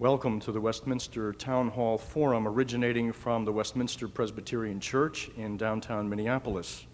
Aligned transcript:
Welcome 0.00 0.40
to 0.40 0.50
the 0.50 0.60
Westminster 0.60 1.32
Town 1.32 1.68
Hall 1.68 1.96
Forum 1.96 2.48
originating 2.48 3.12
from 3.12 3.44
the 3.44 3.52
Westminster 3.52 4.08
Presbyterian 4.08 4.80
Church 4.80 5.30
in 5.36 5.56
downtown 5.56 6.08
Minneapolis. 6.08 6.84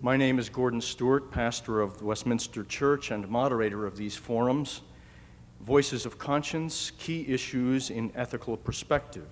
My 0.00 0.16
name 0.16 0.38
is 0.38 0.48
Gordon 0.48 0.80
Stewart, 0.80 1.30
pastor 1.30 1.82
of 1.82 1.98
the 1.98 2.06
Westminster 2.06 2.64
Church 2.64 3.10
and 3.10 3.28
moderator 3.28 3.84
of 3.84 3.98
these 3.98 4.16
forums. 4.16 4.80
Voices 5.60 6.06
of 6.06 6.16
Conscience 6.16 6.92
Key 6.96 7.26
Issues 7.28 7.90
in 7.90 8.10
Ethical 8.14 8.56
Perspective. 8.56 9.28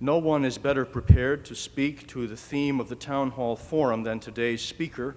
No 0.00 0.18
one 0.18 0.44
is 0.44 0.58
better 0.58 0.84
prepared 0.84 1.46
to 1.46 1.54
speak 1.54 2.06
to 2.08 2.26
the 2.26 2.36
theme 2.36 2.78
of 2.78 2.90
the 2.90 2.94
Town 2.94 3.30
Hall 3.30 3.56
Forum 3.56 4.02
than 4.02 4.20
today's 4.20 4.60
speaker, 4.60 5.16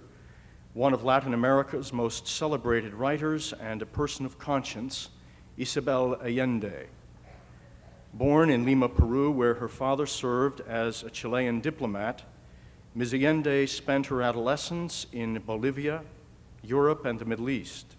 one 0.76 0.94
of 0.94 1.04
Latin 1.04 1.34
America's 1.34 1.92
most 1.92 2.26
celebrated 2.26 2.94
writers 2.94 3.52
and 3.52 3.82
a 3.82 3.86
person 3.86 4.26
of 4.26 4.40
conscience. 4.40 5.10
Isabel 5.58 6.18
Allende. 6.24 6.88
Born 8.14 8.50
in 8.50 8.66
Lima, 8.66 8.88
Peru, 8.88 9.32
where 9.32 9.56
her 9.56 9.68
father 9.68 10.06
served 10.06 10.62
as 10.62 11.04
a 11.04 11.10
Chilean 11.10 11.60
diplomat, 11.60 12.24
Ms. 12.96 13.14
Allende 13.14 13.66
spent 13.68 14.06
her 14.08 14.22
adolescence 14.22 15.08
in 15.12 15.40
Bolivia, 15.40 16.04
Europe, 16.62 17.06
and 17.06 17.20
the 17.20 17.26
Middle 17.26 17.50
East. 17.50 17.96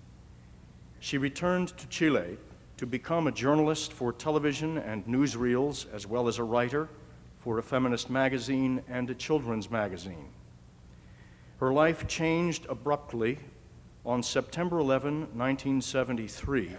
She 1.00 1.18
returned 1.18 1.76
to 1.76 1.86
Chile 1.88 2.38
to 2.78 2.86
become 2.86 3.26
a 3.26 3.32
journalist 3.32 3.92
for 3.92 4.12
television 4.12 4.78
and 4.78 5.06
newsreels, 5.06 5.86
as 5.92 6.06
well 6.06 6.28
as 6.28 6.38
a 6.38 6.44
writer 6.44 6.88
for 7.40 7.58
a 7.58 7.62
feminist 7.62 8.08
magazine 8.08 8.82
and 8.88 9.10
a 9.10 9.14
children's 9.14 9.70
magazine. 9.70 10.28
Her 11.58 11.72
life 11.72 12.06
changed 12.06 12.66
abruptly 12.68 13.38
on 14.04 14.22
September 14.22 14.78
11, 14.78 15.20
1973 15.36 16.76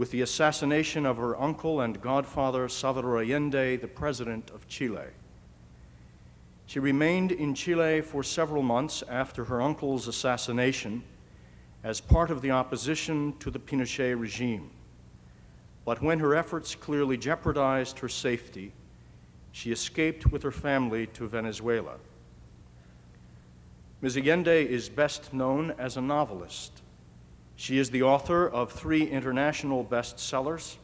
with 0.00 0.12
the 0.12 0.22
assassination 0.22 1.04
of 1.04 1.18
her 1.18 1.38
uncle 1.38 1.82
and 1.82 2.00
godfather, 2.00 2.70
Salvador 2.70 3.20
Allende, 3.20 3.76
the 3.76 3.86
president 3.86 4.48
of 4.48 4.66
Chile. 4.66 5.04
She 6.64 6.78
remained 6.78 7.32
in 7.32 7.54
Chile 7.54 8.00
for 8.00 8.22
several 8.22 8.62
months 8.62 9.04
after 9.10 9.44
her 9.44 9.60
uncle's 9.60 10.08
assassination 10.08 11.02
as 11.84 12.00
part 12.00 12.30
of 12.30 12.40
the 12.40 12.50
opposition 12.50 13.34
to 13.40 13.50
the 13.50 13.58
Pinochet 13.58 14.18
regime. 14.18 14.70
But 15.84 16.00
when 16.00 16.18
her 16.20 16.34
efforts 16.34 16.74
clearly 16.74 17.18
jeopardized 17.18 17.98
her 17.98 18.08
safety, 18.08 18.72
she 19.52 19.70
escaped 19.70 20.32
with 20.32 20.42
her 20.42 20.50
family 20.50 21.08
to 21.08 21.28
Venezuela. 21.28 21.96
Ms. 24.00 24.16
Allende 24.16 24.64
is 24.64 24.88
best 24.88 25.34
known 25.34 25.74
as 25.78 25.98
a 25.98 26.00
novelist 26.00 26.80
she 27.60 27.76
is 27.76 27.90
the 27.90 28.02
author 28.02 28.48
of 28.48 28.72
three 28.72 29.06
international 29.06 29.84
bestsellers. 29.84 30.76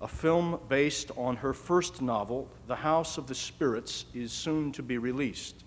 A 0.00 0.06
film 0.06 0.60
based 0.68 1.10
on 1.16 1.34
her 1.34 1.52
first 1.52 2.00
novel, 2.00 2.48
The 2.68 2.76
House 2.76 3.18
of 3.18 3.26
the 3.26 3.34
Spirits, 3.34 4.04
is 4.14 4.30
soon 4.30 4.70
to 4.72 4.82
be 4.84 4.96
released. 4.96 5.64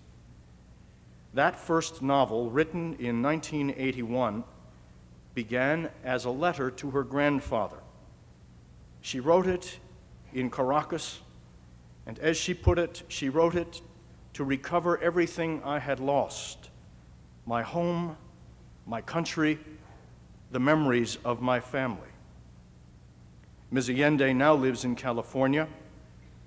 That 1.34 1.60
first 1.60 2.00
novel, 2.00 2.50
written 2.50 2.96
in 2.98 3.20
1981, 3.20 4.42
began 5.34 5.90
as 6.02 6.24
a 6.24 6.30
letter 6.30 6.70
to 6.70 6.90
her 6.92 7.04
grandfather. 7.04 7.80
She 9.02 9.20
wrote 9.20 9.46
it 9.46 9.80
in 10.32 10.48
Caracas, 10.48 11.20
and 12.06 12.18
as 12.20 12.38
she 12.38 12.54
put 12.54 12.78
it, 12.78 13.02
she 13.08 13.28
wrote 13.28 13.54
it 13.54 13.82
to 14.32 14.44
recover 14.44 14.96
everything 14.96 15.60
I 15.62 15.78
had 15.78 16.00
lost 16.00 16.70
my 17.44 17.60
home, 17.60 18.16
my 18.86 19.02
country, 19.02 19.58
the 20.52 20.60
memories 20.60 21.16
of 21.24 21.40
my 21.40 21.58
family. 21.58 22.08
Ms. 23.70 23.88
Allende 23.88 24.34
now 24.34 24.54
lives 24.54 24.84
in 24.84 24.94
California. 24.94 25.66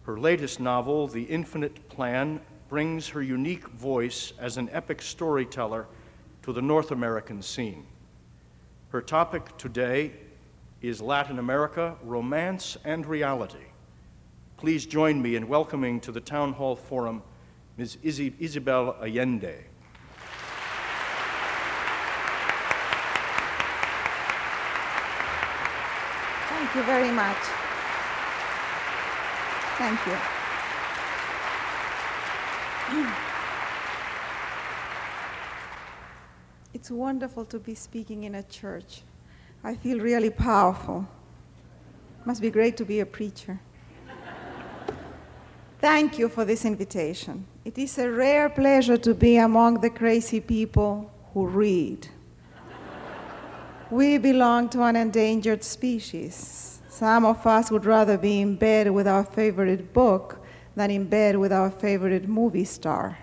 Her 0.03 0.20
latest 0.20 0.59
novel, 0.59 1.08
The 1.08 1.23
Infinite 1.23 1.89
Plan, 1.89 2.39
brings 2.70 3.10
her 3.10 3.23
unique 3.23 3.67
voice 3.70 4.32
as 4.39 4.58
an 4.58 4.70
epic 4.71 5.02
storyteller 5.02 5.88
to 6.43 6.54
the 6.54 6.61
North 6.61 6.92
American 6.92 7.42
scene. 7.42 7.88
Her 8.89 9.02
topic 9.02 9.58
today 9.58 10.11
is 10.83 11.02
Latin 11.02 11.39
America, 11.39 11.95
Romance 12.04 12.77
and 12.86 13.08
Reality. 13.08 13.66
Please 14.58 14.86
join 14.86 15.20
me 15.20 15.36
in 15.36 15.48
welcoming 15.48 15.99
to 16.02 16.11
the 16.11 16.22
Town 16.22 16.54
Hall 16.54 16.76
Forum 16.76 17.23
Ms. 17.77 17.98
Isabel 18.04 18.95
Allende. 19.02 19.66
You 26.75 26.83
very 26.83 27.11
much. 27.11 27.37
Thank 29.77 29.99
you. 30.08 30.17
It's 36.75 36.91
wonderful 36.91 37.45
to 37.45 37.58
be 37.58 37.73
speaking 37.73 38.25
in 38.25 38.36
a 38.36 38.43
church. 38.43 39.02
I 39.63 39.75
feel 39.75 39.99
really 39.99 40.30
powerful. 40.30 41.08
Must 42.25 42.41
be 42.41 42.52
great 42.52 42.75
to 42.77 42.86
be 42.86 42.99
a 42.99 43.05
preacher. 43.05 43.59
Thank 45.80 46.19
you 46.19 46.30
for 46.30 46.45
this 46.45 46.65
invitation. 46.65 47.45
It 47.63 47.77
is 47.77 47.97
a 47.97 48.11
rare 48.11 48.49
pleasure 48.49 48.97
to 48.97 49.13
be 49.13 49.37
among 49.37 49.81
the 49.81 49.89
crazy 49.89 50.42
people 50.42 51.09
who 51.33 51.47
read. 51.47 52.07
We 53.92 54.18
belong 54.18 54.70
to 54.70 54.82
an 54.82 54.96
endangered 54.96 55.64
species. 55.64 56.80
Some 56.90 57.23
of 57.23 57.46
us 57.46 57.70
would 57.70 57.86
rather 57.86 58.18
be 58.18 58.42
in 58.42 58.56
bed 58.56 58.90
with 58.90 59.08
our 59.08 59.23
favorite 59.23 59.94
book 59.94 60.40
than 60.76 60.90
in 60.90 61.06
bed 61.06 61.38
with 61.38 61.54
our 61.54 61.70
favorite 61.70 62.28
movie 62.28 62.66
star. 62.66 63.18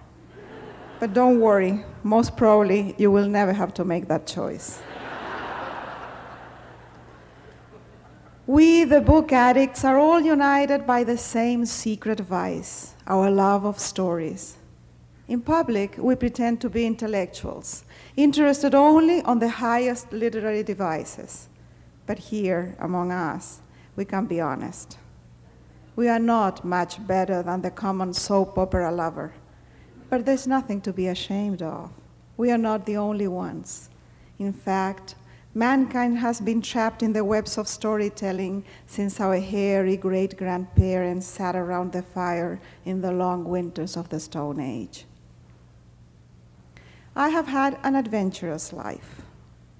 But 1.00 1.15
don't 1.15 1.41
worry, 1.41 1.84
most 2.05 2.37
probably 2.37 2.95
you 2.97 3.11
will 3.11 3.27
never 3.27 3.53
have 3.53 3.75
to 3.75 3.84
make 3.84 4.06
that 4.06 4.27
choice. 4.27 4.81
we, 8.47 8.84
the 8.84 9.00
book 9.00 9.33
addicts, 9.33 9.84
are 9.84 9.99
all 9.99 10.21
united 10.21 10.87
by 10.87 11.03
the 11.03 11.19
same 11.19 11.67
secret 11.67 12.21
vice 12.21 12.94
our 13.09 13.31
love 13.31 13.65
of 13.65 13.81
stories. 13.81 14.56
In 15.32 15.41
public, 15.41 15.97
we 15.97 16.15
pretend 16.15 16.60
to 16.60 16.69
be 16.69 16.84
intellectuals 16.84 17.84
interested 18.16 18.75
only 18.75 19.22
on 19.22 19.38
the 19.38 19.48
highest 19.48 20.12
literary 20.12 20.62
devices. 20.62 21.48
But 22.04 22.19
here, 22.19 22.76
among 22.78 23.12
us, 23.12 23.62
we 23.97 24.04
can 24.04 24.26
be 24.26 24.43
honest. 24.43 24.98
We 25.97 26.10
are 26.10 26.19
not 26.19 26.66
much 26.66 27.06
better 27.06 27.43
than 27.43 27.62
the 27.62 27.70
common 27.70 28.12
soap 28.12 28.59
opera 28.59 28.93
lover, 28.93 29.32
but 30.10 30.26
there's 30.26 30.47
nothing 30.47 30.82
to 30.82 30.93
be 30.93 31.09
ashamed 31.09 31.62
of. 31.62 31.91
We 32.37 32.50
are 32.50 32.59
not 32.59 32.84
the 32.84 32.99
only 32.99 33.26
ones. 33.26 33.88
In 34.38 34.53
fact, 34.53 35.14
mankind 35.54 36.19
has 36.19 36.43
been 36.43 36.60
trapped 36.60 37.03
in 37.03 37.14
the 37.14 37.25
webs 37.25 37.56
of 37.56 37.69
storytelling 37.69 38.66
since 38.87 39.19
our 39.19 39.38
hairy 39.38 39.97
great 39.97 40.37
grandparents 40.37 41.26
sat 41.26 41.56
around 41.56 41.93
the 41.93 42.03
fire 42.03 42.60
in 42.84 43.00
the 43.00 43.12
long 43.12 43.44
winters 43.44 43.97
of 43.97 44.10
the 44.10 44.20
Stone 44.20 44.60
Age. 44.60 45.06
I 47.15 47.28
have 47.28 47.47
had 47.47 47.78
an 47.83 47.95
adventurous 47.95 48.73
life. 48.73 49.21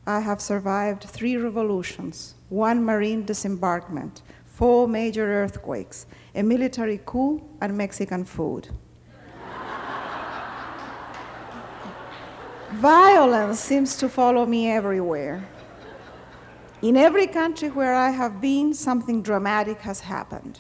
I 0.07 0.21
have 0.21 0.43
survived 0.43 1.05
three 1.05 1.39
revolutions, 1.39 2.35
one 2.51 2.85
marine 2.85 3.25
disembarkment, 3.25 4.21
four 4.45 4.87
major 4.87 5.43
earthquakes, 5.43 6.05
a 6.35 6.43
military 6.43 7.01
coup, 7.07 7.43
and 7.63 7.75
Mexican 7.75 8.27
food. 8.27 8.69
Violence 12.73 13.61
seems 13.61 13.97
to 13.97 14.11
follow 14.11 14.45
me 14.45 14.71
everywhere. 14.71 15.49
In 16.83 16.99
every 16.99 17.27
country 17.27 17.71
where 17.71 17.95
I 17.95 18.11
have 18.11 18.43
been, 18.43 18.75
something 18.75 19.23
dramatic 19.23 19.81
has 19.81 20.01
happened. 20.01 20.59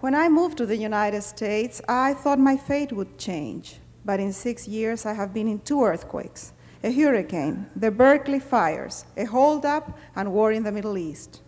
When 0.00 0.14
I 0.14 0.28
moved 0.28 0.58
to 0.58 0.66
the 0.66 0.76
United 0.76 1.22
States, 1.22 1.80
I 1.88 2.12
thought 2.12 2.38
my 2.38 2.58
fate 2.58 2.92
would 2.92 3.16
change 3.16 3.78
but 4.08 4.20
in 4.20 4.32
six 4.32 4.66
years 4.66 5.04
I 5.04 5.12
have 5.12 5.34
been 5.34 5.46
in 5.46 5.58
two 5.58 5.84
earthquakes, 5.84 6.54
a 6.82 6.90
hurricane, 6.90 7.66
the 7.76 7.90
Berkeley 7.90 8.40
fires, 8.40 9.04
a 9.18 9.26
holdup, 9.26 9.98
and 10.16 10.32
war 10.32 10.50
in 10.50 10.62
the 10.62 10.72
Middle 10.72 10.96
East, 10.96 11.42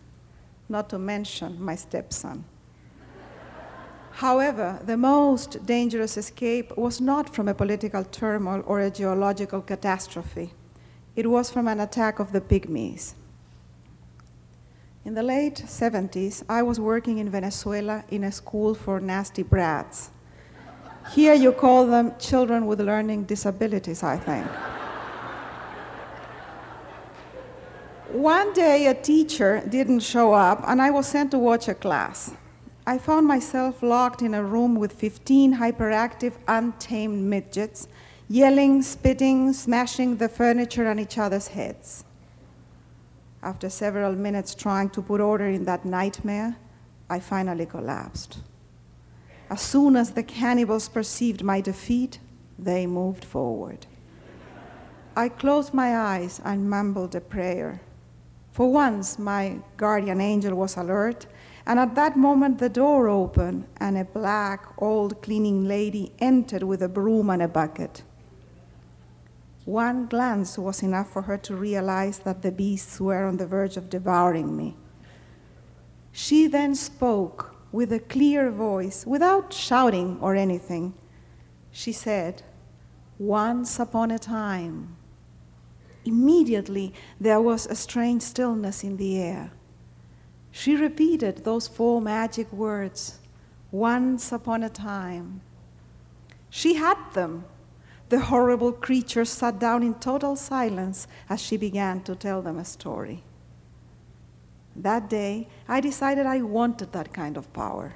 not 0.69 0.91
to 0.91 0.99
mention 0.99 1.59
my 1.59 1.75
stepson. 1.75 2.45
However, 4.11 4.79
the 4.85 4.99
most 4.99 5.65
dangerous 5.65 6.19
escape 6.19 6.77
was 6.77 7.01
not 7.01 7.35
from 7.35 7.49
a 7.49 7.55
political 7.55 8.05
turmoil 8.05 8.62
or 8.67 8.81
a 8.81 8.91
geological 8.91 9.62
catastrophe. 9.62 10.53
It 11.17 11.31
was 11.31 11.51
from 11.51 11.67
an 11.67 11.81
attack 11.81 12.19
of 12.19 12.33
the 12.33 12.43
pygmies. 12.43 13.15
In 15.07 15.15
the 15.15 15.23
late 15.23 15.62
70s, 15.67 16.43
I 16.47 16.61
was 16.62 16.79
working 16.79 17.17
in 17.17 17.31
Venezuela 17.31 18.05
in 18.11 18.23
a 18.23 18.31
school 18.31 18.75
for 18.75 19.01
nasty 19.01 19.43
brats. 19.43 20.11
Here 21.08 21.35
you 21.35 21.52
call 21.52 21.87
them 21.87 22.12
children 22.19 22.67
with 22.67 22.81
learning 22.81 23.25
disabilities, 23.25 24.02
I 24.02 24.17
think. 24.17 24.47
One 28.12 28.52
day, 28.52 28.87
a 28.87 28.94
teacher 28.94 29.62
didn't 29.69 30.00
show 30.00 30.32
up, 30.32 30.62
and 30.67 30.82
I 30.82 30.91
was 30.91 31.06
sent 31.06 31.31
to 31.31 31.38
watch 31.38 31.69
a 31.69 31.75
class. 31.75 32.32
I 32.87 32.99
found 32.99 33.26
myself 33.26 33.82
locked 33.82 34.20
in 34.20 34.35
a 34.35 34.43
room 34.43 34.75
with 34.75 34.93
15 34.93 35.56
hyperactive, 35.56 36.32
untamed 36.49 37.23
midgets, 37.23 37.88
yelling, 38.29 38.82
spitting, 38.82 39.52
smashing 39.52 40.17
the 40.17 40.29
furniture 40.29 40.88
on 40.88 40.99
each 40.99 41.19
other's 41.19 41.49
heads. 41.49 42.05
After 43.43 43.70
several 43.70 44.12
minutes 44.12 44.55
trying 44.55 44.91
to 44.91 45.02
put 45.02 45.20
order 45.20 45.47
in 45.47 45.64
that 45.64 45.85
nightmare, 45.85 46.56
I 47.08 47.20
finally 47.20 47.67
collapsed. 47.67 48.38
As 49.50 49.61
soon 49.61 49.97
as 49.97 50.12
the 50.12 50.23
cannibals 50.23 50.88
perceived 50.88 51.43
my 51.43 51.61
defeat, 51.61 52.20
they 52.56 52.87
moved 52.87 53.25
forward. 53.25 53.87
I 55.17 55.29
closed 55.29 55.75
my 55.75 55.97
eyes 55.97 56.41
and 56.44 56.70
mumbled 56.70 57.17
a 57.17 57.20
prayer. 57.20 57.81
For 58.52 58.70
once, 58.70 59.19
my 59.19 59.58
guardian 59.76 60.20
angel 60.20 60.55
was 60.55 60.76
alert, 60.76 61.26
and 61.67 61.81
at 61.81 61.97
that 61.97 62.17
moment 62.17 62.58
the 62.58 62.69
door 62.69 63.08
opened, 63.08 63.67
and 63.79 63.99
a 63.99 64.05
black, 64.05 64.67
old 64.79 65.20
cleaning 65.20 65.67
lady 65.67 66.12
entered 66.20 66.62
with 66.62 66.81
a 66.82 66.88
broom 66.88 67.29
and 67.29 67.43
a 67.43 67.49
bucket. 67.49 68.05
One 69.64 70.06
glance 70.06 70.58
was 70.58 70.82
enough 70.82 71.12
for 71.12 71.23
her 71.23 71.38
to 71.38 71.56
realize 71.56 72.20
that 72.20 72.43
the 72.43 72.52
beasts 72.52 73.00
were 73.00 73.25
on 73.25 73.37
the 73.37 73.47
verge 73.47 73.76
of 73.76 73.91
devouring 73.91 74.56
me. 74.56 74.76
She 76.12 76.47
then 76.47 76.76
spoke 76.76 77.50
with 77.73 77.93
a 77.93 78.01
clear 78.01 78.51
voice, 78.51 79.07
without 79.07 79.53
shouting 79.53 80.19
or 80.21 80.35
anything. 80.35 80.95
She 81.71 81.93
said, 81.93 82.43
Once 83.19 83.79
upon 83.79 84.11
a 84.11 84.19
time. 84.19 84.97
Immediately, 86.05 86.93
there 87.21 87.41
was 87.41 87.67
a 87.67 87.75
strange 87.75 88.23
stillness 88.23 88.83
in 88.83 88.97
the 88.97 89.21
air. 89.21 89.53
She 90.51 90.75
repeated 90.75 91.45
those 91.45 91.69
four 91.69 92.01
magic 92.01 92.53
words 92.53 93.19
once 93.71 94.33
upon 94.33 94.63
a 94.63 94.71
time. 94.71 95.43
She 96.49 96.75
had 96.75 96.99
them. 97.13 97.45
The 98.09 98.19
horrible 98.19 98.73
creature 98.73 99.25
sat 99.25 99.61
down 99.61 99.85
in 99.85 99.95
total 99.95 100.35
silence 100.35 101.07
as 101.29 101.41
she 101.41 101.57
began 101.57 102.03
to 102.03 102.17
tell 102.17 102.43
them 102.43 102.59
a 102.59 102.65
story. 102.65 103.23
That 104.77 105.11
day, 105.11 105.49
I 105.69 105.81
decided 105.81 106.27
I 106.27 106.43
wanted 106.43 106.93
that 106.93 107.13
kind 107.13 107.37
of 107.37 107.53
power. 107.53 107.95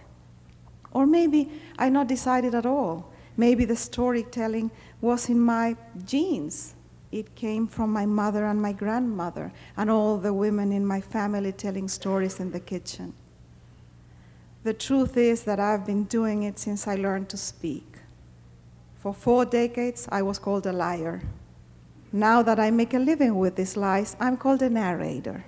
Or 0.93 1.07
maybe 1.07 1.51
I 1.79 1.89
not 1.89 2.07
decided 2.07 2.55
at 2.55 2.67
all. 2.67 3.13
Maybe 3.37 3.65
the 3.65 3.77
storytelling 3.77 4.71
was 5.01 5.29
in 5.29 5.41
my 5.41 5.77
genes. 6.05 6.75
It 7.11 7.35
came 7.35 7.67
from 7.67 7.93
my 7.93 8.07
mother 8.07 8.45
and 8.45 8.61
my 8.61 8.73
grandmother 8.73 9.53
and 9.77 9.91
all 9.91 10.19
the 10.19 10.33
women 10.33 10.73
in 10.73 10.85
my 10.85 11.01
family 11.01 11.53
telling 11.53 11.89
stories 11.89 12.41
in 12.41 12.51
the 12.51 12.61
kitchen. 12.61 13.15
The 14.65 14.73
truth 14.73 15.17
is 15.17 15.45
that 15.45 15.61
I've 15.61 15.85
been 15.85 16.05
doing 16.05 16.45
it 16.45 16.59
since 16.59 16.89
I 16.89 16.95
learned 16.95 17.29
to 17.29 17.37
speak. 17.37 17.99
For 18.97 19.13
four 19.13 19.45
decades, 19.45 20.09
I 20.11 20.23
was 20.23 20.39
called 20.39 20.67
a 20.67 20.73
liar. 20.73 21.23
Now 22.13 22.43
that 22.43 22.59
I 22.59 22.71
make 22.71 22.95
a 22.95 22.99
living 22.99 23.37
with 23.37 23.57
these 23.57 23.77
lies, 23.77 24.17
I'm 24.19 24.37
called 24.37 24.63
a 24.63 24.71
narrator. 24.71 25.45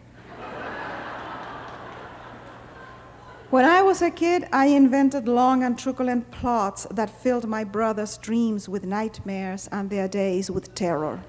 When 3.48 3.64
I 3.64 3.81
was 3.81 4.02
a 4.02 4.10
kid, 4.10 4.48
I 4.52 4.66
invented 4.66 5.28
long 5.28 5.62
and 5.62 5.78
truculent 5.78 6.32
plots 6.32 6.84
that 6.90 7.08
filled 7.08 7.46
my 7.46 7.62
brother's 7.62 8.19
dreams 8.19 8.69
with 8.69 8.84
nightmares 8.84 9.69
and 9.70 9.88
their 9.88 10.08
days 10.08 10.50
with 10.50 10.75
terror. 10.75 11.22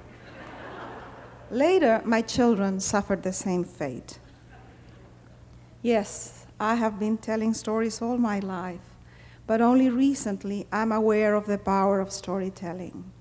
Later, 1.52 2.02
my 2.06 2.24
children 2.24 2.80
suffered 2.80 3.22
the 3.22 3.32
same 3.32 3.64
fate. 3.64 4.18
Yes, 5.84 6.48
I 6.60 6.74
have 6.74 7.00
been 7.00 7.20
telling 7.20 7.54
stories 7.54 8.02
all 8.02 8.18
my 8.18 8.40
life, 8.40 8.96
but 9.46 9.62
only 9.62 9.92
recently 9.92 10.66
I'm 10.72 10.92
aware 10.92 11.36
of 11.36 11.46
the 11.46 11.60
power 11.60 12.00
of 12.00 12.12
storytelling. 12.12 13.12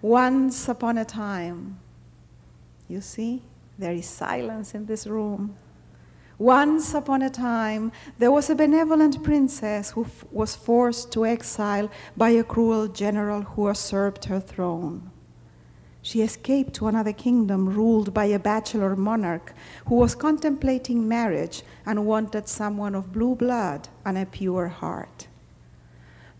Once 0.00 0.68
upon 0.68 0.98
a 0.98 1.04
time, 1.04 1.80
you 2.86 3.00
see, 3.00 3.42
there 3.76 3.92
is 3.92 4.06
silence 4.06 4.72
in 4.72 4.86
this 4.86 5.04
room. 5.04 5.56
Once 6.38 6.94
upon 6.94 7.20
a 7.20 7.30
time, 7.30 7.90
there 8.18 8.30
was 8.30 8.48
a 8.48 8.54
benevolent 8.54 9.24
princess 9.24 9.90
who 9.90 10.04
f- 10.04 10.24
was 10.30 10.54
forced 10.54 11.10
to 11.10 11.26
exile 11.26 11.90
by 12.16 12.28
a 12.30 12.44
cruel 12.44 12.86
general 12.86 13.42
who 13.42 13.66
usurped 13.66 14.26
her 14.26 14.38
throne. 14.38 15.10
She 16.00 16.22
escaped 16.22 16.74
to 16.74 16.86
another 16.86 17.12
kingdom 17.12 17.68
ruled 17.68 18.14
by 18.14 18.26
a 18.26 18.38
bachelor 18.38 18.94
monarch 18.94 19.52
who 19.86 19.96
was 19.96 20.14
contemplating 20.14 21.08
marriage 21.08 21.64
and 21.84 22.06
wanted 22.06 22.46
someone 22.46 22.94
of 22.94 23.12
blue 23.12 23.34
blood 23.34 23.88
and 24.04 24.16
a 24.16 24.24
pure 24.24 24.68
heart. 24.68 25.26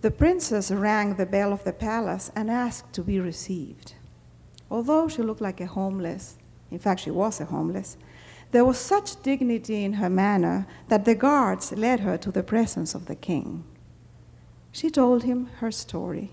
The 0.01 0.13
princess 0.13 0.71
rang 0.71 1.15
the 1.15 1.27
bell 1.27 1.53
of 1.53 1.65
the 1.65 1.73
palace 1.73 2.31
and 2.37 2.49
asked 2.49 2.93
to 2.93 3.03
be 3.03 3.19
received. 3.19 3.95
Although 4.71 5.09
she 5.09 5.23
looked 5.23 5.41
like 5.41 5.61
a 5.61 5.67
homeless, 5.67 6.39
in 6.71 6.79
fact, 6.79 7.01
she 7.01 7.11
was 7.11 7.41
a 7.41 7.47
homeless, 7.47 7.97
there 8.51 8.65
was 8.65 8.79
such 8.79 9.23
dignity 9.23 9.85
in 9.85 9.95
her 9.95 10.09
manner 10.09 10.67
that 10.89 11.05
the 11.05 11.15
guards 11.15 11.73
led 11.73 12.01
her 12.01 12.17
to 12.17 12.31
the 12.31 12.43
presence 12.43 12.95
of 12.95 13.07
the 13.07 13.15
king. 13.15 13.65
She 14.73 14.91
told 14.91 15.25
him 15.25 15.47
her 15.59 15.71
story. 15.71 16.31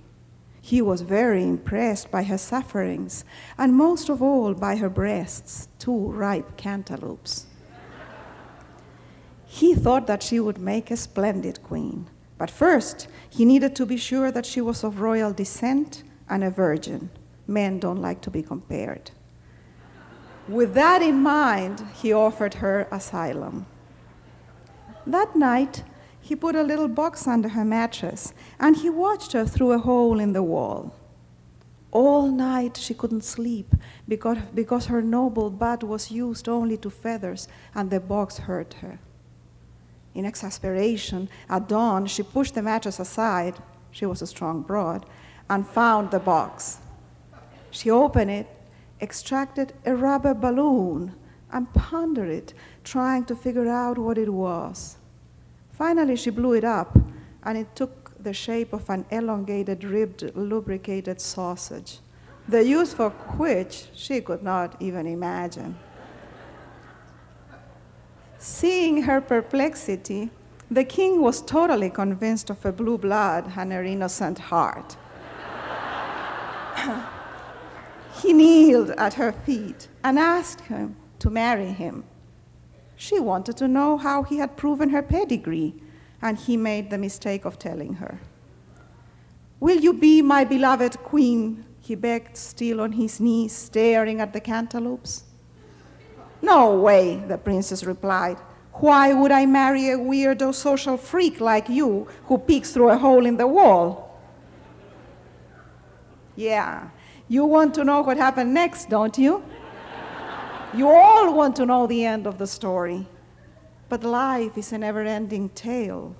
He 0.61 0.81
was 0.81 1.01
very 1.01 1.43
impressed 1.43 2.09
by 2.09 2.23
her 2.23 2.37
sufferings, 2.37 3.23
and 3.57 3.73
most 3.73 4.09
of 4.09 4.21
all 4.21 4.53
by 4.53 4.77
her 4.77 4.89
breasts, 4.89 5.67
two 5.77 6.11
ripe 6.11 6.57
cantaloupes. 6.57 7.45
He 9.45 9.75
thought 9.75 10.07
that 10.07 10.23
she 10.23 10.39
would 10.39 10.57
make 10.57 10.89
a 10.89 10.97
splendid 10.97 11.61
queen, 11.63 12.07
but 12.37 12.49
first 12.49 13.07
he 13.29 13.45
needed 13.45 13.75
to 13.75 13.85
be 13.85 13.97
sure 13.97 14.31
that 14.31 14.45
she 14.45 14.59
was 14.59 14.83
of 14.83 15.01
royal 15.01 15.31
descent 15.31 16.03
and 16.29 16.43
a 16.43 16.49
virgin. 16.49 17.09
Men 17.47 17.79
don't 17.79 18.01
like 18.01 18.21
to 18.21 18.31
be 18.31 18.41
compared. 18.41 19.11
With 20.47 20.75
that 20.75 21.01
in 21.01 21.21
mind, 21.21 21.83
he 21.95 22.13
offered 22.13 22.55
her 22.55 22.87
asylum. 22.91 23.65
That 25.07 25.35
night, 25.35 25.83
he 26.21 26.35
put 26.35 26.55
a 26.55 26.63
little 26.63 26.87
box 26.87 27.27
under 27.27 27.49
her 27.49 27.65
mattress 27.65 28.33
and 28.59 28.75
he 28.75 28.89
watched 28.89 29.33
her 29.33 29.45
through 29.45 29.71
a 29.71 29.79
hole 29.79 30.19
in 30.19 30.33
the 30.33 30.43
wall. 30.43 30.93
All 31.91 32.27
night 32.27 32.77
she 32.77 32.93
couldn't 32.93 33.23
sleep 33.23 33.73
because, 34.07 34.37
because 34.53 34.87
her 34.87 35.01
noble 35.01 35.49
bud 35.49 35.83
was 35.83 36.11
used 36.11 36.49
only 36.49 36.77
to 36.77 36.89
feathers 36.89 37.47
and 37.73 37.89
the 37.89 37.99
box 37.99 38.37
hurt 38.39 38.75
her. 38.81 38.99
In 40.13 40.25
exasperation, 40.25 41.29
at 41.49 41.67
dawn, 41.67 42.05
she 42.05 42.23
pushed 42.23 42.55
the 42.55 42.61
mattress 42.61 42.99
aside, 42.99 43.55
she 43.91 44.05
was 44.05 44.21
a 44.21 44.27
strong 44.27 44.61
broad, 44.61 45.05
and 45.49 45.67
found 45.67 46.11
the 46.11 46.19
box. 46.19 46.79
She 47.69 47.91
opened 47.91 48.31
it, 48.31 48.47
extracted 49.01 49.73
a 49.85 49.95
rubber 49.95 50.33
balloon, 50.33 51.13
and 51.51 51.73
pondered 51.73 52.29
it, 52.29 52.53
trying 52.83 53.23
to 53.25 53.35
figure 53.35 53.69
out 53.69 53.97
what 53.97 54.17
it 54.17 54.29
was. 54.29 54.97
Finally, 55.71 56.15
she 56.15 56.29
blew 56.29 56.53
it 56.53 56.63
up, 56.63 56.97
and 57.43 57.57
it 57.57 57.75
took 57.75 58.11
the 58.21 58.33
shape 58.33 58.73
of 58.73 58.89
an 58.89 59.05
elongated, 59.11 59.83
ribbed, 59.83 60.35
lubricated 60.35 61.21
sausage, 61.21 61.99
the 62.47 62.63
use 62.63 62.93
for 62.93 63.09
which 63.37 63.87
she 63.93 64.21
could 64.21 64.43
not 64.43 64.75
even 64.81 65.05
imagine. 65.07 65.77
Seeing 68.37 69.03
her 69.03 69.21
perplexity, 69.21 70.29
the 70.69 70.83
king 70.83 71.21
was 71.21 71.41
totally 71.41 71.89
convinced 71.89 72.49
of 72.49 72.61
her 72.63 72.71
blue 72.71 72.97
blood 72.97 73.51
and 73.55 73.71
her 73.71 73.83
innocent 73.83 74.39
heart. 74.39 74.97
he 78.25 78.33
kneeled 78.33 78.89
at 78.91 79.13
her 79.13 79.31
feet 79.31 79.87
and 80.03 80.17
asked 80.17 80.61
her 80.61 80.89
to 81.19 81.29
marry 81.29 81.67
him. 81.67 82.03
She 82.95 83.19
wanted 83.19 83.55
to 83.57 83.67
know 83.67 83.97
how 83.97 84.23
he 84.23 84.37
had 84.37 84.57
proven 84.57 84.89
her 84.89 85.03
pedigree, 85.03 85.75
and 86.21 86.37
he 86.37 86.57
made 86.57 86.89
the 86.89 86.97
mistake 86.97 87.45
of 87.45 87.59
telling 87.59 87.93
her. 87.95 88.19
Will 89.59 89.79
you 89.79 89.93
be 89.93 90.21
my 90.21 90.43
beloved 90.43 90.97
queen? 91.03 91.65
He 91.79 91.93
begged, 91.93 92.35
still 92.35 92.81
on 92.81 92.93
his 92.93 93.19
knees, 93.19 93.53
staring 93.53 94.19
at 94.19 94.33
the 94.33 94.39
cantaloupes. 94.39 95.25
No 96.41 96.79
way, 96.79 97.17
the 97.27 97.37
princess 97.37 97.83
replied. 97.83 98.37
Why 98.73 99.13
would 99.13 99.31
I 99.31 99.45
marry 99.45 99.89
a 99.89 99.97
weirdo 99.97 100.53
social 100.53 100.97
freak 100.97 101.39
like 101.39 101.69
you 101.69 102.07
who 102.25 102.39
peeks 102.39 102.71
through 102.71 102.89
a 102.89 102.97
hole 102.97 103.25
in 103.25 103.37
the 103.37 103.47
wall? 103.47 104.19
Yeah, 106.35 106.89
you 107.27 107.45
want 107.45 107.73
to 107.75 107.83
know 107.83 108.01
what 108.01 108.17
happened 108.17 108.53
next, 108.53 108.89
don't 108.89 109.17
you? 109.17 109.43
You 110.73 110.89
all 110.89 111.33
want 111.33 111.55
to 111.55 111.65
know 111.65 111.87
the 111.87 112.03
end 112.05 112.27
of 112.27 112.37
the 112.37 112.47
story. 112.47 113.07
But 113.87 114.03
life 114.03 114.57
is 114.57 114.71
a 114.71 114.77
never 114.77 115.01
ending 115.01 115.49
tale. 115.49 116.15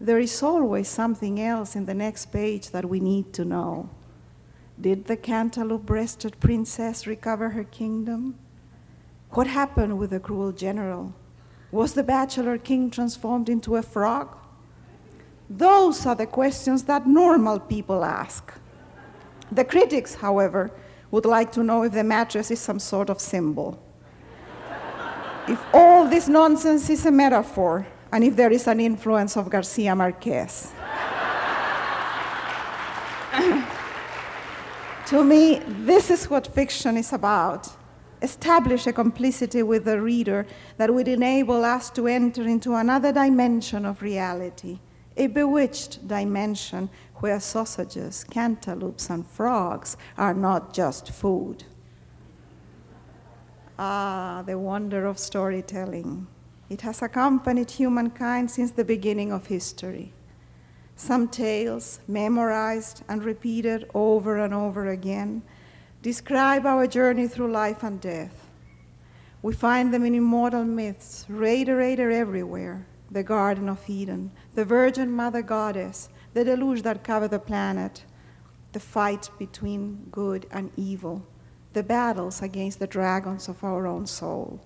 There 0.00 0.18
is 0.18 0.42
always 0.42 0.88
something 0.88 1.40
else 1.40 1.74
in 1.74 1.86
the 1.86 1.94
next 1.94 2.26
page 2.26 2.70
that 2.70 2.84
we 2.84 3.00
need 3.00 3.32
to 3.34 3.44
know. 3.44 3.88
Did 4.80 5.06
the 5.06 5.16
cantaloupe 5.16 5.86
breasted 5.86 6.38
princess 6.40 7.06
recover 7.06 7.50
her 7.50 7.64
kingdom? 7.64 8.36
What 9.30 9.46
happened 9.46 9.98
with 9.98 10.10
the 10.10 10.20
cruel 10.20 10.52
general? 10.52 11.14
Was 11.70 11.94
the 11.94 12.02
bachelor 12.02 12.58
king 12.58 12.90
transformed 12.90 13.48
into 13.48 13.76
a 13.76 13.82
frog? 13.82 14.36
Those 15.48 16.06
are 16.06 16.14
the 16.14 16.26
questions 16.26 16.84
that 16.84 17.06
normal 17.06 17.60
people 17.60 18.04
ask. 18.04 18.52
The 19.52 19.64
critics, 19.64 20.14
however, 20.14 20.70
would 21.10 21.26
like 21.26 21.52
to 21.52 21.62
know 21.62 21.82
if 21.84 21.92
the 21.92 22.04
mattress 22.04 22.50
is 22.50 22.60
some 22.60 22.78
sort 22.78 23.10
of 23.10 23.20
symbol. 23.20 23.78
if 25.48 25.60
all 25.72 26.08
this 26.08 26.28
nonsense 26.28 26.88
is 26.90 27.06
a 27.06 27.10
metaphor, 27.10 27.86
and 28.12 28.24
if 28.24 28.36
there 28.36 28.50
is 28.52 28.66
an 28.66 28.80
influence 28.80 29.36
of 29.36 29.50
Garcia 29.50 29.94
Marquez. 29.94 30.72
to 35.06 35.22
me, 35.24 35.60
this 35.66 36.10
is 36.10 36.30
what 36.30 36.46
fiction 36.46 36.96
is 36.96 37.12
about 37.12 37.68
establish 38.24 38.86
a 38.86 38.92
complicity 38.92 39.62
with 39.62 39.84
the 39.84 40.00
reader 40.00 40.46
that 40.78 40.92
would 40.92 41.06
enable 41.06 41.64
us 41.64 41.90
to 41.90 42.08
enter 42.08 42.42
into 42.48 42.74
another 42.74 43.12
dimension 43.12 43.84
of 43.84 44.00
reality, 44.02 44.78
a 45.16 45.26
bewitched 45.28 46.06
dimension 46.08 46.90
where 47.16 47.38
sausages, 47.38 48.24
cantaloupes, 48.24 49.08
and 49.10 49.26
frogs 49.26 49.96
are 50.18 50.34
not 50.34 50.74
just 50.74 51.10
food. 51.10 51.64
Ah, 53.78 54.42
the 54.46 54.58
wonder 54.58 55.06
of 55.06 55.18
storytelling. 55.18 56.26
It 56.68 56.80
has 56.80 57.02
accompanied 57.02 57.70
humankind 57.70 58.50
since 58.50 58.72
the 58.72 58.84
beginning 58.84 59.32
of 59.32 59.46
history. 59.46 60.12
Some 60.96 61.28
tales, 61.28 62.00
memorized 62.06 63.02
and 63.08 63.24
repeated 63.24 63.88
over 63.94 64.38
and 64.38 64.54
over 64.54 64.88
again, 64.88 65.42
describe 66.02 66.66
our 66.66 66.86
journey 66.86 67.26
through 67.28 67.50
life 67.50 67.82
and 67.82 68.00
death. 68.00 68.48
We 69.42 69.54
find 69.54 69.92
them 69.92 70.04
in 70.04 70.14
immortal 70.14 70.64
myths, 70.64 71.26
reiterated 71.28 72.12
everywhere 72.12 72.86
the 73.14 73.22
Garden 73.22 73.68
of 73.68 73.88
Eden, 73.88 74.32
the 74.56 74.64
Virgin 74.64 75.08
Mother 75.08 75.40
Goddess, 75.40 76.08
the 76.34 76.44
deluge 76.44 76.82
that 76.82 77.04
covered 77.04 77.30
the 77.30 77.38
planet, 77.38 78.04
the 78.72 78.80
fight 78.80 79.30
between 79.38 80.08
good 80.10 80.46
and 80.50 80.72
evil, 80.76 81.24
the 81.74 81.84
battles 81.84 82.42
against 82.42 82.80
the 82.80 82.88
dragons 82.88 83.48
of 83.48 83.62
our 83.62 83.86
own 83.86 84.04
soul. 84.04 84.60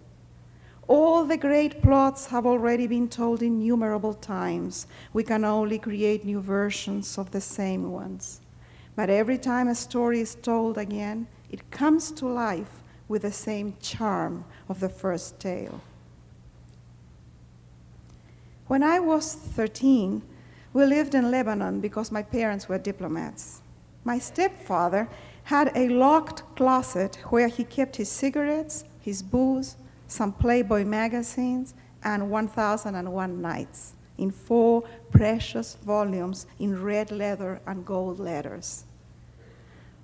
All 0.87 1.27
the 1.27 1.37
great 1.37 1.83
plots 1.83 2.25
have 2.29 2.47
already 2.47 2.87
been 2.87 3.11
told 3.11 3.43
innumerable 3.43 4.15
times. 4.15 4.87
We 5.13 5.25
can 5.25 5.45
only 5.45 5.79
create 5.79 6.25
new 6.25 6.41
versions 6.41 7.19
of 7.19 7.31
the 7.33 7.43
same 7.43 7.93
ones. 7.93 8.41
But 8.97 9.11
every 9.11 9.37
time 9.37 9.69
a 9.69 9.75
story 9.75 10.21
is 10.21 10.35
told 10.35 10.79
again, 10.79 11.27
it 11.51 11.71
comes 11.71 12.11
to 12.13 12.27
life 12.27 12.83
with 13.09 13.23
the 13.23 13.33
same 13.33 13.77
charm 13.83 14.47
of 14.71 14.81
the 14.81 14.89
first 14.89 15.39
tale. 15.39 15.83
When 18.69 18.83
I 18.83 19.01
was 19.01 19.33
13, 19.33 20.21
we 20.75 20.85
lived 20.85 21.15
in 21.15 21.31
Lebanon 21.31 21.81
because 21.81 22.13
my 22.13 22.23
parents 22.23 22.69
were 22.69 22.77
diplomats. 22.77 23.63
My 24.05 24.19
stepfather 24.19 25.09
had 25.45 25.73
a 25.75 25.89
locked 25.89 26.43
closet 26.55 27.17
where 27.31 27.49
he 27.49 27.65
kept 27.65 27.97
his 27.97 28.11
cigarettes, 28.11 28.85
his 29.01 29.23
booze, 29.23 29.77
some 30.07 30.35
Playboy 30.35 30.85
magazines, 30.85 31.73
and 32.05 32.31
1001 32.31 33.41
Nights 33.41 33.95
in 34.19 34.31
four 34.31 34.83
precious 35.11 35.77
volumes 35.77 36.47
in 36.59 36.83
red 36.83 37.11
leather 37.11 37.63
and 37.67 37.87
gold 37.87 38.21
letters. 38.21 38.85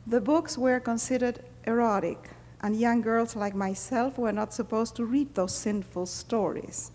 The 0.07 0.23
books 0.23 0.57
were 0.57 0.81
considered 0.81 1.41
erotic, 1.67 2.31
and 2.63 2.75
young 2.75 3.03
girls 3.03 3.37
like 3.37 3.55
myself 3.55 4.17
were 4.17 4.33
not 4.33 4.55
supposed 4.55 4.97
to 4.97 5.05
read 5.05 5.35
those 5.35 5.55
sinful 5.55 6.07
stories. 6.07 6.93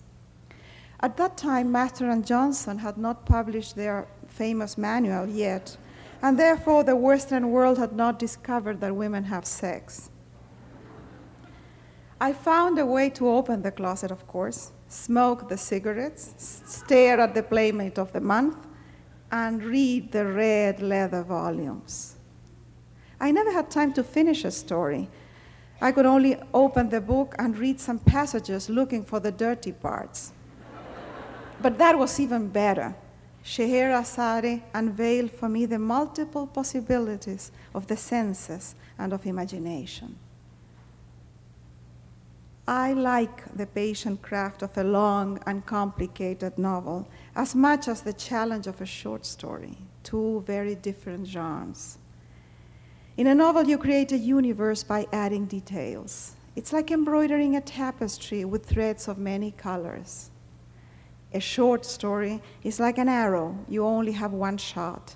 At 1.01 1.15
that 1.18 1.38
time, 1.38 1.72
Masters 1.72 2.13
and 2.13 2.25
Johnson 2.25 2.79
had 2.79 2.98
not 2.98 3.25
published 3.25 3.75
their 3.75 4.08
famous 4.27 4.77
manual 4.77 5.27
yet, 5.27 5.77
and 6.22 6.38
therefore 6.38 6.84
the 6.84 6.96
Western 6.96 7.51
world 7.51 7.77
had 7.77 7.94
not 7.94 8.20
discovered 8.20 8.82
that 8.82 8.94
women 8.94 9.24
have 9.24 9.46
sex. 9.46 10.10
I 12.20 12.34
found 12.34 12.77
a 12.77 12.86
way 12.86 13.10
to 13.12 13.29
open 13.29 13.62
the 13.62 13.72
closet, 13.72 14.12
of 14.12 14.27
course, 14.27 14.72
smoke 14.89 15.48
the 15.48 15.58
cigarettes, 15.58 16.34
stare 16.38 17.22
at 17.22 17.34
the 17.34 17.44
playmate 17.44 17.98
of 17.98 18.12
the 18.12 18.20
month, 18.20 18.58
and 19.32 19.63
read 19.63 20.12
the 20.12 20.25
red 20.25 20.82
leather 20.82 21.24
volumes. 21.24 22.18
I 23.22 23.32
never 23.32 23.53
had 23.53 23.72
time 23.72 23.94
to 23.94 24.03
finish 24.03 24.44
a 24.44 24.51
story. 24.51 25.10
I 25.79 25.94
could 25.94 26.06
only 26.06 26.36
open 26.53 26.89
the 26.89 27.00
book 27.00 27.36
and 27.39 27.58
read 27.58 27.79
some 27.79 28.00
passages 28.00 28.70
looking 28.70 29.06
for 29.06 29.22
the 29.22 29.32
dirty 29.32 29.72
parts. 29.72 30.34
But 31.61 31.77
that 31.77 31.97
was 31.97 32.19
even 32.19 32.47
better. 32.47 32.95
Scheherazade 33.43 34.63
unveiled 34.73 35.31
for 35.31 35.49
me 35.49 35.65
the 35.65 35.79
multiple 35.79 36.47
possibilities 36.47 37.51
of 37.73 37.87
the 37.87 37.97
senses 37.97 38.75
and 38.97 39.13
of 39.13 39.25
imagination. 39.25 40.15
I 42.67 42.93
like 42.93 43.51
the 43.55 43.65
patient 43.65 44.21
craft 44.21 44.61
of 44.61 44.77
a 44.77 44.83
long 44.83 45.39
and 45.47 45.65
complicated 45.65 46.59
novel 46.59 47.07
as 47.35 47.55
much 47.55 47.87
as 47.87 48.01
the 48.01 48.13
challenge 48.13 48.67
of 48.67 48.79
a 48.79 48.85
short 48.85 49.25
story, 49.25 49.75
two 50.03 50.43
very 50.45 50.75
different 50.75 51.25
genres. 51.25 51.97
In 53.17 53.25
a 53.25 53.33
novel, 53.33 53.65
you 53.65 53.79
create 53.79 54.11
a 54.11 54.17
universe 54.17 54.83
by 54.83 55.07
adding 55.11 55.45
details. 55.45 56.33
It's 56.55 56.71
like 56.71 56.91
embroidering 56.91 57.55
a 57.55 57.61
tapestry 57.61 58.45
with 58.45 58.65
threads 58.65 59.07
of 59.07 59.17
many 59.17 59.49
colors. 59.51 60.28
A 61.33 61.39
short 61.39 61.86
story 61.86 62.41
is 62.63 62.79
like 62.79 62.98
an 62.98 63.09
arrow, 63.09 63.57
you 63.67 63.86
only 63.86 64.13
have 64.13 64.33
one 64.33 64.57
shot. 64.57 65.15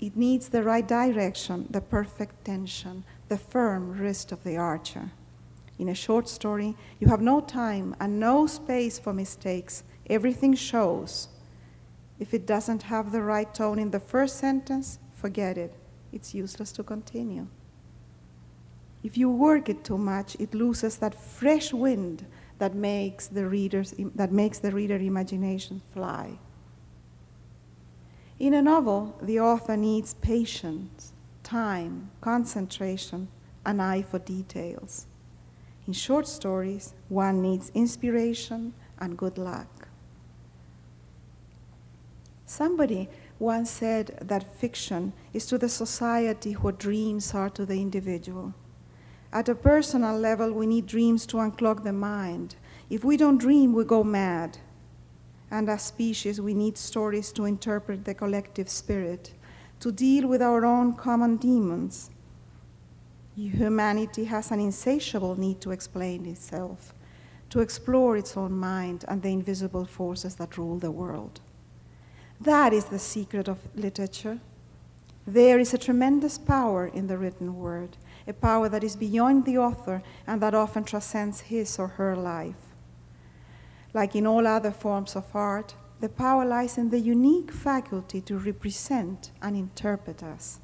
It 0.00 0.16
needs 0.16 0.48
the 0.48 0.62
right 0.62 0.86
direction, 0.86 1.66
the 1.70 1.80
perfect 1.80 2.44
tension, 2.44 3.04
the 3.28 3.38
firm 3.38 3.92
wrist 3.92 4.32
of 4.32 4.42
the 4.44 4.56
archer. 4.56 5.10
In 5.78 5.88
a 5.88 5.94
short 5.94 6.28
story, 6.28 6.76
you 6.98 7.08
have 7.08 7.20
no 7.20 7.40
time 7.40 7.94
and 8.00 8.18
no 8.18 8.46
space 8.46 8.98
for 8.98 9.12
mistakes. 9.12 9.84
Everything 10.10 10.54
shows. 10.54 11.28
If 12.18 12.34
it 12.34 12.46
doesn't 12.46 12.84
have 12.84 13.12
the 13.12 13.22
right 13.22 13.52
tone 13.54 13.78
in 13.78 13.90
the 13.90 14.00
first 14.00 14.38
sentence, 14.38 14.98
forget 15.14 15.56
it 15.56 15.74
it's 16.12 16.34
useless 16.34 16.72
to 16.72 16.82
continue. 16.82 17.46
If 19.02 19.16
you 19.16 19.30
work 19.30 19.68
it 19.68 19.84
too 19.84 19.98
much, 19.98 20.36
it 20.40 20.54
loses 20.54 20.96
that 20.96 21.14
fresh 21.14 21.72
wind 21.72 22.26
that 22.58 22.74
makes 22.74 23.26
the, 23.28 23.46
reader's, 23.46 23.94
that 24.14 24.32
makes 24.32 24.58
the 24.58 24.72
reader 24.72 24.96
imagination 24.96 25.80
fly. 25.92 26.38
In 28.38 28.54
a 28.54 28.62
novel, 28.62 29.18
the 29.20 29.40
author 29.40 29.76
needs 29.76 30.14
patience, 30.14 31.12
time, 31.42 32.10
concentration, 32.20 33.28
an 33.64 33.80
eye 33.80 34.02
for 34.02 34.18
details. 34.18 35.06
In 35.86 35.92
short 35.92 36.28
stories, 36.28 36.94
one 37.08 37.42
needs 37.42 37.70
inspiration 37.74 38.74
and 38.98 39.16
good 39.16 39.38
luck. 39.38 39.88
Somebody 42.46 43.08
once 43.38 43.70
said 43.70 44.18
that 44.22 44.56
fiction 44.56 45.12
is 45.32 45.46
to 45.46 45.58
the 45.58 45.68
society 45.68 46.52
what 46.52 46.78
dreams 46.78 47.34
are 47.34 47.50
to 47.50 47.66
the 47.66 47.80
individual. 47.80 48.54
At 49.32 49.48
a 49.48 49.54
personal 49.54 50.18
level, 50.18 50.52
we 50.52 50.66
need 50.66 50.86
dreams 50.86 51.26
to 51.26 51.36
unclog 51.36 51.84
the 51.84 51.92
mind. 51.92 52.56
If 52.88 53.04
we 53.04 53.16
don't 53.16 53.38
dream, 53.38 53.74
we 53.74 53.84
go 53.84 54.02
mad. 54.02 54.58
And 55.50 55.68
as 55.68 55.82
species, 55.82 56.40
we 56.40 56.54
need 56.54 56.78
stories 56.78 57.32
to 57.32 57.44
interpret 57.44 58.04
the 58.04 58.14
collective 58.14 58.68
spirit, 58.68 59.34
to 59.80 59.92
deal 59.92 60.26
with 60.26 60.42
our 60.42 60.64
own 60.64 60.94
common 60.94 61.36
demons. 61.36 62.10
Humanity 63.36 64.24
has 64.24 64.50
an 64.50 64.60
insatiable 64.60 65.38
need 65.38 65.60
to 65.60 65.70
explain 65.70 66.26
itself, 66.26 66.92
to 67.50 67.60
explore 67.60 68.16
its 68.16 68.36
own 68.36 68.52
mind 68.52 69.04
and 69.08 69.22
the 69.22 69.28
invisible 69.28 69.84
forces 69.84 70.34
that 70.36 70.58
rule 70.58 70.78
the 70.78 70.90
world. 70.90 71.40
That 72.40 72.72
is 72.72 72.86
the 72.86 72.98
secret 72.98 73.48
of 73.48 73.58
literature. 73.74 74.40
There 75.26 75.58
is 75.58 75.74
a 75.74 75.78
tremendous 75.78 76.38
power 76.38 76.86
in 76.86 77.06
the 77.06 77.18
written 77.18 77.56
word, 77.56 77.96
a 78.28 78.32
power 78.34 78.68
that 78.68 78.84
is 78.84 78.94
beyond 78.94 79.46
the 79.46 79.56
author 79.56 80.02
and 80.26 80.40
that 80.42 80.54
often 80.54 80.84
transcends 80.84 81.40
his 81.40 81.78
or 81.78 81.88
her 81.88 82.14
life. 82.14 82.74
Like 83.94 84.14
in 84.14 84.26
all 84.26 84.46
other 84.46 84.70
forms 84.70 85.16
of 85.16 85.24
art, 85.34 85.74
the 86.00 86.10
power 86.10 86.44
lies 86.44 86.78
in 86.78 86.90
the 86.90 87.00
unique 87.00 87.50
faculty 87.50 88.20
to 88.20 88.38
represent 88.38 89.32
and 89.40 89.56
interpret 89.56 90.22
us. 90.22 90.60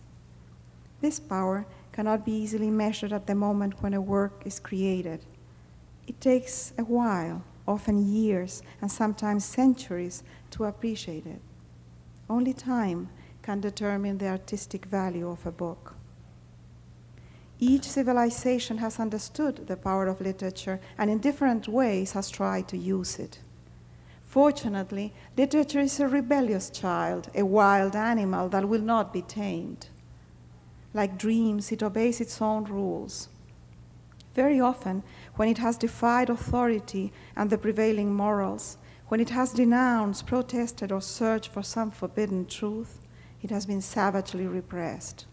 This 1.00 1.18
power 1.18 1.66
cannot 1.90 2.24
be 2.24 2.32
easily 2.32 2.70
measured 2.70 3.12
at 3.12 3.26
the 3.26 3.34
moment 3.34 3.82
when 3.82 3.94
a 3.94 4.00
work 4.00 4.42
is 4.44 4.60
created. 4.60 5.24
It 6.06 6.20
takes 6.20 6.72
a 6.76 6.84
while, 6.84 7.42
often 7.66 8.06
years, 8.06 8.62
and 8.80 8.92
sometimes 8.92 9.44
centuries, 9.44 10.22
to 10.50 10.64
appreciate 10.64 11.26
it. 11.26 11.40
Only 12.28 12.52
time 12.52 13.08
can 13.42 13.60
determine 13.60 14.18
the 14.18 14.28
artistic 14.28 14.84
value 14.84 15.28
of 15.28 15.44
a 15.46 15.52
book. 15.52 15.94
Each 17.60 17.84
civilization 17.84 18.78
has 18.78 18.98
understood 18.98 19.66
the 19.66 19.76
power 19.76 20.06
of 20.06 20.20
literature 20.20 20.80
and 20.98 21.08
in 21.08 21.18
different 21.18 21.68
ways 21.68 22.12
has 22.12 22.30
tried 22.30 22.68
to 22.68 22.76
use 22.76 23.18
it. 23.18 23.38
Fortunately, 24.24 25.14
literature 25.36 25.80
is 25.80 26.00
a 26.00 26.08
rebellious 26.08 26.68
child, 26.68 27.30
a 27.34 27.44
wild 27.44 27.94
animal 27.94 28.48
that 28.48 28.68
will 28.68 28.80
not 28.80 29.12
be 29.12 29.22
tamed. 29.22 29.86
Like 30.92 31.16
dreams, 31.16 31.70
it 31.70 31.82
obeys 31.82 32.20
its 32.20 32.42
own 32.42 32.64
rules. 32.64 33.28
Very 34.34 34.58
often, 34.58 35.04
when 35.36 35.48
it 35.48 35.58
has 35.58 35.76
defied 35.76 36.28
authority 36.28 37.12
and 37.36 37.50
the 37.50 37.58
prevailing 37.58 38.12
morals, 38.12 38.78
when 39.06 39.20
it 39.20 39.30
has 39.30 39.52
denounced, 39.52 40.26
protested, 40.26 40.90
or 40.90 41.00
searched 41.00 41.52
for 41.52 41.62
some 41.62 41.92
forbidden 41.92 42.46
truth, 42.46 43.00
it 43.42 43.50
has 43.50 43.66
been 43.66 43.80
savagely 43.80 44.46
repressed. 44.46 45.26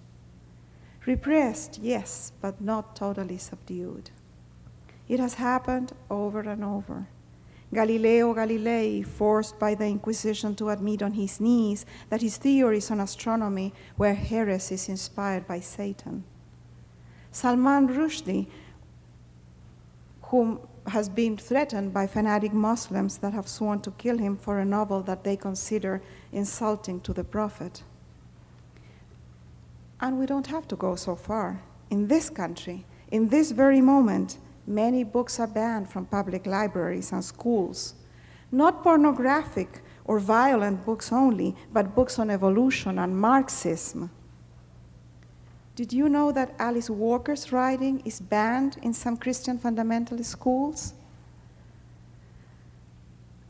Repressed, 1.05 1.79
yes, 1.81 2.31
but 2.41 2.61
not 2.61 2.95
totally 2.95 3.37
subdued. 3.37 4.11
It 5.07 5.19
has 5.19 5.35
happened 5.35 5.93
over 6.09 6.41
and 6.41 6.63
over. 6.63 7.07
Galileo 7.73 8.33
Galilei, 8.33 9.05
forced 9.05 9.57
by 9.57 9.75
the 9.75 9.85
Inquisition 9.85 10.55
to 10.55 10.69
admit 10.69 11.01
on 11.01 11.13
his 11.13 11.39
knees 11.39 11.85
that 12.09 12.21
his 12.21 12.37
theories 12.37 12.91
on 12.91 12.99
astronomy 12.99 13.73
were 13.97 14.13
heresies 14.13 14.89
inspired 14.89 15.47
by 15.47 15.59
Satan. 15.59 16.23
Salman 17.31 17.87
Rushdie, 17.87 18.47
whom 20.23 20.59
has 20.87 21.09
been 21.09 21.37
threatened 21.37 21.93
by 21.93 22.07
fanatic 22.07 22.53
Muslims 22.53 23.17
that 23.19 23.33
have 23.33 23.47
sworn 23.47 23.79
to 23.81 23.91
kill 23.91 24.17
him 24.17 24.35
for 24.35 24.59
a 24.59 24.65
novel 24.65 25.01
that 25.03 25.23
they 25.23 25.37
consider 25.37 26.01
insulting 26.31 26.99
to 27.01 27.13
the 27.13 27.23
Prophet. 27.23 27.83
And 30.01 30.19
we 30.19 30.25
don't 30.25 30.47
have 30.47 30.67
to 30.69 30.75
go 30.75 30.95
so 30.95 31.15
far. 31.15 31.61
In 31.89 32.07
this 32.07 32.29
country, 32.29 32.85
in 33.11 33.29
this 33.29 33.51
very 33.51 33.81
moment, 33.81 34.37
Many 34.67 35.03
books 35.03 35.39
are 35.39 35.47
banned 35.47 35.89
from 35.89 36.05
public 36.05 36.45
libraries 36.45 37.11
and 37.11 37.23
schools. 37.25 37.95
Not 38.51 38.83
pornographic 38.83 39.81
or 40.05 40.19
violent 40.19 40.85
books 40.85 41.11
only, 41.11 41.55
but 41.73 41.95
books 41.95 42.19
on 42.19 42.29
evolution 42.29 42.99
and 42.99 43.17
Marxism. 43.17 44.11
Did 45.75 45.93
you 45.93 46.09
know 46.09 46.31
that 46.31 46.53
Alice 46.59 46.89
Walker's 46.89 47.51
writing 47.51 48.01
is 48.05 48.19
banned 48.19 48.77
in 48.81 48.93
some 48.93 49.17
Christian 49.17 49.57
fundamentalist 49.57 50.25
schools? 50.25 50.93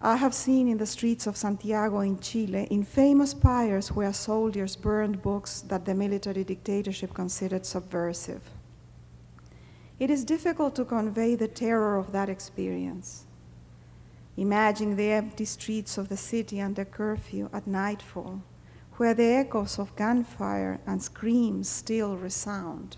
I 0.04 0.16
have 0.16 0.34
seen 0.34 0.68
in 0.68 0.80
the 0.80 0.88
streets 0.88 1.28
of 1.28 1.38
Santiago 1.38 2.00
in 2.00 2.20
Chile 2.20 2.68
in 2.72 2.84
famous 2.84 3.36
pyres 3.36 3.92
where 3.92 4.12
soldiers 4.12 4.76
burned 4.76 5.22
books 5.22 5.62
that 5.68 5.86
the 5.86 5.94
military 5.94 6.44
dictatorship 6.44 7.14
considered 7.14 7.68
subversive. 7.68 8.42
It 10.00 10.10
is 10.10 10.26
difficult 10.26 10.76
to 10.78 10.86
convey 10.86 11.36
the 11.36 11.48
terror 11.48 11.98
of 11.98 12.12
that 12.14 12.30
experience. 12.30 13.26
Imagine 14.38 14.96
the 14.96 15.12
empty 15.12 15.46
streets 15.46 16.00
of 16.00 16.10
the 16.10 16.18
city 16.18 16.60
under 16.60 16.84
curfew 16.84 17.52
at 17.54 17.68
nightfall, 17.68 18.42
where 18.98 19.14
the 19.14 19.36
echoes 19.36 19.78
of 19.78 19.96
gunfire 19.96 20.80
and 20.88 21.04
screams 21.04 21.70
still 21.70 22.18
resound. 22.18 22.98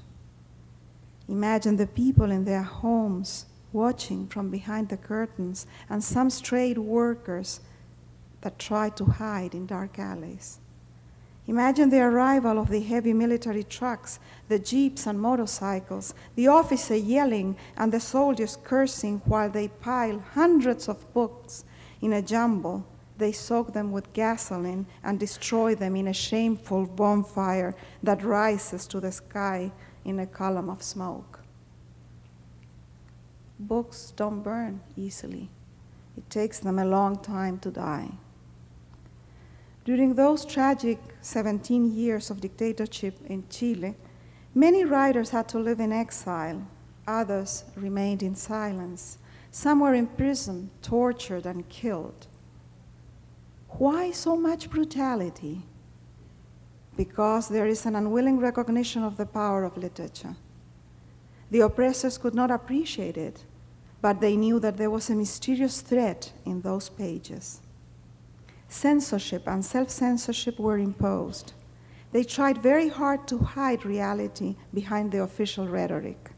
Imagine 1.27 1.75
the 1.75 1.87
people 1.87 2.31
in 2.31 2.45
their 2.45 2.63
homes 2.63 3.47
watching 3.73 4.27
from 4.27 4.49
behind 4.49 4.89
the 4.89 4.97
curtains 4.97 5.67
and 5.89 6.03
some 6.03 6.29
strayed 6.29 6.77
workers 6.77 7.59
that 8.41 8.59
try 8.59 8.89
to 8.89 9.05
hide 9.05 9.53
in 9.53 9.65
dark 9.65 9.99
alleys. 9.99 10.59
Imagine 11.45 11.89
the 11.89 11.99
arrival 11.99 12.57
of 12.57 12.69
the 12.69 12.79
heavy 12.79 13.11
military 13.11 13.63
trucks, 13.63 14.19
the 14.47 14.59
jeeps 14.59 15.05
and 15.05 15.19
motorcycles, 15.19 16.13
the 16.35 16.47
officer 16.47 16.95
yelling 16.95 17.57
and 17.75 17.91
the 17.91 17.99
soldiers 17.99 18.57
cursing 18.63 19.21
while 19.25 19.49
they 19.49 19.67
pile 19.67 20.19
hundreds 20.33 20.87
of 20.87 21.13
books 21.13 21.65
in 22.01 22.13
a 22.13 22.21
jumble. 22.21 22.85
They 23.17 23.33
soak 23.33 23.73
them 23.73 23.91
with 23.91 24.13
gasoline 24.13 24.85
and 25.03 25.19
destroy 25.19 25.75
them 25.75 25.97
in 25.97 26.07
a 26.07 26.13
shameful 26.13 26.85
bonfire 26.85 27.75
that 28.01 28.23
rises 28.23 28.87
to 28.87 29.01
the 29.01 29.11
sky 29.11 29.71
in 30.05 30.19
a 30.19 30.25
column 30.25 30.69
of 30.69 30.81
smoke. 30.81 31.32
Books 33.67 34.11
don't 34.17 34.43
burn 34.43 34.81
easily. 34.97 35.49
It 36.17 36.29
takes 36.29 36.59
them 36.59 36.79
a 36.79 36.85
long 36.85 37.17
time 37.17 37.59
to 37.59 37.71
die. 37.71 38.11
During 39.85 40.15
those 40.15 40.43
tragic 40.43 40.99
17 41.21 41.95
years 41.95 42.29
of 42.29 42.41
dictatorship 42.41 43.17
in 43.25 43.45
Chile, 43.49 43.95
many 44.53 44.83
writers 44.83 45.29
had 45.29 45.47
to 45.49 45.59
live 45.59 45.79
in 45.79 45.93
exile. 45.93 46.61
Others 47.07 47.63
remained 47.77 48.21
in 48.21 48.35
silence. 48.35 49.17
Some 49.49 49.79
were 49.79 49.95
imprisoned, 49.95 50.69
tortured, 50.81 51.45
and 51.45 51.67
killed. 51.69 52.27
Why 53.69 54.11
so 54.11 54.35
much 54.35 54.69
brutality? 54.69 55.61
Because 56.97 57.47
there 57.47 57.67
is 57.67 57.85
an 57.85 57.95
unwilling 57.95 58.39
recognition 58.39 59.03
of 59.03 59.15
the 59.15 59.25
power 59.25 59.63
of 59.63 59.77
literature. 59.77 60.35
The 61.49 61.61
oppressors 61.61 62.17
could 62.17 62.35
not 62.35 62.51
appreciate 62.51 63.17
it, 63.17 63.45
but 64.03 64.19
they 64.19 64.35
knew 64.35 64.59
that 64.59 64.75
there 64.75 64.89
was 64.89 65.09
a 65.09 65.15
mysterious 65.15 65.79
threat 65.79 66.33
in 66.45 66.59
those 66.61 66.89
pages 66.89 67.61
censorship 68.67 69.43
and 69.47 69.63
self 69.63 69.89
censorship 69.89 70.59
were 70.59 70.77
imposed. 70.77 71.53
They 72.11 72.23
tried 72.23 72.57
very 72.57 72.89
hard 72.89 73.27
to 73.27 73.37
hide 73.37 73.85
reality 73.85 74.55
behind 74.73 75.11
the 75.11 75.21
official 75.21 75.67
rhetoric. 75.67 76.31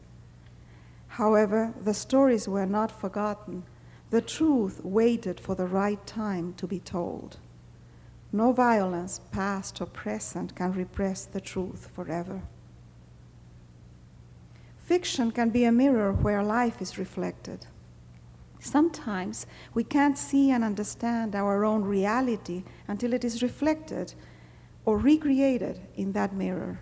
However, 1.08 1.72
the 1.82 1.94
stories 1.94 2.46
were 2.46 2.66
not 2.66 2.92
forgotten. 2.92 3.64
The 4.10 4.20
truth 4.20 4.84
waited 4.84 5.40
for 5.40 5.54
the 5.54 5.66
right 5.66 6.06
time 6.06 6.54
to 6.58 6.66
be 6.66 6.78
told. 6.78 7.38
No 8.32 8.52
violence, 8.52 9.20
past 9.32 9.80
or 9.80 9.86
present, 9.86 10.54
can 10.54 10.72
repress 10.72 11.24
the 11.24 11.40
truth 11.40 11.90
forever. 11.94 12.42
Fiction 14.86 15.32
can 15.32 15.50
be 15.50 15.64
a 15.64 15.72
mirror 15.72 16.12
where 16.12 16.44
life 16.44 16.80
is 16.80 16.96
reflected. 16.96 17.66
Sometimes 18.60 19.44
we 19.74 19.82
can't 19.82 20.16
see 20.16 20.52
and 20.52 20.62
understand 20.62 21.34
our 21.34 21.64
own 21.64 21.82
reality 21.82 22.62
until 22.86 23.12
it 23.12 23.24
is 23.24 23.42
reflected 23.42 24.14
or 24.84 24.96
recreated 24.96 25.80
in 25.96 26.12
that 26.12 26.32
mirror. 26.32 26.78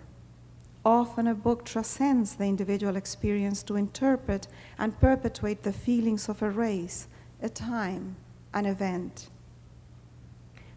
Often 0.85 1.25
a 1.25 1.33
book 1.33 1.65
transcends 1.65 2.35
the 2.35 2.45
individual 2.45 2.95
experience 2.95 3.63
to 3.63 3.75
interpret 3.75 4.47
and 4.77 4.99
perpetuate 4.99 5.63
the 5.63 5.73
feelings 5.73 6.29
of 6.29 6.43
a 6.43 6.49
race, 6.51 7.07
a 7.41 7.49
time, 7.49 8.17
an 8.53 8.67
event. 8.67 9.29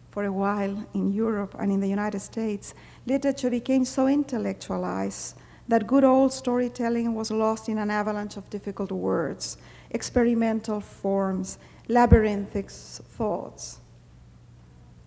For 0.09 0.25
a 0.25 0.33
while 0.33 0.87
in 0.95 1.13
Europe 1.13 1.55
and 1.59 1.71
in 1.71 1.79
the 1.79 1.89
United 1.89 2.21
States, 2.21 2.73
literature 3.05 3.51
became 3.51 3.85
so 3.85 4.07
intellectualized 4.07 5.35
that 5.69 5.85
good 5.85 6.03
old 6.03 6.33
storytelling 6.33 7.13
was 7.13 7.29
lost 7.29 7.69
in 7.69 7.77
an 7.77 7.91
avalanche 7.91 8.35
of 8.37 8.49
difficult 8.49 8.91
words 8.91 9.57
experimental 9.91 10.79
forms, 10.79 11.57
labyrinthic 11.87 12.69
thoughts. 12.69 13.79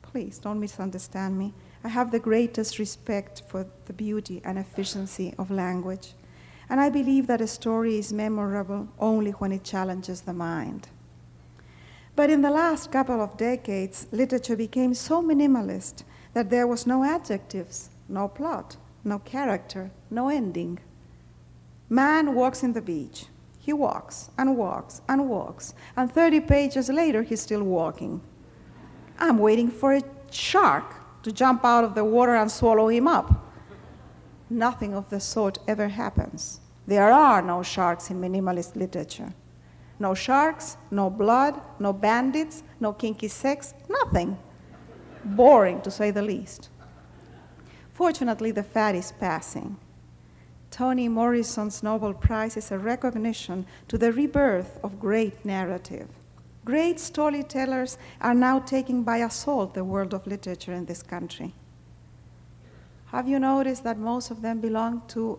Please 0.03 0.38
don't 0.38 0.59
misunderstand 0.59 1.38
me. 1.38 1.55
I 1.85 1.88
have 1.88 2.11
the 2.11 2.18
greatest 2.18 2.79
respect 2.79 3.42
for 3.48 3.66
the 3.87 3.92
beauty 3.92 4.40
and 4.44 4.59
efficiency 4.59 5.35
of 5.38 5.51
language. 5.51 6.14
And 6.68 6.81
I 6.81 6.90
believe 6.90 7.27
that 7.29 7.40
a 7.40 7.46
story 7.46 7.96
is 7.98 8.12
memorable 8.12 8.88
only 8.98 9.33
when 9.33 9.53
it 9.53 9.62
challenges 9.62 10.22
the 10.22 10.33
mind. 10.33 10.88
But 12.16 12.31
in 12.31 12.42
the 12.42 12.51
last 12.51 12.90
couple 12.90 13.20
of 13.20 13.37
decades, 13.37 14.07
literature 14.11 14.57
became 14.57 14.94
so 14.94 15.22
minimalist 15.22 16.03
that 16.35 16.51
there 16.51 16.66
was 16.66 16.87
no 16.87 17.05
adjectives, 17.05 17.90
no 18.09 18.29
plot, 18.29 18.77
no 19.05 19.18
character, 19.20 19.90
no 20.12 20.29
ending. 20.29 20.79
Man 21.88 22.35
walks 22.35 22.62
in 22.62 22.72
the 22.75 22.83
beach. 22.83 23.27
He 23.59 23.72
walks 23.72 24.31
and 24.37 24.57
walks 24.57 25.01
and 25.09 25.29
walks, 25.29 25.75
and 25.96 26.12
30 26.12 26.40
pages 26.40 26.88
later, 26.88 27.22
he's 27.22 27.40
still 27.40 27.62
walking. 27.62 28.20
I'm 29.18 29.38
waiting 29.38 29.70
for 29.70 29.94
a 29.94 30.03
shark 30.31 30.94
to 31.22 31.31
jump 31.31 31.64
out 31.64 31.85
of 31.85 31.94
the 31.94 32.05
water 32.05 32.35
and 32.35 32.51
swallow 32.51 32.88
him 32.88 33.07
up. 33.07 33.46
Nothing 34.51 34.94
of 34.94 35.09
the 35.11 35.20
sort 35.20 35.59
ever 35.68 35.88
happens. 35.88 36.61
There 36.87 37.12
are 37.12 37.40
no 37.40 37.62
sharks 37.62 38.11
in 38.11 38.20
minimalist 38.20 38.75
literature. 38.75 39.33
No 40.01 40.14
sharks, 40.14 40.77
no 40.90 41.09
blood, 41.09 41.61
no 41.79 41.92
bandits, 41.92 42.64
no 42.81 42.92
kinky 42.92 43.29
sex, 43.29 43.75
nothing. 43.88 44.37
Boring, 45.25 45.81
to 45.83 45.90
say 45.90 46.11
the 46.11 46.22
least. 46.22 46.68
Fortunately, 47.94 48.51
the 48.51 48.64
fad 48.64 48.96
is 48.96 49.12
passing. 49.12 49.77
Toni 50.72 51.06
Morrison's 51.06 51.82
Nobel 51.82 52.14
Prize 52.14 52.56
is 52.56 52.72
a 52.72 52.78
recognition 52.78 53.66
to 53.88 53.98
the 53.98 54.11
rebirth 54.11 54.80
of 54.82 54.98
great 54.98 55.44
narrative. 55.44 56.08
Great 56.64 56.98
storytellers 56.98 57.98
are 58.22 58.35
now 58.35 58.58
taking 58.58 59.02
by 59.02 59.18
assault 59.18 59.74
the 59.74 59.85
world 59.85 60.14
of 60.14 60.26
literature 60.26 60.72
in 60.72 60.87
this 60.87 61.02
country. 61.02 61.52
Have 63.06 63.28
you 63.28 63.38
noticed 63.38 63.85
that 63.85 63.98
most 63.98 64.30
of 64.30 64.40
them 64.40 64.61
belong 64.61 65.02
to 65.08 65.38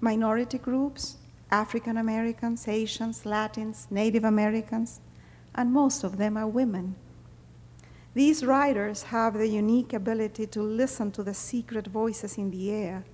minority 0.00 0.56
groups, 0.56 1.18
African 1.50 1.98
Americans, 1.98 2.66
Asians, 2.66 3.26
Latins, 3.26 3.86
Native 3.90 4.24
Americans, 4.24 5.02
and 5.54 5.70
most 5.70 6.02
of 6.02 6.16
them 6.16 6.38
are 6.38 6.48
women. 6.48 6.94
These 8.14 8.42
writers 8.42 9.02
have 9.04 9.34
the 9.34 9.46
unique 9.46 9.92
ability 9.92 10.46
to 10.46 10.62
listen 10.62 11.12
to 11.12 11.22
the 11.22 11.34
secret 11.34 11.86
voices 11.88 12.38
in 12.38 12.50
the 12.50 12.70
air 12.70 13.04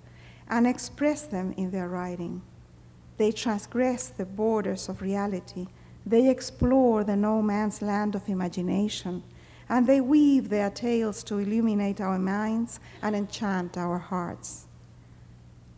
and 0.48 0.66
express 0.66 1.22
them 1.22 1.52
in 1.56 1.70
their 1.70 1.88
writing. 1.88 2.42
They 3.16 3.32
transgress 3.32 4.08
the 4.08 4.24
borders 4.24 4.88
of 4.88 5.02
reality. 5.02 5.66
They 6.06 6.30
explore 6.30 7.04
the 7.04 7.16
no 7.16 7.42
man's 7.42 7.82
land 7.82 8.14
of 8.14 8.28
imagination, 8.28 9.22
and 9.68 9.86
they 9.86 10.00
weave 10.00 10.48
their 10.48 10.70
tales 10.70 11.22
to 11.24 11.38
illuminate 11.38 12.00
our 12.00 12.18
minds 12.18 12.80
and 13.02 13.14
enchant 13.14 13.76
our 13.76 13.98
hearts. 13.98 14.66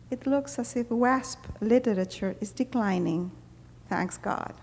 It 0.09 0.27
looks 0.27 0.59
as 0.59 0.75
if 0.75 0.89
WASP 0.89 1.39
literature 1.61 2.35
is 2.39 2.51
declining. 2.51 3.31
Thanks 3.89 4.17
God. 4.17 4.53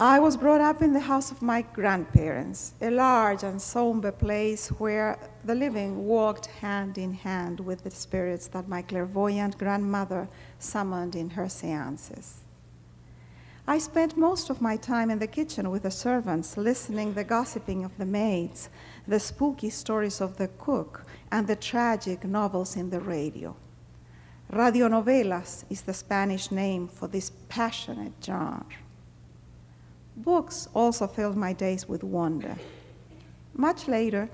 I 0.00 0.18
was 0.18 0.36
brought 0.36 0.60
up 0.60 0.82
in 0.82 0.92
the 0.92 0.98
house 0.98 1.30
of 1.30 1.40
my 1.40 1.62
grandparents, 1.62 2.72
a 2.82 2.90
large 2.90 3.44
and 3.44 3.62
somber 3.62 4.10
place 4.10 4.66
where 4.70 5.16
the 5.44 5.54
living 5.54 6.04
walked 6.08 6.46
hand 6.46 6.98
in 6.98 7.12
hand 7.12 7.60
with 7.60 7.84
the 7.84 7.92
spirits 7.92 8.48
that 8.48 8.66
my 8.66 8.82
clairvoyant 8.82 9.56
grandmother 9.56 10.26
summoned 10.58 11.14
in 11.14 11.30
her 11.30 11.48
seances. 11.48 12.40
I 13.68 13.78
spent 13.78 14.16
most 14.16 14.50
of 14.50 14.60
my 14.60 14.76
time 14.76 15.12
in 15.12 15.20
the 15.20 15.28
kitchen 15.28 15.70
with 15.70 15.84
the 15.84 15.92
servants, 15.92 16.56
listening 16.56 17.10
to 17.10 17.14
the 17.14 17.24
gossiping 17.24 17.84
of 17.84 17.96
the 17.96 18.04
maids, 18.04 18.70
the 19.06 19.20
spooky 19.20 19.70
stories 19.70 20.20
of 20.20 20.38
the 20.38 20.48
cook, 20.58 21.06
and 21.30 21.46
the 21.46 21.54
tragic 21.54 22.24
novels 22.24 22.74
in 22.74 22.90
the 22.90 23.00
radio. 23.00 23.54
Radionovelas 24.52 25.64
is 25.70 25.82
the 25.82 25.94
Spanish 25.94 26.50
name 26.50 26.88
for 26.88 27.06
this 27.06 27.30
passionate 27.48 28.14
genre. 28.20 28.66
Books 30.16 30.68
also 30.74 31.06
filled 31.06 31.36
my 31.36 31.52
days 31.52 31.88
with 31.88 32.04
wonder. 32.04 32.56
Much 33.54 33.88
later, 33.88 34.28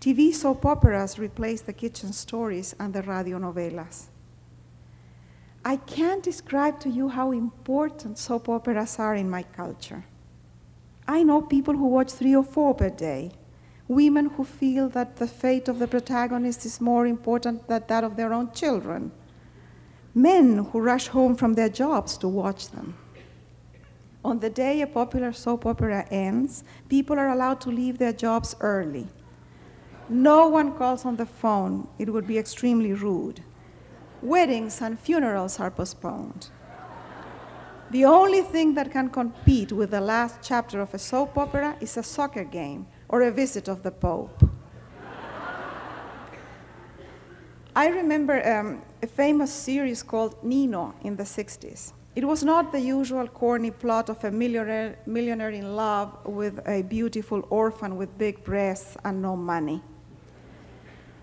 TV 0.00 0.32
soap 0.32 0.64
operas 0.64 1.18
replaced 1.18 1.66
the 1.66 1.72
kitchen 1.72 2.12
stories 2.12 2.74
and 2.78 2.94
the 2.94 3.02
radionovelas. 3.02 4.06
I 5.64 5.76
can't 5.76 6.22
describe 6.22 6.78
to 6.80 6.88
you 6.88 7.08
how 7.08 7.32
important 7.32 8.18
soap 8.18 8.48
operas 8.48 8.98
are 8.98 9.14
in 9.14 9.28
my 9.28 9.42
culture. 9.42 10.04
I 11.08 11.22
know 11.22 11.42
people 11.42 11.74
who 11.74 11.88
watch 11.88 12.12
three 12.12 12.34
or 12.34 12.44
four 12.44 12.74
per 12.74 12.90
day, 12.90 13.32
women 13.88 14.26
who 14.26 14.44
feel 14.44 14.88
that 14.90 15.16
the 15.16 15.26
fate 15.26 15.68
of 15.68 15.78
the 15.78 15.86
protagonist 15.86 16.64
is 16.64 16.80
more 16.80 17.06
important 17.06 17.68
than 17.68 17.84
that 17.88 18.04
of 18.04 18.16
their 18.16 18.32
own 18.32 18.52
children, 18.52 19.12
men 20.14 20.58
who 20.58 20.80
rush 20.80 21.08
home 21.08 21.36
from 21.36 21.54
their 21.54 21.68
jobs 21.68 22.16
to 22.18 22.28
watch 22.28 22.70
them. 22.70 22.96
On 24.26 24.40
the 24.40 24.50
day 24.50 24.80
a 24.80 24.88
popular 24.88 25.32
soap 25.32 25.64
opera 25.66 26.04
ends, 26.10 26.64
people 26.88 27.16
are 27.16 27.28
allowed 27.28 27.60
to 27.60 27.70
leave 27.70 27.98
their 27.98 28.12
jobs 28.12 28.56
early. 28.58 29.06
No 30.08 30.48
one 30.48 30.76
calls 30.76 31.04
on 31.04 31.14
the 31.14 31.26
phone, 31.26 31.86
it 31.96 32.12
would 32.12 32.26
be 32.26 32.36
extremely 32.36 32.92
rude. 32.92 33.44
Weddings 34.20 34.82
and 34.82 34.98
funerals 34.98 35.60
are 35.60 35.70
postponed. 35.70 36.48
The 37.92 38.04
only 38.04 38.42
thing 38.42 38.74
that 38.74 38.90
can 38.90 39.10
compete 39.10 39.70
with 39.70 39.92
the 39.92 40.00
last 40.00 40.40
chapter 40.42 40.80
of 40.80 40.92
a 40.92 40.98
soap 40.98 41.38
opera 41.38 41.76
is 41.80 41.96
a 41.96 42.02
soccer 42.02 42.42
game 42.42 42.88
or 43.08 43.22
a 43.22 43.30
visit 43.30 43.68
of 43.68 43.84
the 43.84 43.92
Pope. 43.92 44.42
I 47.76 47.86
remember 47.86 48.36
um, 48.44 48.82
a 49.00 49.06
famous 49.06 49.52
series 49.52 50.02
called 50.02 50.42
Nino 50.42 50.96
in 51.04 51.14
the 51.14 51.22
60s. 51.22 51.92
It 52.16 52.24
was 52.26 52.42
not 52.42 52.72
the 52.72 52.80
usual 52.80 53.28
corny 53.28 53.70
plot 53.70 54.08
of 54.08 54.24
a 54.24 54.30
millionaire, 54.30 54.98
millionaire 55.04 55.50
in 55.50 55.76
love 55.76 56.24
with 56.24 56.66
a 56.66 56.80
beautiful 56.80 57.46
orphan 57.50 57.98
with 57.98 58.16
big 58.16 58.42
breasts 58.42 58.96
and 59.04 59.20
no 59.20 59.36
money. 59.36 59.82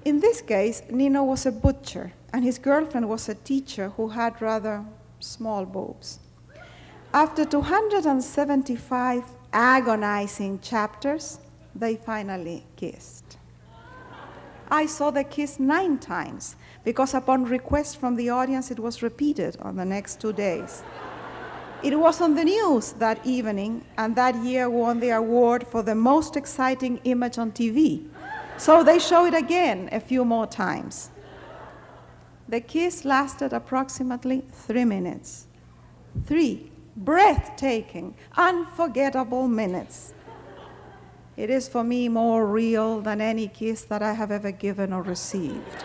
In 0.05 0.19
this 0.19 0.39
case, 0.39 0.83
Nino 0.91 1.23
was 1.23 1.47
a 1.47 1.51
butcher, 1.51 2.13
and 2.31 2.43
his 2.43 2.59
girlfriend 2.59 3.09
was 3.09 3.27
a 3.27 3.33
teacher 3.33 3.89
who 3.89 4.09
had 4.09 4.39
rather 4.39 4.85
small 5.19 5.65
boobs. 5.65 6.19
After 7.11 7.43
275 7.43 9.23
agonizing 9.51 10.59
chapters, 10.59 11.39
they 11.73 11.95
finally 11.95 12.67
kissed. 12.75 13.37
I 14.69 14.85
saw 14.85 15.09
the 15.09 15.23
kiss 15.23 15.59
nine 15.59 15.97
times 15.97 16.55
because, 16.83 17.13
upon 17.13 17.45
request 17.45 17.97
from 17.97 18.15
the 18.15 18.29
audience, 18.29 18.71
it 18.71 18.79
was 18.79 19.01
repeated 19.01 19.57
on 19.61 19.75
the 19.75 19.85
next 19.85 20.19
two 20.19 20.33
days. 20.33 20.83
It 21.81 21.99
was 21.99 22.21
on 22.21 22.35
the 22.35 22.43
news 22.45 22.93
that 22.93 23.25
evening, 23.25 23.83
and 23.97 24.15
that 24.15 24.35
year 24.43 24.69
won 24.69 24.99
the 24.99 25.09
award 25.09 25.67
for 25.67 25.83
the 25.83 25.95
most 25.95 26.35
exciting 26.35 26.99
image 27.03 27.37
on 27.37 27.51
TV. 27.51 28.05
So 28.57 28.83
they 28.83 28.99
show 28.99 29.25
it 29.25 29.33
again 29.33 29.89
a 29.91 29.99
few 29.99 30.23
more 30.23 30.47
times. 30.47 31.09
The 32.47 32.61
kiss 32.61 33.03
lasted 33.03 33.53
approximately 33.53 34.43
three 34.51 34.85
minutes. 34.85 35.47
Three 36.25 36.71
breathtaking, 36.95 38.15
unforgettable 38.37 39.47
minutes. 39.47 40.13
It 41.35 41.49
is 41.49 41.67
for 41.67 41.83
me 41.83 42.09
more 42.09 42.45
real 42.45 43.01
than 43.01 43.19
any 43.19 43.47
kiss 43.47 43.83
that 43.85 44.03
I 44.03 44.13
have 44.13 44.31
ever 44.31 44.51
given 44.51 44.93
or 44.93 45.01
received. 45.01 45.83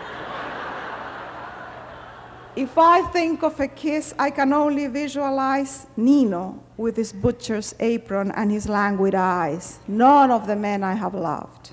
If 2.55 2.77
I 2.77 3.01
think 3.03 3.43
of 3.43 3.59
a 3.59 3.67
kiss, 3.67 4.13
I 4.17 4.31
can 4.31 4.53
only 4.53 4.87
visualize 4.87 5.85
Nino 5.95 6.61
with 6.77 6.97
his 6.97 7.13
butcher's 7.13 7.75
apron 7.79 8.31
and 8.31 8.51
his 8.51 8.67
languid 8.67 9.13
eyes. 9.13 9.79
None 9.87 10.31
of 10.31 10.47
the 10.47 10.55
men 10.55 10.83
I 10.83 10.93
have 10.93 11.13
loved. 11.13 11.71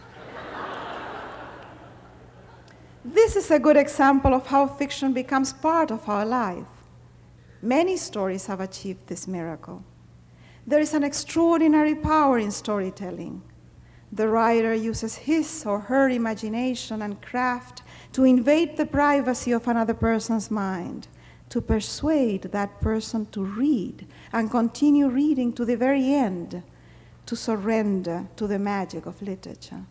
this 3.04 3.36
is 3.36 3.50
a 3.50 3.58
good 3.58 3.76
example 3.76 4.34
of 4.34 4.46
how 4.46 4.66
fiction 4.66 5.12
becomes 5.12 5.52
part 5.52 5.90
of 5.90 6.08
our 6.08 6.26
life. 6.26 6.66
Many 7.62 7.96
stories 7.96 8.46
have 8.46 8.60
achieved 8.60 9.06
this 9.06 9.26
miracle. 9.26 9.82
There 10.66 10.80
is 10.80 10.92
an 10.94 11.04
extraordinary 11.04 11.94
power 11.94 12.38
in 12.38 12.50
storytelling. 12.50 13.42
The 14.12 14.28
writer 14.28 14.74
uses 14.74 15.16
his 15.16 15.64
or 15.64 15.80
her 15.80 16.08
imagination 16.10 17.02
and 17.02 17.20
craft 17.22 17.82
to 18.16 18.24
invade 18.24 18.78
the 18.78 18.86
privacy 18.86 19.52
of 19.52 19.68
another 19.68 19.92
person's 19.92 20.50
mind, 20.50 21.06
to 21.50 21.60
persuade 21.60 22.44
that 22.44 22.80
person 22.80 23.26
to 23.26 23.44
read 23.44 24.06
and 24.32 24.50
continue 24.50 25.06
reading 25.06 25.52
to 25.52 25.66
the 25.66 25.76
very 25.76 26.14
end, 26.14 26.62
to 27.26 27.36
surrender 27.36 28.26
to 28.34 28.46
the 28.46 28.58
magic 28.58 29.04
of 29.04 29.20
literature. 29.20 29.84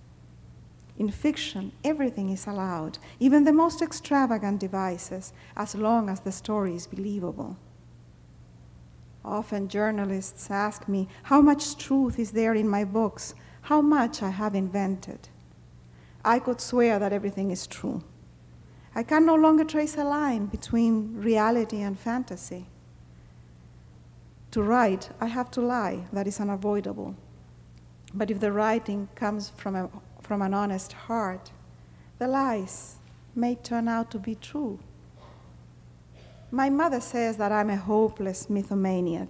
In 0.98 1.12
fiction, 1.12 1.72
everything 1.84 2.32
is 2.32 2.48
allowed, 2.48 2.98
even 3.20 3.44
the 3.44 3.54
most 3.54 3.80
extravagant 3.84 4.60
devices, 4.60 5.32
as 5.56 5.76
long 5.76 6.10
as 6.10 6.22
the 6.22 6.32
story 6.32 6.74
is 6.74 6.88
believable. 6.88 7.58
Often 9.24 9.68
journalists 9.68 10.50
ask 10.50 10.88
me 10.88 11.08
how 11.22 11.42
much 11.42 11.78
truth 11.78 12.18
is 12.18 12.32
there 12.32 12.56
in 12.56 12.68
my 12.68 12.86
books 12.86 13.36
how 13.62 13.82
much 13.82 14.24
I 14.24 14.30
have 14.30 14.56
invented. 14.56 15.30
I 16.24 16.40
could 16.40 16.60
swear 16.60 16.98
that 16.98 17.14
everything 17.14 17.52
is 17.52 17.68
true. 17.68 18.02
I 18.96 19.04
can 19.04 19.26
no 19.26 19.36
longer 19.36 19.66
trace 19.66 19.98
a 19.98 20.06
line 20.06 20.46
between 20.46 21.18
reality 21.18 21.82
and 21.82 22.00
fantasy. 22.00 22.66
To 24.52 24.64
write, 24.64 25.10
I 25.20 25.26
have 25.26 25.52
to 25.52 25.62
lie, 25.62 26.06
that 26.14 26.28
is 26.28 26.40
unavoidable. 26.40 27.14
But 28.14 28.32
if 28.32 28.40
the 28.40 28.54
writing 28.54 29.10
comes 29.14 29.50
from, 29.50 29.76
a, 29.76 29.90
from 30.22 30.42
an 30.42 30.54
honest 30.54 30.94
heart, 30.94 31.52
the 32.20 32.28
lies 32.28 32.96
may 33.36 33.56
turn 33.56 33.90
out 33.90 34.10
to 34.12 34.18
be 34.18 34.36
true. 34.36 34.80
My 36.50 36.70
mother 36.70 37.02
says 37.02 37.36
that 37.36 37.52
I'm 37.52 37.70
a 37.70 37.76
hopeless 37.76 38.48
mythomaniac 38.48 39.28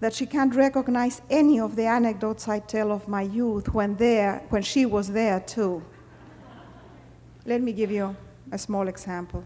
that 0.00 0.14
she 0.14 0.24
can't 0.24 0.54
recognize 0.54 1.20
any 1.28 1.60
of 1.60 1.76
the 1.76 1.84
anecdotes 1.84 2.48
I 2.48 2.60
tell 2.60 2.90
of 2.90 3.06
my 3.06 3.20
youth 3.20 3.74
when, 3.74 3.96
there, 3.96 4.42
when 4.48 4.62
she 4.62 4.86
was 4.86 5.08
there 5.08 5.40
too. 5.40 5.82
Let 7.44 7.60
me 7.60 7.74
give 7.74 7.90
you 7.90 8.16
a 8.52 8.58
small 8.58 8.88
example. 8.88 9.44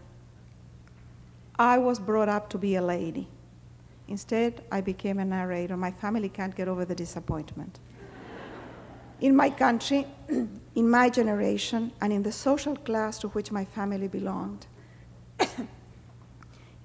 I 1.57 1.77
was 1.77 1.99
brought 1.99 2.29
up 2.29 2.49
to 2.49 2.57
be 2.57 2.75
a 2.75 2.81
lady. 2.81 3.27
Instead, 4.07 4.63
I 4.71 4.81
became 4.81 5.19
a 5.19 5.25
narrator. 5.25 5.77
My 5.77 5.91
family 5.91 6.29
can't 6.29 6.55
get 6.55 6.67
over 6.67 6.85
the 6.85 6.95
disappointment. 6.95 7.79
In 9.21 9.35
my 9.35 9.49
country, 9.49 10.05
in 10.75 10.89
my 10.89 11.09
generation, 11.09 11.91
and 12.01 12.11
in 12.11 12.23
the 12.23 12.31
social 12.31 12.75
class 12.75 13.17
to 13.19 13.29
which 13.29 13.51
my 13.51 13.63
family 13.65 14.07
belonged, 14.07 14.67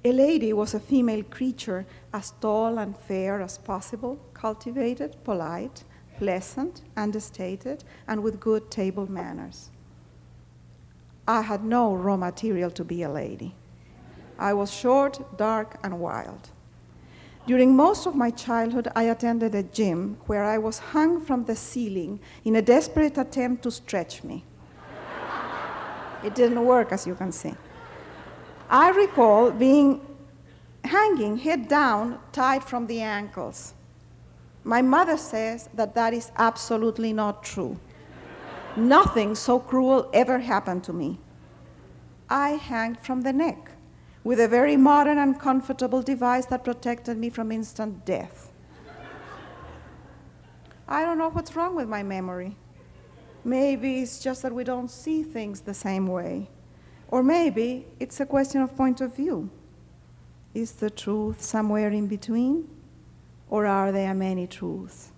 a 0.05 0.13
lady 0.13 0.53
was 0.53 0.73
a 0.73 0.81
female 0.81 1.25
creature 1.25 1.85
as 2.15 2.33
tall 2.41 2.79
and 2.79 2.97
fair 2.97 3.43
as 3.43 3.59
possible, 3.59 4.19
cultivated, 4.33 5.17
polite, 5.25 5.83
pleasant, 6.19 6.83
understated, 6.97 7.83
and 8.07 8.23
with 8.23 8.39
good 8.39 8.71
table 8.71 9.11
manners. 9.11 9.71
I 11.27 11.43
had 11.43 11.65
no 11.65 11.95
raw 11.95 12.17
material 12.17 12.71
to 12.73 12.85
be 12.85 13.03
a 13.03 13.09
lady. 13.09 13.55
I 14.39 14.55
was 14.55 14.73
short, 14.73 15.37
dark, 15.37 15.79
and 15.83 16.01
wild. 16.01 16.51
During 17.47 17.75
most 17.75 18.07
of 18.07 18.15
my 18.15 18.31
childhood, 18.31 18.89
I 18.95 19.05
attended 19.05 19.55
a 19.55 19.63
gym 19.63 20.19
where 20.27 20.45
I 20.45 20.59
was 20.59 20.79
hung 20.79 21.21
from 21.21 21.45
the 21.45 21.57
ceiling 21.57 22.21
in 22.45 22.57
a 22.57 22.63
desperate 22.63 23.19
attempt 23.19 23.63
to 23.65 23.71
stretch 23.71 24.23
me. 24.23 24.45
it 26.25 26.35
didn't 26.35 26.65
work, 26.65 26.93
as 26.93 27.07
you 27.07 27.15
can 27.15 27.33
see. 27.33 27.55
I 28.69 28.91
recall 28.91 29.51
being 29.51 30.01
hanging 30.85 31.39
head 31.39 31.69
down, 31.69 32.19
tied 32.33 32.63
from 32.63 32.87
the 32.87 33.01
ankles. 33.01 33.75
My 34.65 34.83
mother 34.83 35.17
says 35.17 35.69
that 35.75 35.95
that 35.95 36.13
is 36.15 36.31
absolutely 36.37 37.13
not 37.13 37.43
true. 37.43 37.79
Nothing 38.77 39.35
so 39.35 39.59
cruel 39.59 40.09
ever 40.13 40.39
happened 40.39 40.85
to 40.85 40.93
me. 40.93 41.19
I 42.29 42.51
hanged 42.51 43.01
from 43.01 43.23
the 43.23 43.33
neck 43.33 43.73
with 44.23 44.39
a 44.39 44.49
very 44.49 44.77
modern 44.77 45.19
and 45.19 45.39
comfortable 45.39 46.03
device 46.03 46.47
that 46.47 46.65
protected 46.65 47.19
me 47.19 47.31
from 47.31 47.51
instant 47.51 48.05
death. 48.05 48.53
I 50.87 51.05
don't 51.05 51.19
know 51.19 51.31
what's 51.31 51.57
wrong 51.57 51.75
with 51.75 51.89
my 51.89 52.03
memory. 52.03 52.57
Maybe 53.45 54.01
it's 54.01 54.21
just 54.21 54.43
that 54.43 54.55
we 54.55 54.65
don't 54.65 54.91
see 54.91 55.23
things 55.23 55.61
the 55.61 55.75
same 55.75 56.07
way. 56.07 56.49
Or 57.09 57.23
maybe 57.23 57.87
it's 57.99 58.21
a 58.21 58.27
question 58.27 58.61
of 58.61 58.77
point 58.77 59.01
of 59.01 59.17
view. 59.17 59.51
Is 60.53 60.73
the 60.73 60.91
truth 60.91 61.43
somewhere 61.43 61.91
in 61.91 62.07
between? 62.07 62.69
Or 63.49 63.67
are 63.67 63.91
there 63.93 64.15
many 64.15 64.47
truths? 64.47 65.11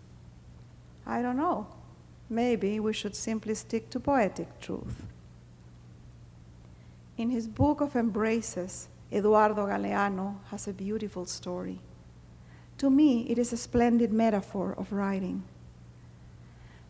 I 1.06 1.20
don't 1.20 1.36
know. 1.36 1.66
Maybe 2.32 2.80
we 2.80 2.94
should 2.94 3.14
simply 3.14 3.54
stick 3.54 3.90
to 3.90 4.00
poetic 4.00 4.58
truth. 4.58 5.02
In 7.18 7.28
his 7.28 7.46
book 7.46 7.82
of 7.82 7.94
embraces, 7.94 8.88
Eduardo 9.12 9.66
Galeano 9.66 10.36
has 10.46 10.66
a 10.66 10.72
beautiful 10.72 11.26
story. 11.26 11.78
To 12.78 12.88
me, 12.88 13.28
it 13.28 13.36
is 13.38 13.52
a 13.52 13.58
splendid 13.58 14.14
metaphor 14.14 14.74
of 14.78 14.94
writing. 14.94 15.42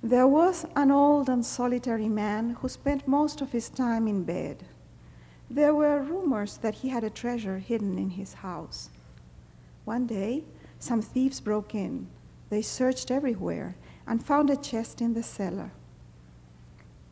There 0.01 0.29
was 0.29 0.65
an 0.77 0.93
old 0.93 1.29
and 1.29 1.45
solitary 1.45 2.09
man 2.09 2.51
who 2.61 2.69
spent 2.69 3.09
most 3.09 3.41
of 3.41 3.51
his 3.51 3.69
time 3.69 4.07
in 4.07 4.23
bed. 4.23 4.65
There 5.51 5.75
were 5.75 6.03
rumors 6.03 6.57
that 6.59 6.77
he 6.77 6.91
had 6.91 7.03
a 7.03 7.11
treasure 7.11 7.59
hidden 7.59 7.99
in 7.99 8.11
his 8.11 8.35
house. 8.35 8.91
One 9.87 10.07
day, 10.07 10.45
some 10.79 11.03
thieves 11.03 11.41
broke 11.41 11.75
in. 11.75 12.07
They 12.49 12.63
searched 12.63 13.11
everywhere 13.11 13.75
and 14.07 14.25
found 14.25 14.51
a 14.51 14.57
chest 14.57 15.01
in 15.01 15.15
the 15.15 15.23
cellar. 15.23 15.71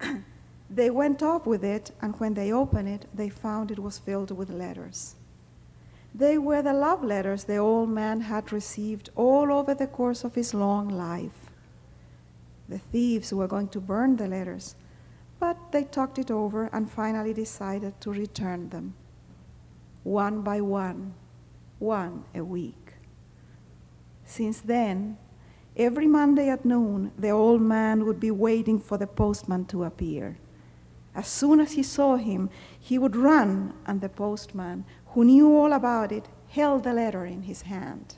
they 0.70 0.90
went 0.90 1.22
off 1.22 1.46
with 1.46 1.64
it, 1.64 1.90
and 2.00 2.18
when 2.20 2.34
they 2.34 2.52
opened 2.52 2.88
it, 2.88 3.06
they 3.14 3.28
found 3.28 3.70
it 3.70 3.78
was 3.78 3.98
filled 3.98 4.30
with 4.30 4.50
letters. 4.50 5.14
They 6.14 6.38
were 6.38 6.62
the 6.62 6.72
love 6.72 7.04
letters 7.04 7.44
the 7.44 7.58
old 7.58 7.88
man 7.88 8.22
had 8.22 8.52
received 8.52 9.10
all 9.14 9.52
over 9.52 9.74
the 9.74 9.86
course 9.86 10.24
of 10.24 10.34
his 10.34 10.54
long 10.54 10.88
life. 10.88 11.50
The 12.68 12.78
thieves 12.78 13.32
were 13.32 13.48
going 13.48 13.68
to 13.68 13.80
burn 13.80 14.16
the 14.16 14.26
letters, 14.26 14.74
but 15.38 15.56
they 15.72 15.84
talked 15.84 16.18
it 16.18 16.30
over 16.30 16.68
and 16.72 16.90
finally 16.90 17.32
decided 17.32 18.00
to 18.00 18.12
return 18.12 18.70
them, 18.70 18.94
one 20.02 20.42
by 20.42 20.60
one, 20.60 21.14
one 21.78 22.24
a 22.34 22.44
week. 22.44 22.94
Since 24.24 24.60
then, 24.60 25.16
Every 25.76 26.06
Monday 26.06 26.48
at 26.48 26.64
noon, 26.64 27.12
the 27.18 27.30
old 27.30 27.62
man 27.62 28.04
would 28.04 28.20
be 28.20 28.30
waiting 28.30 28.78
for 28.78 28.98
the 28.98 29.06
postman 29.06 29.64
to 29.66 29.84
appear. 29.84 30.36
As 31.14 31.26
soon 31.26 31.60
as 31.60 31.72
he 31.72 31.82
saw 31.82 32.16
him, 32.16 32.50
he 32.78 32.98
would 32.98 33.16
run, 33.16 33.74
and 33.86 34.00
the 34.00 34.08
postman, 34.08 34.84
who 35.06 35.24
knew 35.24 35.56
all 35.56 35.72
about 35.72 36.12
it, 36.12 36.28
held 36.48 36.84
the 36.84 36.92
letter 36.92 37.24
in 37.24 37.42
his 37.42 37.62
hand. 37.62 38.16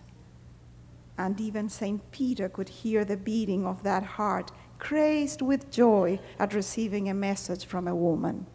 And 1.18 1.40
even 1.40 1.68
St. 1.68 2.10
Peter 2.10 2.48
could 2.48 2.68
hear 2.68 3.04
the 3.04 3.16
beating 3.16 3.66
of 3.66 3.82
that 3.82 4.02
heart, 4.02 4.50
crazed 4.78 5.42
with 5.42 5.70
joy 5.70 6.18
at 6.38 6.54
receiving 6.54 7.08
a 7.08 7.14
message 7.14 7.64
from 7.64 7.86
a 7.86 7.94
woman. 7.94 8.46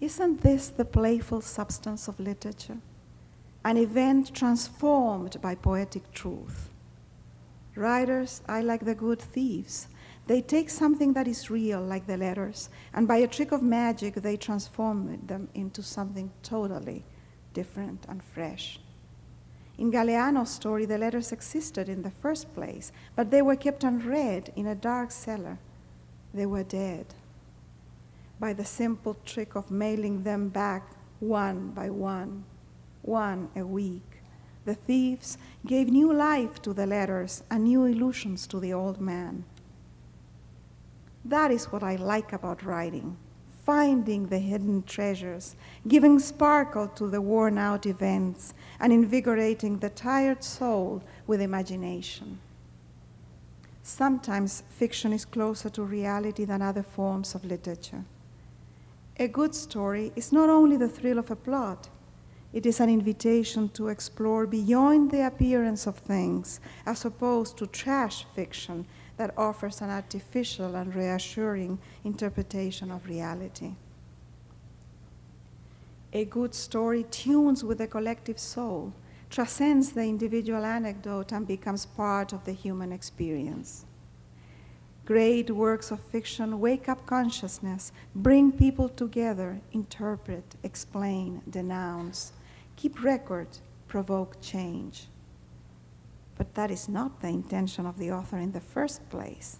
Isn't 0.00 0.40
this 0.42 0.68
the 0.68 0.84
playful 0.84 1.40
substance 1.40 2.06
of 2.06 2.20
literature? 2.20 2.78
An 3.64 3.76
event 3.76 4.34
transformed 4.34 5.40
by 5.40 5.54
poetic 5.54 6.12
truth. 6.12 6.70
Writers 7.74 8.42
are 8.48 8.62
like 8.62 8.84
the 8.84 8.94
good 8.94 9.20
thieves. 9.20 9.88
They 10.26 10.40
take 10.42 10.68
something 10.68 11.12
that 11.14 11.28
is 11.28 11.50
real, 11.50 11.80
like 11.80 12.06
the 12.06 12.16
letters, 12.16 12.68
and 12.92 13.08
by 13.08 13.16
a 13.16 13.26
trick 13.28 13.52
of 13.52 13.62
magic, 13.62 14.14
they 14.14 14.36
transform 14.36 15.18
them 15.26 15.48
into 15.54 15.82
something 15.82 16.30
totally 16.42 17.04
different 17.54 18.04
and 18.08 18.22
fresh. 18.22 18.78
In 19.78 19.92
Galeano's 19.92 20.50
story, 20.50 20.86
the 20.86 20.98
letters 20.98 21.32
existed 21.32 21.88
in 21.88 22.02
the 22.02 22.10
first 22.10 22.52
place, 22.54 22.90
but 23.14 23.30
they 23.30 23.42
were 23.42 23.56
kept 23.56 23.84
unread 23.84 24.52
in 24.56 24.66
a 24.66 24.74
dark 24.74 25.12
cellar. 25.12 25.58
They 26.34 26.46
were 26.46 26.64
dead. 26.64 27.14
By 28.40 28.52
the 28.52 28.64
simple 28.64 29.16
trick 29.24 29.54
of 29.54 29.70
mailing 29.70 30.24
them 30.24 30.48
back 30.48 30.90
one 31.20 31.70
by 31.70 31.90
one, 31.90 32.44
one 33.08 33.48
a 33.56 33.64
week. 33.64 34.22
The 34.64 34.74
thieves 34.74 35.38
gave 35.66 35.88
new 35.88 36.12
life 36.12 36.60
to 36.62 36.74
the 36.74 36.86
letters 36.86 37.42
and 37.50 37.64
new 37.64 37.86
illusions 37.86 38.46
to 38.48 38.60
the 38.60 38.72
old 38.72 39.00
man. 39.00 39.44
That 41.24 41.50
is 41.50 41.72
what 41.72 41.82
I 41.82 41.96
like 41.96 42.32
about 42.32 42.62
writing 42.62 43.16
finding 43.68 44.28
the 44.28 44.38
hidden 44.38 44.82
treasures, 44.82 45.54
giving 45.86 46.18
sparkle 46.18 46.88
to 46.88 47.06
the 47.10 47.20
worn 47.20 47.58
out 47.58 47.84
events, 47.84 48.54
and 48.80 48.90
invigorating 48.90 49.78
the 49.78 49.90
tired 49.90 50.42
soul 50.42 51.02
with 51.26 51.42
imagination. 51.42 52.38
Sometimes 53.82 54.62
fiction 54.70 55.12
is 55.12 55.26
closer 55.26 55.68
to 55.68 55.82
reality 55.82 56.46
than 56.46 56.62
other 56.62 56.82
forms 56.82 57.34
of 57.34 57.44
literature. 57.44 58.02
A 59.18 59.28
good 59.28 59.54
story 59.54 60.12
is 60.16 60.32
not 60.32 60.48
only 60.48 60.78
the 60.78 60.88
thrill 60.88 61.18
of 61.18 61.30
a 61.30 61.36
plot, 61.36 61.90
it 62.52 62.64
is 62.64 62.80
an 62.80 62.88
invitation 62.88 63.68
to 63.70 63.88
explore 63.88 64.46
beyond 64.46 65.10
the 65.10 65.26
appearance 65.26 65.86
of 65.86 65.98
things, 65.98 66.60
as 66.86 67.04
opposed 67.04 67.58
to 67.58 67.66
trash 67.66 68.24
fiction 68.34 68.86
that 69.18 69.36
offers 69.36 69.82
an 69.82 69.90
artificial 69.90 70.74
and 70.74 70.94
reassuring 70.94 71.78
interpretation 72.04 72.90
of 72.90 73.06
reality. 73.06 73.72
A 76.12 76.24
good 76.24 76.54
story 76.54 77.04
tunes 77.10 77.62
with 77.62 77.78
the 77.78 77.86
collective 77.86 78.38
soul, 78.38 78.94
transcends 79.28 79.92
the 79.92 80.04
individual 80.04 80.64
anecdote, 80.64 81.32
and 81.32 81.46
becomes 81.46 81.84
part 81.84 82.32
of 82.32 82.44
the 82.44 82.52
human 82.52 82.92
experience. 82.92 83.84
Great 85.04 85.50
works 85.50 85.90
of 85.90 86.00
fiction 86.00 86.60
wake 86.60 86.88
up 86.88 87.04
consciousness, 87.04 87.92
bring 88.14 88.52
people 88.52 88.88
together, 88.88 89.60
interpret, 89.72 90.54
explain, 90.62 91.42
denounce 91.48 92.32
keep 92.78 93.02
record, 93.02 93.48
provoke 93.88 94.40
change. 94.40 95.08
But 96.36 96.54
that 96.54 96.70
is 96.70 96.88
not 96.88 97.20
the 97.20 97.26
intention 97.26 97.86
of 97.86 97.98
the 97.98 98.12
author 98.12 98.38
in 98.38 98.52
the 98.52 98.60
first 98.60 99.10
place. 99.10 99.58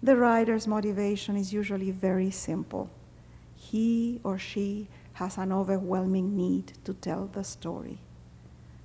The 0.00 0.16
writer's 0.16 0.68
motivation 0.68 1.36
is 1.36 1.52
usually 1.52 1.90
very 1.90 2.30
simple. 2.30 2.88
He 3.56 4.20
or 4.22 4.38
she 4.38 4.86
has 5.14 5.36
an 5.36 5.52
overwhelming 5.52 6.36
need 6.36 6.72
to 6.84 6.94
tell 6.94 7.26
the 7.26 7.42
story. 7.42 7.98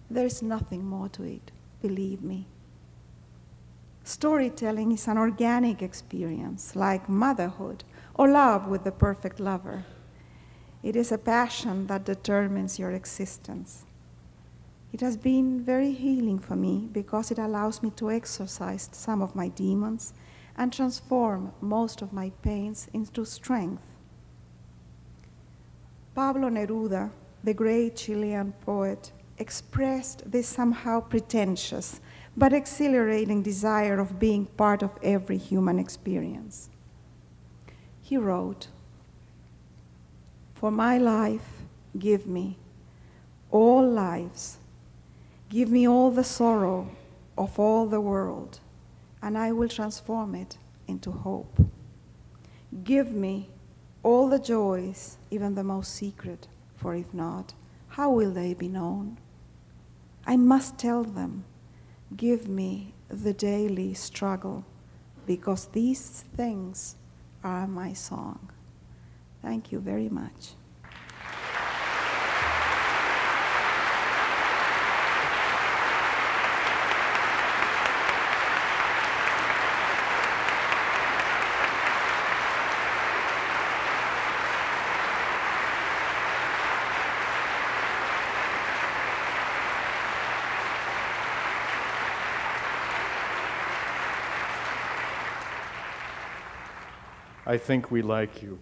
There 0.09 0.25
is 0.25 0.41
nothing 0.41 0.83
more 0.83 1.09
to 1.09 1.23
it, 1.23 1.51
believe 1.79 2.23
me. 2.23 2.47
Storytelling 4.03 4.91
is 4.91 5.07
an 5.07 5.17
organic 5.19 5.83
experience, 5.83 6.75
like 6.75 7.07
motherhood 7.07 7.83
or 8.15 8.29
love 8.29 8.67
with 8.67 8.83
the 8.83 8.91
perfect 8.91 9.39
lover. 9.39 9.85
It 10.83 10.95
is 10.95 11.11
a 11.11 11.17
passion 11.17 11.87
that 11.87 12.05
determines 12.05 12.79
your 12.79 12.91
existence. 12.91 13.85
It 14.93 15.01
has 15.01 15.17
been 15.17 15.59
very 15.61 15.91
healing 15.91 16.39
for 16.39 16.55
me 16.55 16.87
because 16.91 17.31
it 17.31 17.39
allows 17.39 17.83
me 17.83 17.91
to 17.97 18.09
exorcise 18.11 18.89
some 18.91 19.21
of 19.21 19.35
my 19.35 19.49
demons 19.49 20.13
and 20.57 20.71
transform 20.71 21.51
most 21.61 22.01
of 22.01 22.13
my 22.13 22.31
pains 22.41 22.87
into 22.93 23.25
strength. 23.25 23.83
Pablo 26.15 26.49
Neruda, 26.49 27.11
the 27.43 27.53
great 27.53 27.95
Chilean 27.95 28.53
poet, 28.65 29.11
expressed 29.37 30.31
this 30.31 30.47
somehow 30.47 30.99
pretentious 30.99 32.01
but 32.35 32.53
exhilarating 32.53 33.41
desire 33.41 33.99
of 33.99 34.19
being 34.19 34.45
part 34.45 34.81
of 34.83 34.91
every 35.03 35.37
human 35.37 35.79
experience. 35.79 36.69
He 38.01 38.17
wrote, 38.17 38.67
for 40.59 40.71
my 40.71 40.97
life, 40.97 41.47
give 41.99 42.25
me 42.25 42.57
all 43.51 43.87
lives. 43.87 44.57
Give 45.49 45.69
me 45.69 45.87
all 45.87 46.11
the 46.11 46.23
sorrow 46.23 46.89
of 47.37 47.59
all 47.59 47.85
the 47.85 48.01
world, 48.01 48.59
and 49.21 49.37
I 49.37 49.51
will 49.51 49.69
transform 49.69 50.35
it 50.35 50.57
into 50.87 51.11
hope. 51.11 51.59
Give 52.83 53.11
me 53.11 53.49
all 54.03 54.27
the 54.27 54.39
joys, 54.39 55.17
even 55.31 55.55
the 55.55 55.63
most 55.63 55.93
secret, 55.93 56.47
for 56.75 56.95
if 56.95 57.13
not, 57.13 57.53
how 57.89 58.11
will 58.11 58.31
they 58.31 58.53
be 58.53 58.67
known? 58.67 59.19
I 60.25 60.37
must 60.37 60.77
tell 60.77 61.03
them, 61.03 61.45
give 62.15 62.47
me 62.47 62.93
the 63.09 63.33
daily 63.33 63.93
struggle, 63.93 64.65
because 65.25 65.67
these 65.67 66.25
things 66.35 66.95
are 67.43 67.67
my 67.67 67.93
song. 67.93 68.49
Thank 69.41 69.71
you 69.71 69.79
very 69.79 70.09
much. 70.09 70.55
I 97.47 97.57
think 97.57 97.89
we 97.89 98.01
like 98.01 98.43
you. 98.43 98.59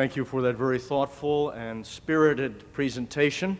Thank 0.00 0.16
you 0.16 0.24
for 0.24 0.40
that 0.40 0.56
very 0.56 0.78
thoughtful 0.78 1.50
and 1.50 1.86
spirited 1.86 2.72
presentation. 2.72 3.58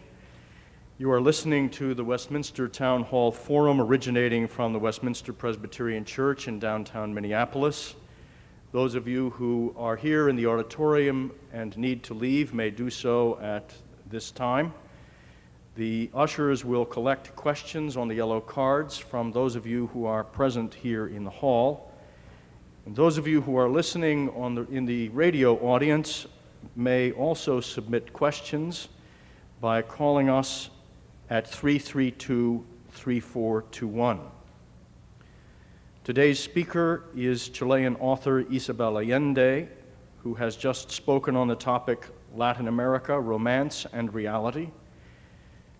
You 0.96 1.10
are 1.10 1.20
listening 1.20 1.68
to 1.72 1.92
the 1.92 2.02
Westminster 2.02 2.66
Town 2.66 3.02
Hall 3.02 3.30
Forum 3.30 3.78
originating 3.78 4.48
from 4.48 4.72
the 4.72 4.78
Westminster 4.78 5.34
Presbyterian 5.34 6.02
Church 6.06 6.48
in 6.48 6.58
downtown 6.58 7.12
Minneapolis. 7.12 7.94
Those 8.72 8.94
of 8.94 9.06
you 9.06 9.28
who 9.28 9.74
are 9.76 9.96
here 9.96 10.30
in 10.30 10.36
the 10.36 10.46
auditorium 10.46 11.30
and 11.52 11.76
need 11.76 12.02
to 12.04 12.14
leave 12.14 12.54
may 12.54 12.70
do 12.70 12.88
so 12.88 13.38
at 13.42 13.74
this 14.06 14.30
time. 14.30 14.72
The 15.76 16.08
ushers 16.14 16.64
will 16.64 16.86
collect 16.86 17.36
questions 17.36 17.98
on 17.98 18.08
the 18.08 18.14
yellow 18.14 18.40
cards 18.40 18.96
from 18.96 19.30
those 19.30 19.56
of 19.56 19.66
you 19.66 19.88
who 19.88 20.06
are 20.06 20.24
present 20.24 20.72
here 20.72 21.06
in 21.06 21.22
the 21.22 21.30
hall. 21.30 21.89
And 22.86 22.96
those 22.96 23.18
of 23.18 23.26
you 23.26 23.42
who 23.42 23.56
are 23.58 23.68
listening 23.68 24.30
the, 24.54 24.66
in 24.70 24.86
the 24.86 25.10
radio 25.10 25.56
audience 25.56 26.26
may 26.76 27.12
also 27.12 27.60
submit 27.60 28.12
questions 28.12 28.88
by 29.60 29.82
calling 29.82 30.30
us 30.30 30.70
at 31.28 31.46
332 31.46 32.64
3421. 32.90 34.20
Today's 36.04 36.40
speaker 36.40 37.04
is 37.14 37.50
Chilean 37.50 37.96
author 37.96 38.40
Isabel 38.50 38.98
Allende, 38.98 39.68
who 40.22 40.34
has 40.34 40.56
just 40.56 40.90
spoken 40.90 41.36
on 41.36 41.46
the 41.48 41.54
topic 41.54 42.06
Latin 42.34 42.66
America, 42.66 43.20
Romance 43.20 43.86
and 43.92 44.12
Reality. 44.14 44.70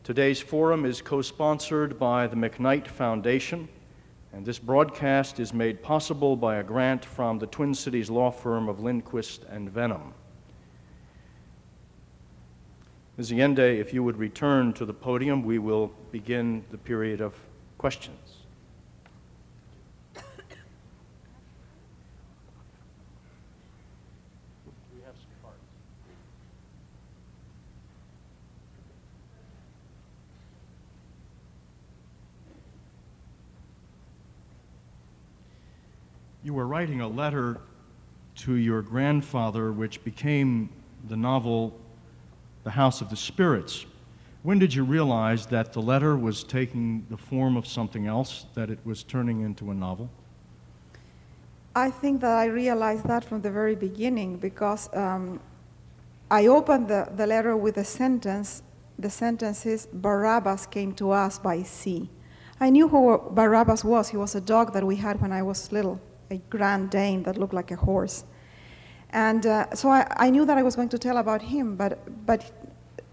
Today's 0.05 0.41
forum 0.41 0.85
is 0.85 1.01
co 1.01 1.23
sponsored 1.23 1.99
by 1.99 2.27
the 2.27 2.37
McKnight 2.37 2.87
Foundation 2.87 3.69
and 4.33 4.47
this 4.47 4.59
broadcast 4.59 5.41
is 5.41 5.53
made 5.53 5.83
possible 5.83 6.37
by 6.37 6.57
a 6.57 6.63
grant 6.63 7.05
from 7.05 7.39
the 7.39 7.47
Twin 7.47 7.75
Cities 7.75 8.11
law 8.11 8.31
firm 8.31 8.69
of 8.69 8.81
Lindquist 8.81 9.45
and 9.51 9.73
Vennum. 9.73 10.13
Ms. 13.17 13.33
Allende, 13.33 13.79
if 13.79 13.93
you 13.93 14.03
would 14.03 14.17
return 14.17 14.73
to 14.73 14.87
the 14.87 14.95
podium, 14.95 15.43
we 15.43 15.59
will 15.59 15.93
begin 16.11 16.65
the 16.71 16.79
period 16.79 17.21
of 17.21 17.35
questions. 17.77 18.47
You 36.51 36.55
were 36.55 36.67
writing 36.67 37.01
a 37.01 37.07
letter 37.07 37.61
to 38.39 38.55
your 38.55 38.83
grandfather, 38.83 39.71
which 39.71 40.03
became 40.03 40.69
the 41.09 41.17
novel 41.17 41.79
The 42.65 42.71
House 42.71 43.01
of 43.01 43.09
the 43.09 43.15
Spirits. 43.15 43.87
When 44.43 44.59
did 44.59 44.75
you 44.75 44.83
realize 44.83 45.47
that 45.47 45.73
the 45.73 45.81
letter 45.81 46.17
was 46.17 46.43
taking 46.43 47.07
the 47.09 47.17
form 47.17 47.57
of 47.57 47.69
something 47.69 48.09
else, 48.09 48.47
that 48.55 48.69
it 48.69 48.81
was 48.85 49.05
turning 49.05 49.43
into 49.43 49.71
a 49.71 49.75
novel? 49.75 50.11
I 51.77 51.89
think 51.89 52.21
that 52.23 52.37
I 52.37 52.47
realized 52.47 53.07
that 53.07 53.23
from 53.25 53.43
the 53.43 53.51
very 53.53 53.77
beginning 53.77 54.39
because 54.39 54.93
um, 54.93 55.39
I 56.33 56.47
opened 56.47 56.89
the, 56.89 57.13
the 57.15 57.29
letter 57.29 57.57
with 57.57 57.77
a 57.77 57.85
sentence. 57.85 58.65
The 58.99 59.11
sentence 59.11 59.67
is 59.67 59.87
Barabbas 59.87 60.67
came 60.67 60.95
to 60.95 61.13
us 61.13 61.39
by 61.39 61.63
sea. 61.63 62.11
I 62.59 62.71
knew 62.71 62.89
who 62.89 63.23
Barabbas 63.31 63.85
was. 63.85 64.09
He 64.09 64.17
was 64.17 64.35
a 64.35 64.41
dog 64.41 64.73
that 64.73 64.85
we 64.85 64.97
had 64.97 65.21
when 65.21 65.31
I 65.31 65.45
was 65.45 65.71
little 65.71 66.01
a 66.31 66.39
Grand 66.49 66.91
Dane 66.91 67.23
that 67.25 67.37
looked 67.37 67.55
like 67.55 67.71
a 67.71 67.77
horse. 67.77 68.25
And 69.11 69.45
uh, 69.47 69.75
so 69.75 69.91
I, 69.91 70.07
I, 70.17 70.31
knew 70.31 70.45
that 70.45 70.57
I 70.57 70.63
was 70.63 70.77
going 70.77 70.89
to 70.91 70.99
tell 70.99 71.17
about 71.17 71.43
him, 71.43 71.75
but, 71.75 72.27
but 72.27 72.53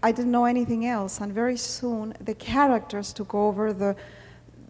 I 0.02 0.12
didn't 0.12 0.30
know 0.30 0.44
anything 0.44 0.86
else. 0.86 1.20
And 1.20 1.32
very 1.32 1.56
soon, 1.56 2.14
the 2.20 2.34
characters 2.34 3.12
took 3.12 3.34
over, 3.34 3.72
the, 3.72 3.96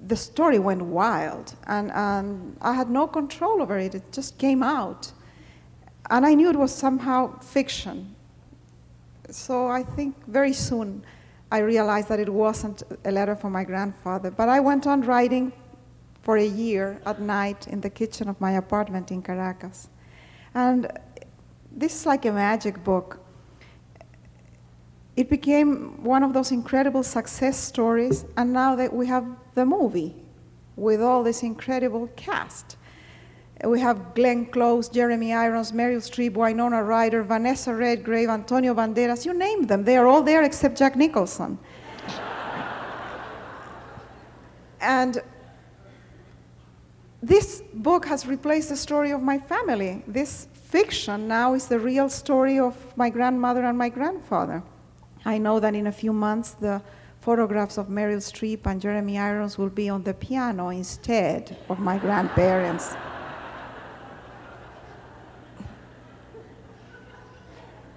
the 0.07 0.17
story 0.17 0.59
went 0.59 0.81
wild. 0.81 1.55
And, 1.67 1.93
and 1.93 2.57
I 2.63 2.73
had 2.73 2.89
no 2.89 3.07
control 3.07 3.61
over 3.61 3.79
it, 3.79 3.95
it 3.95 4.11
just 4.11 4.39
came 4.39 4.63
out. 4.63 5.13
And 6.09 6.25
I 6.25 6.33
knew 6.33 6.49
it 6.49 6.57
was 6.57 6.75
somehow 6.75 7.39
fiction. 7.41 8.15
So 9.29 9.67
I 9.67 9.83
think 9.83 10.17
very 10.27 10.55
soon 10.55 11.05
I 11.53 11.59
realized 11.59 12.09
that 12.09 12.19
it 12.19 12.31
wasn't 12.31 12.83
a 13.05 13.13
letter 13.13 13.37
from 13.37 13.53
my 13.53 13.65
grandfather. 13.65 14.31
But 14.31 14.49
I 14.49 14.61
went 14.61 14.87
on 14.87 15.03
writing 15.03 15.53
for 16.29 16.37
a 16.37 16.45
year 16.45 17.01
at 17.07 17.23
night 17.23 17.67
in 17.69 17.81
the 17.81 17.89
kitchen 17.89 18.29
of 18.29 18.39
my 18.39 18.53
apartment 18.65 19.11
in 19.11 19.23
Caracas. 19.23 19.89
And 20.53 20.87
this 21.73 22.01
is 22.01 22.05
like 22.05 22.27
a 22.27 22.33
magic 22.33 22.85
book. 22.85 23.19
It 25.17 25.31
became 25.31 26.05
one 26.05 26.23
of 26.23 26.35
those 26.35 26.53
incredible 26.53 27.03
success 27.03 27.57
stories, 27.57 28.27
and 28.37 28.53
now 28.53 28.77
that 28.77 28.93
we 28.93 29.07
have 29.07 29.25
the 29.55 29.65
movie 29.65 30.15
with 30.77 31.01
all 31.01 31.23
this 31.23 31.43
incredible 31.43 32.11
cast. 32.15 32.77
We 33.65 33.81
have 33.81 34.15
Glenn 34.15 34.45
Close, 34.45 34.91
Jeremy 34.91 35.33
Irons, 35.33 35.73
Meryl 35.73 36.03
Streep, 36.09 36.35
Winona 36.35 36.85
Ryder, 36.85 37.23
Vanessa 37.23 37.75
Redgrave, 37.75 38.29
Antonio 38.29 38.75
Banderas, 38.75 39.25
you 39.25 39.33
name 39.33 39.63
them. 39.63 39.83
They 39.83 39.97
are 39.97 40.07
all 40.07 40.21
there 40.21 40.43
except 40.43 40.77
Jack 40.77 40.95
Nicholson. 40.95 41.59
and 44.83 45.23
this 47.23 47.63
book 47.75 48.07
has 48.07 48.27
replaced 48.27 48.69
the 48.69 48.77
story 48.77 49.11
of 49.11 49.23
my 49.23 49.39
family. 49.39 50.03
This 50.07 50.47
fiction 50.53 51.27
now 51.27 51.55
is 51.55 51.67
the 51.67 51.79
real 51.79 52.09
story 52.09 52.59
of 52.59 52.75
my 52.97 53.11
grandmother 53.11 53.65
and 53.65 53.77
my 53.77 53.89
grandfather. 53.89 54.63
I 55.25 55.39
know 55.39 55.59
that 55.59 55.75
in 55.75 55.89
a 55.89 55.93
few 55.93 56.13
months 56.13 56.53
the 56.53 56.81
photographs 57.21 57.77
of 57.77 57.89
Meryl 57.89 58.19
Streep 58.19 58.67
and 58.67 58.81
Jeremy 58.81 59.19
Irons 59.19 59.59
will 59.59 59.69
be 59.69 59.89
on 59.89 60.05
the 60.05 60.15
piano 60.15 60.69
instead 60.69 61.57
of 61.69 61.81
my 61.81 61.99
grandparents. 61.99 62.95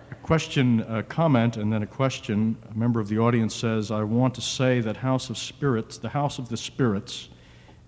A 0.09 0.15
question, 0.23 0.81
a 0.87 1.03
comment, 1.03 1.57
and 1.57 1.71
then 1.71 1.83
a 1.83 1.87
question. 1.87 2.57
A 2.71 2.77
member 2.77 2.99
of 2.99 3.07
the 3.07 3.19
audience 3.19 3.55
says, 3.55 3.91
I 3.91 4.03
want 4.03 4.33
to 4.35 4.41
say 4.41 4.81
that 4.81 4.97
House 4.97 5.29
of 5.29 5.37
Spirits, 5.37 5.99
the 5.99 6.09
House 6.09 6.39
of 6.39 6.49
the 6.49 6.57
Spirits, 6.57 7.29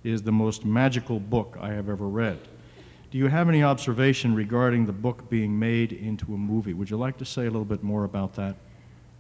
is 0.03 0.21
the 0.21 0.31
most 0.31 0.65
magical 0.65 1.19
book 1.19 1.57
I 1.59 1.69
have 1.69 1.89
ever 1.89 2.07
read. 2.07 2.39
Do 3.11 3.17
you 3.17 3.27
have 3.27 3.47
any 3.47 3.63
observation 3.63 4.33
regarding 4.33 4.85
the 4.85 4.91
book 4.91 5.29
being 5.29 5.57
made 5.57 5.93
into 5.93 6.33
a 6.33 6.37
movie? 6.37 6.73
Would 6.73 6.89
you 6.89 6.97
like 6.97 7.17
to 7.17 7.25
say 7.25 7.43
a 7.43 7.51
little 7.51 7.65
bit 7.65 7.83
more 7.83 8.05
about 8.05 8.33
that? 8.33 8.55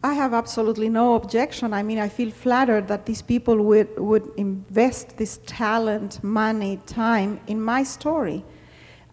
I 0.03 0.13
have 0.15 0.33
absolutely 0.33 0.89
no 0.89 1.15
objection. 1.15 1.73
I 1.73 1.83
mean, 1.83 1.99
I 1.99 2.09
feel 2.09 2.29
flattered 2.29 2.87
that 2.89 3.05
these 3.05 3.21
people 3.21 3.55
would, 3.63 3.97
would 3.97 4.29
invest 4.35 5.15
this 5.17 5.39
talent, 5.45 6.21
money, 6.23 6.81
time 6.85 7.39
in 7.47 7.61
my 7.61 7.83
story. 7.83 8.43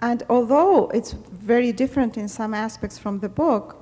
And 0.00 0.24
although 0.28 0.88
it's 0.88 1.12
very 1.12 1.72
different 1.72 2.16
in 2.16 2.26
some 2.26 2.54
aspects 2.54 2.98
from 2.98 3.20
the 3.20 3.28
book, 3.28 3.76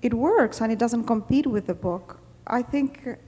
it 0.00 0.14
works 0.14 0.60
and 0.60 0.72
it 0.72 0.78
doesn't 0.78 1.04
compete 1.04 1.46
with 1.46 1.66
the 1.66 1.74
book. 1.74 2.20
I 2.46 2.62
think 2.62 3.18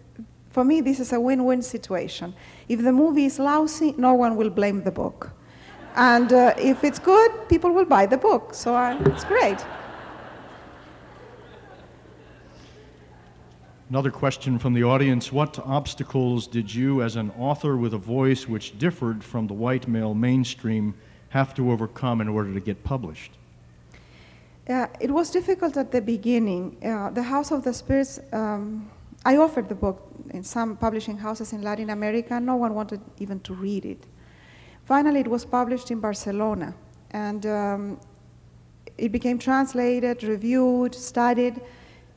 for 0.51 0.65
me, 0.65 0.81
this 0.81 1.01
is 1.01 1.13
a 1.13 1.21
win 1.21 1.45
win 1.45 1.61
situation. 1.61 2.35
If 2.69 2.83
the 2.83 2.93
movie 2.93 3.27
is 3.27 3.39
lousy, 3.39 3.95
no 3.97 4.15
one 4.15 4.37
will 4.37 4.51
blame 4.51 4.83
the 4.83 4.91
book. 4.91 5.31
And 5.95 6.33
uh, 6.33 6.55
if 6.59 6.85
it's 6.85 6.99
good, 6.99 7.31
people 7.49 7.73
will 7.73 7.85
buy 7.85 8.07
the 8.07 8.19
book. 8.19 8.53
So 8.55 8.75
uh, 8.75 8.99
it's 9.07 9.25
great. 9.25 9.65
Another 13.89 14.11
question 14.11 14.59
from 14.59 14.75
the 14.75 14.83
audience 14.83 15.33
What 15.33 15.61
obstacles 15.61 16.49
did 16.49 16.75
you, 16.75 17.03
as 17.03 17.15
an 17.15 17.31
author 17.39 17.77
with 17.77 17.95
a 17.95 17.99
voice 17.99 18.49
which 18.49 18.77
differed 18.79 19.23
from 19.23 19.47
the 19.47 19.55
white 19.55 19.87
male 19.87 20.13
mainstream, 20.13 20.93
have 21.29 21.55
to 21.55 21.71
overcome 21.71 22.21
in 22.21 22.29
order 22.29 22.53
to 22.53 22.61
get 22.61 22.83
published? 22.83 23.33
Uh, 24.69 24.89
it 24.99 25.11
was 25.11 25.31
difficult 25.31 25.77
at 25.77 25.93
the 25.93 26.01
beginning. 26.01 26.77
Uh, 26.85 27.11
the 27.11 27.23
House 27.23 27.53
of 27.53 27.63
the 27.63 27.73
Spirits, 27.73 28.19
um, 28.33 28.91
I 29.25 29.37
offered 29.37 29.69
the 29.69 29.77
book 29.77 30.06
in 30.33 30.43
some 30.43 30.77
publishing 30.77 31.19
houses 31.19 31.53
in 31.53 31.63
Latin 31.63 31.91
America. 31.91 32.39
No 32.41 32.57
one 32.57 32.75
wanted 32.75 33.01
even 33.19 33.41
to 33.41 33.55
read 33.55 33.85
it. 33.85 34.07
Finally, 34.85 35.21
it 35.21 35.29
was 35.29 35.45
published 35.45 35.91
in 35.91 36.01
Barcelona, 36.01 36.75
and 37.11 37.45
um, 37.47 38.01
it 38.97 39.11
became 39.11 39.39
translated, 39.39 40.23
reviewed, 40.23 40.95
studied 40.95 41.61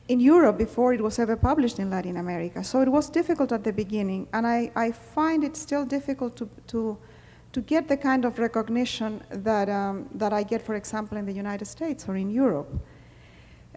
in 0.08 0.20
Europe 0.20 0.58
before 0.58 0.92
it 0.92 1.00
was 1.00 1.18
ever 1.18 1.36
published 1.36 1.78
in 1.78 1.90
Latin 1.90 2.16
America. 2.16 2.64
So 2.64 2.80
it 2.80 2.88
was 2.88 3.10
difficult 3.10 3.52
at 3.52 3.64
the 3.64 3.72
beginning, 3.72 4.28
and 4.32 4.46
I, 4.46 4.70
I 4.74 4.92
find 4.92 5.44
it 5.44 5.56
still 5.56 5.84
difficult 5.84 6.36
to, 6.36 6.48
to, 6.68 6.98
to 7.52 7.60
get 7.60 7.88
the 7.88 7.96
kind 7.96 8.24
of 8.24 8.38
recognition 8.38 9.22
that, 9.30 9.68
um, 9.68 10.08
that 10.14 10.32
I 10.32 10.42
get, 10.42 10.62
for 10.62 10.74
example, 10.74 11.18
in 11.18 11.26
the 11.26 11.32
United 11.32 11.66
States 11.66 12.08
or 12.08 12.16
in 12.16 12.30
Europe. 12.30 12.68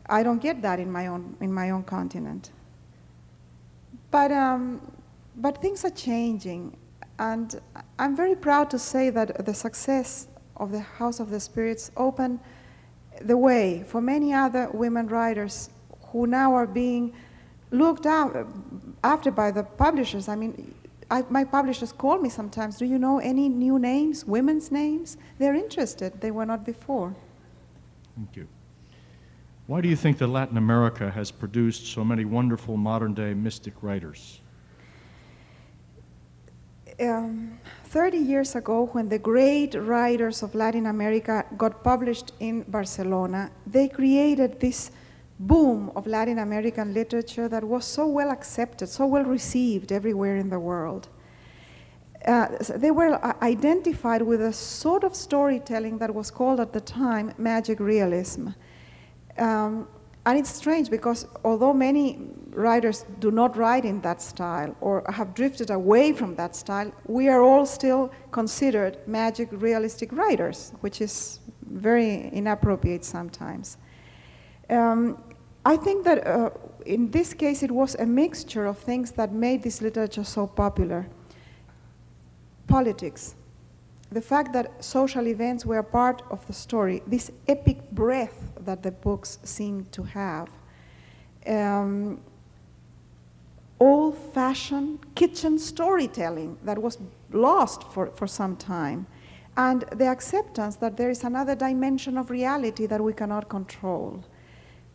I 0.08 0.24
don't 0.24 0.42
get 0.42 0.62
that 0.62 0.80
in 0.80 0.92
my 0.92 1.08
own, 1.08 1.38
in 1.40 1.54
my 1.54 1.70
own 1.70 1.84
continent. 1.84 2.52
But, 4.14 4.32
um, 4.32 4.80
but 5.38 5.60
things 5.60 5.84
are 5.84 5.90
changing, 5.90 6.78
and 7.18 7.60
I'm 7.98 8.16
very 8.16 8.36
proud 8.36 8.70
to 8.70 8.78
say 8.78 9.10
that 9.10 9.44
the 9.44 9.56
success 9.56 10.28
of 10.56 10.72
the 10.72 10.82
House 10.82 11.20
of 11.20 11.32
the 11.32 11.40
Spirits 11.40 11.90
opened 11.98 12.40
the 13.22 13.36
way 13.36 13.84
for 13.88 14.02
many 14.02 14.32
other 14.32 14.70
women 14.72 15.08
writers 15.08 15.72
who 16.10 16.28
now 16.28 16.54
are 16.54 16.68
being 16.68 17.12
looked 17.72 18.06
after 18.06 19.32
by 19.32 19.50
the 19.50 19.64
publishers. 19.64 20.28
I 20.28 20.36
mean, 20.36 20.76
I, 21.10 21.24
my 21.32 21.44
publishers 21.44 21.92
call 21.92 22.20
me 22.20 22.30
sometimes, 22.30 22.78
do 22.78 22.86
you 22.86 23.00
know 23.00 23.18
any 23.18 23.50
new 23.50 23.80
names, 23.80 24.26
women's 24.26 24.72
names? 24.72 25.18
They're 25.40 25.56
interested. 25.56 26.22
They 26.22 26.30
were 26.30 26.46
not 26.46 26.64
before. 26.64 27.16
Thank 28.16 28.36
you. 28.36 28.48
Why 29.66 29.80
do 29.80 29.88
you 29.88 29.96
think 29.96 30.18
that 30.18 30.28
Latin 30.28 30.58
America 30.58 31.10
has 31.10 31.32
produced 31.32 31.88
so 31.88 32.04
many 32.04 32.26
wonderful 32.26 32.76
modern 32.76 33.14
day 33.14 33.34
mystic 33.34 33.74
writers? 33.82 34.42
Um, 37.00 37.58
30 37.86 38.18
years 38.18 38.56
ago, 38.56 38.90
when 38.92 39.08
the 39.08 39.18
great 39.18 39.74
writers 39.76 40.44
of 40.44 40.54
Latin 40.54 40.88
America 40.88 41.46
got 41.56 41.82
published 41.82 42.34
in 42.42 42.64
Barcelona, 42.64 43.52
they 43.66 43.88
created 43.88 44.60
this 44.60 44.92
boom 45.40 45.94
of 45.96 46.08
Latin 46.08 46.40
American 46.40 46.94
literature 46.94 47.48
that 47.48 47.64
was 47.64 47.86
so 47.86 48.06
well 48.06 48.32
accepted, 48.32 48.90
so 48.90 49.08
well 49.08 49.24
received 49.24 49.94
everywhere 49.94 50.36
in 50.36 50.50
the 50.50 50.60
world. 50.60 51.08
Uh, 52.26 52.48
they 52.76 52.92
were 52.92 53.14
uh, 53.14 53.34
identified 53.42 54.22
with 54.22 54.42
a 54.42 54.52
sort 54.52 55.06
of 55.06 55.16
storytelling 55.16 55.98
that 56.00 56.14
was 56.14 56.30
called 56.30 56.60
at 56.60 56.74
the 56.74 56.82
time 56.82 57.34
magic 57.38 57.80
realism. 57.80 58.50
Um, 59.38 59.88
and 60.26 60.40
it's 60.40 60.50
strange 60.50 60.90
because 60.90 61.28
although 61.44 61.74
many 61.74 62.20
writers 62.52 63.06
do 63.20 63.30
not 63.30 63.58
write 63.58 63.84
in 63.84 64.00
that 64.02 64.22
style 64.22 64.76
or 64.80 65.04
have 65.10 65.34
drifted 65.34 65.70
away 65.70 66.14
from 66.14 66.36
that 66.36 66.56
style, 66.56 66.92
we 67.08 67.28
are 67.28 67.42
all 67.42 67.66
still 67.66 68.12
considered 68.32 68.98
magic 69.06 69.50
realistic 69.52 70.12
writers, 70.14 70.72
which 70.80 71.02
is 71.02 71.40
very 71.62 72.30
inappropriate 72.30 73.04
sometimes. 73.04 73.78
Um, 74.70 75.22
I 75.66 75.76
think 75.76 76.06
that 76.06 76.26
uh, 76.26 76.52
in 76.86 77.12
this 77.12 77.34
case 77.34 77.64
it 77.64 77.72
was 77.72 77.96
a 77.96 78.06
mixture 78.06 78.66
of 78.66 78.78
things 78.78 79.12
that 79.12 79.34
made 79.34 79.64
this 79.64 79.82
literature 79.82 80.24
so 80.24 80.48
popular. 80.48 81.06
Politics, 82.68 83.36
the 84.14 84.22
fact 84.22 84.54
that 84.54 84.84
social 84.84 85.28
events 85.28 85.66
were 85.66 85.82
part 85.84 86.22
of 86.30 86.46
the 86.48 86.54
story, 86.54 87.02
this 87.08 87.32
epic 87.48 87.92
breadth 87.92 88.52
that 88.62 88.84
the 88.84 88.92
books 88.92 89.40
seemed 89.44 89.92
to 89.92 90.04
have. 90.04 90.50
Um, 91.48 92.22
old 93.80 94.18
fashioned 94.34 95.00
kitchen 95.16 95.58
storytelling 95.60 96.58
that 96.64 96.78
was 96.78 96.98
lost 97.32 97.84
for, 97.92 98.08
for 98.12 98.28
some 98.28 98.56
time. 98.56 99.06
And 99.58 99.82
the 99.96 100.08
acceptance 100.08 100.78
that 100.78 100.96
there 100.96 101.10
is 101.10 101.24
another 101.24 101.56
dimension 101.56 102.18
of 102.18 102.30
reality 102.30 102.86
that 102.86 103.02
we 103.02 103.14
cannot 103.14 103.50
control. 103.50 104.24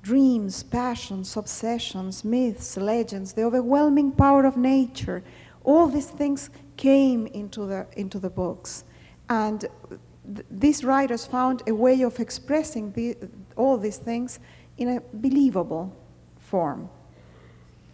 Dreams, 0.02 0.62
passions, 0.62 1.36
obsessions, 1.36 2.24
myths, 2.24 2.76
legends, 2.76 3.32
the 3.32 3.42
overwhelming 3.42 4.12
power 4.12 4.44
of 4.46 4.56
nature, 4.56 5.22
all 5.64 5.88
these 5.88 6.06
things 6.06 6.50
came 6.76 7.26
into 7.26 7.66
the, 7.66 7.86
into 7.96 8.18
the 8.18 8.30
books. 8.30 8.84
And 9.28 9.60
th- 9.60 10.46
these 10.50 10.84
writers 10.84 11.26
found 11.26 11.62
a 11.66 11.74
way 11.74 12.02
of 12.02 12.18
expressing 12.20 12.92
the, 12.92 13.16
all 13.56 13.76
these 13.78 13.98
things 13.98 14.38
in 14.76 14.88
a 14.88 15.02
believable 15.12 15.94
form. 16.38 16.88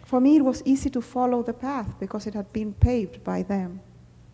For 0.05 0.21
me, 0.21 0.37
it 0.37 0.45
was 0.45 0.63
easy 0.65 0.91
to 0.91 1.01
follow 1.01 1.43
the 1.43 1.53
path 1.53 1.89
because 1.99 2.27
it 2.27 2.35
had 2.35 2.53
been 2.53 2.75
paved 2.75 3.25
by 3.25 3.43
them. 3.43 3.81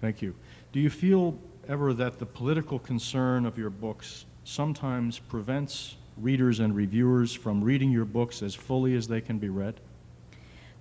Thank 0.00 0.20
you. 0.20 0.34
Do 0.72 0.80
you 0.80 0.90
feel 0.90 1.38
ever 1.68 1.94
that 1.94 2.18
the 2.18 2.26
political 2.26 2.78
concern 2.78 3.46
of 3.46 3.56
your 3.56 3.70
books 3.70 4.26
sometimes 4.44 5.18
prevents 5.18 5.96
readers 6.16 6.60
and 6.60 6.74
reviewers 6.74 7.32
from 7.32 7.62
reading 7.62 7.90
your 7.90 8.04
books 8.04 8.42
as 8.42 8.54
fully 8.54 8.96
as 8.96 9.06
they 9.06 9.20
can 9.20 9.38
be 9.38 9.48
read? 9.48 9.80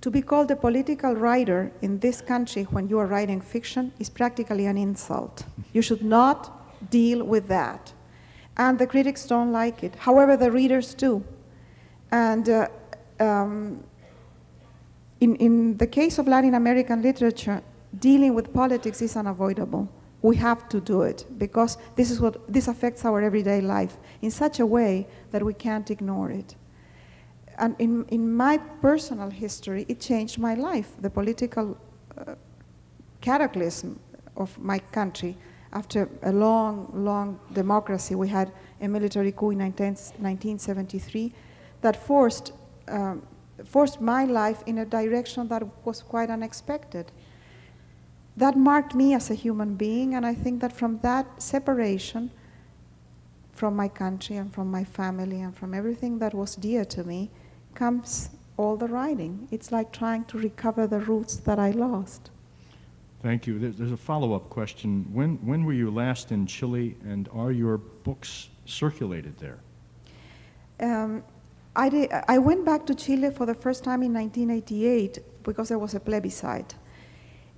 To 0.02 0.10
be 0.10 0.22
called 0.22 0.50
a 0.50 0.56
political 0.56 1.14
writer 1.14 1.72
in 1.82 2.00
this 2.00 2.22
country 2.22 2.64
when 2.64 2.88
you 2.88 3.00
are 3.00 3.06
writing 3.06 3.42
fiction 3.42 3.92
is 4.00 4.10
practically 4.10 4.66
an 4.66 4.78
insult. 4.78 5.44
You 5.74 5.82
should 5.82 6.04
not 6.04 6.90
deal 6.90 7.24
with 7.26 7.48
that. 7.50 7.92
And 8.56 8.80
the 8.80 8.88
critics 8.88 9.26
don't 9.26 9.52
like 9.52 9.84
it. 9.84 9.96
However, 9.96 10.38
the 10.38 10.52
readers 10.52 10.94
do. 10.94 11.24
And 12.12 12.48
uh, 12.48 12.68
um, 13.20 13.84
in, 15.20 15.36
in 15.36 15.78
the 15.78 15.88
case 15.88 16.18
of 16.18 16.28
Latin 16.28 16.56
American 16.56 17.02
literature, 17.02 17.62
dealing 18.00 18.34
with 18.34 18.54
politics 18.54 19.02
is 19.02 19.18
unavoidable. 19.18 19.90
We 20.22 20.38
have 20.38 20.70
to 20.70 20.80
do 20.80 21.02
it 21.02 21.26
because 21.38 21.78
this, 21.96 22.10
is 22.10 22.20
what, 22.22 22.52
this 22.52 22.68
affects 22.68 23.04
our 23.06 23.22
everyday 23.22 23.62
life 23.62 23.98
in 24.22 24.32
such 24.32 24.60
a 24.60 24.66
way 24.66 25.08
that 25.32 25.44
we 25.44 25.54
can't 25.54 25.90
ignore 25.92 26.32
it. 26.32 26.56
And 27.60 27.76
in, 27.80 28.06
in 28.06 28.36
my 28.36 28.58
personal 28.82 29.30
history, 29.30 29.86
it 29.88 30.00
changed 30.00 30.40
my 30.40 30.54
life. 30.54 30.90
The 31.00 31.10
political 31.10 31.78
uh, 32.18 32.36
cataclysm 33.22 34.00
of 34.36 34.58
my 34.58 34.80
country, 34.80 35.38
after 35.74 36.10
a 36.24 36.32
long, 36.32 36.90
long 36.94 37.40
democracy, 37.54 38.16
we 38.16 38.30
had 38.30 38.52
a 38.82 38.88
military 38.88 39.32
coup 39.32 39.52
in 39.52 39.58
19, 39.60 39.88
1973 39.88 41.34
that 41.82 41.96
forced, 41.96 42.54
um, 42.88 43.22
forced 43.66 44.00
my 44.02 44.26
life 44.26 44.64
in 44.66 44.80
a 44.80 44.86
direction 44.86 45.48
that 45.50 45.64
was 45.86 46.02
quite 46.02 46.30
unexpected 46.30 47.12
that 48.40 48.56
marked 48.56 48.96
me 48.96 49.14
as 49.14 49.30
a 49.30 49.34
human 49.34 49.76
being, 49.76 50.16
and 50.16 50.26
I 50.26 50.34
think 50.34 50.62
that 50.62 50.72
from 50.72 51.00
that 51.00 51.42
separation 51.42 52.32
from 53.52 53.76
my 53.76 53.90
country 53.90 54.38
and 54.38 54.54
from 54.54 54.72
my 54.72 54.86
family 54.86 55.42
and 55.42 55.54
from 55.54 55.74
everything 55.74 56.20
that 56.20 56.34
was 56.34 56.56
dear 56.56 56.86
to 56.86 57.04
me 57.04 57.30
comes 57.76 58.30
all 58.58 58.76
the 58.76 58.88
writing. 58.88 59.48
It's 59.52 59.72
like 59.72 59.92
trying 59.92 60.26
to 60.26 60.38
recover 60.38 60.86
the 60.88 61.00
roots 61.00 61.38
that 61.38 61.60
I 61.60 61.72
lost. 61.72 62.30
Thank 63.22 63.48
you. 63.48 63.60
There's, 63.60 63.92
a 63.92 63.98
follow 63.98 64.34
up 64.34 64.50
question. 64.50 65.06
When, 65.12 65.36
when 65.46 65.66
were 65.66 65.74
you 65.74 65.92
last 65.92 66.32
in 66.32 66.46
Chile, 66.46 66.96
and 67.04 67.28
are 67.34 67.52
your 67.52 67.78
books 67.78 68.50
circulated 68.66 69.38
there? 69.38 69.60
Um, 70.80 71.24
I, 71.76 71.90
did, 71.90 72.12
I 72.28 72.38
went 72.38 72.66
back 72.66 72.86
to 72.86 72.96
Chile 72.96 73.30
for 73.32 73.46
the 73.46 73.54
first 73.54 73.84
time 73.84 74.04
in 74.04 74.14
1988 74.14 75.20
because 75.44 75.68
there 75.68 75.80
was 75.80 75.96
a 75.96 76.00
plebiscite. 76.00 76.76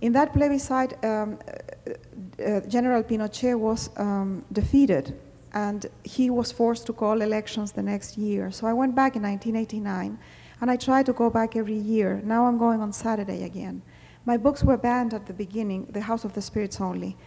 In 0.02 0.12
that 0.14 0.34
plebiscite, 0.34 0.94
um, 1.06 1.38
uh, 1.48 2.44
uh, 2.44 2.62
General 2.62 3.04
Pinochet 3.04 3.58
was 3.58 3.92
um, 3.98 4.44
defeated 4.52 5.16
and 5.54 5.86
he 6.04 6.30
was 6.30 6.52
forced 6.52 6.86
to 6.88 6.94
call 6.94 7.22
elections 7.22 7.72
the 7.72 7.84
next 7.84 8.18
year. 8.18 8.52
So 8.52 8.68
I 8.68 8.74
went 8.74 8.96
back 8.96 9.16
in 9.16 9.24
1989 9.24 10.18
and 10.62 10.72
I 10.72 10.76
tried 10.76 11.06
to 11.08 11.14
go 11.14 11.30
back 11.30 11.56
every 11.56 11.78
year. 11.78 12.22
Now 12.24 12.46
I'm 12.46 12.58
going 12.58 12.82
on 12.82 12.94
Saturday 12.94 13.44
again. 13.44 13.82
My 14.26 14.38
books 14.38 14.64
were 14.64 14.78
banned 14.78 15.14
at 15.14 15.26
the 15.26 15.34
beginning, 15.34 15.88
the 15.90 16.02
House 16.02 16.24
of 16.24 16.34
the 16.34 16.42
Spirits 16.42 16.80
only. 16.80 17.18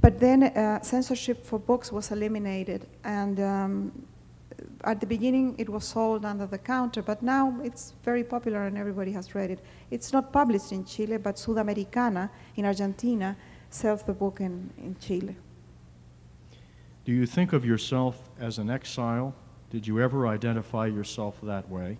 But 0.00 0.20
then 0.20 0.42
uh, 0.42 0.82
censorship 0.82 1.46
for 1.46 1.58
books 1.58 1.90
was 1.90 2.10
eliminated, 2.10 2.86
and 3.04 3.40
um, 3.40 4.06
at 4.84 5.00
the 5.00 5.06
beginning 5.06 5.54
it 5.56 5.68
was 5.68 5.84
sold 5.84 6.26
under 6.26 6.46
the 6.46 6.58
counter, 6.58 7.00
but 7.02 7.22
now 7.22 7.58
it's 7.62 7.94
very 8.04 8.22
popular 8.22 8.66
and 8.66 8.76
everybody 8.76 9.12
has 9.12 9.34
read 9.34 9.50
it. 9.50 9.60
It's 9.90 10.12
not 10.12 10.32
published 10.32 10.72
in 10.72 10.84
Chile, 10.84 11.16
but 11.16 11.36
Sudamericana 11.36 12.28
in 12.56 12.66
Argentina 12.66 13.36
sells 13.70 14.02
the 14.02 14.12
book 14.12 14.40
in, 14.40 14.70
in 14.76 14.96
Chile. 15.00 15.36
Do 17.04 17.12
you 17.12 17.26
think 17.26 17.52
of 17.52 17.64
yourself 17.64 18.30
as 18.40 18.58
an 18.58 18.70
exile? 18.70 19.34
Did 19.70 19.86
you 19.86 20.00
ever 20.00 20.26
identify 20.26 20.86
yourself 20.86 21.38
that 21.42 21.68
way? 21.68 21.98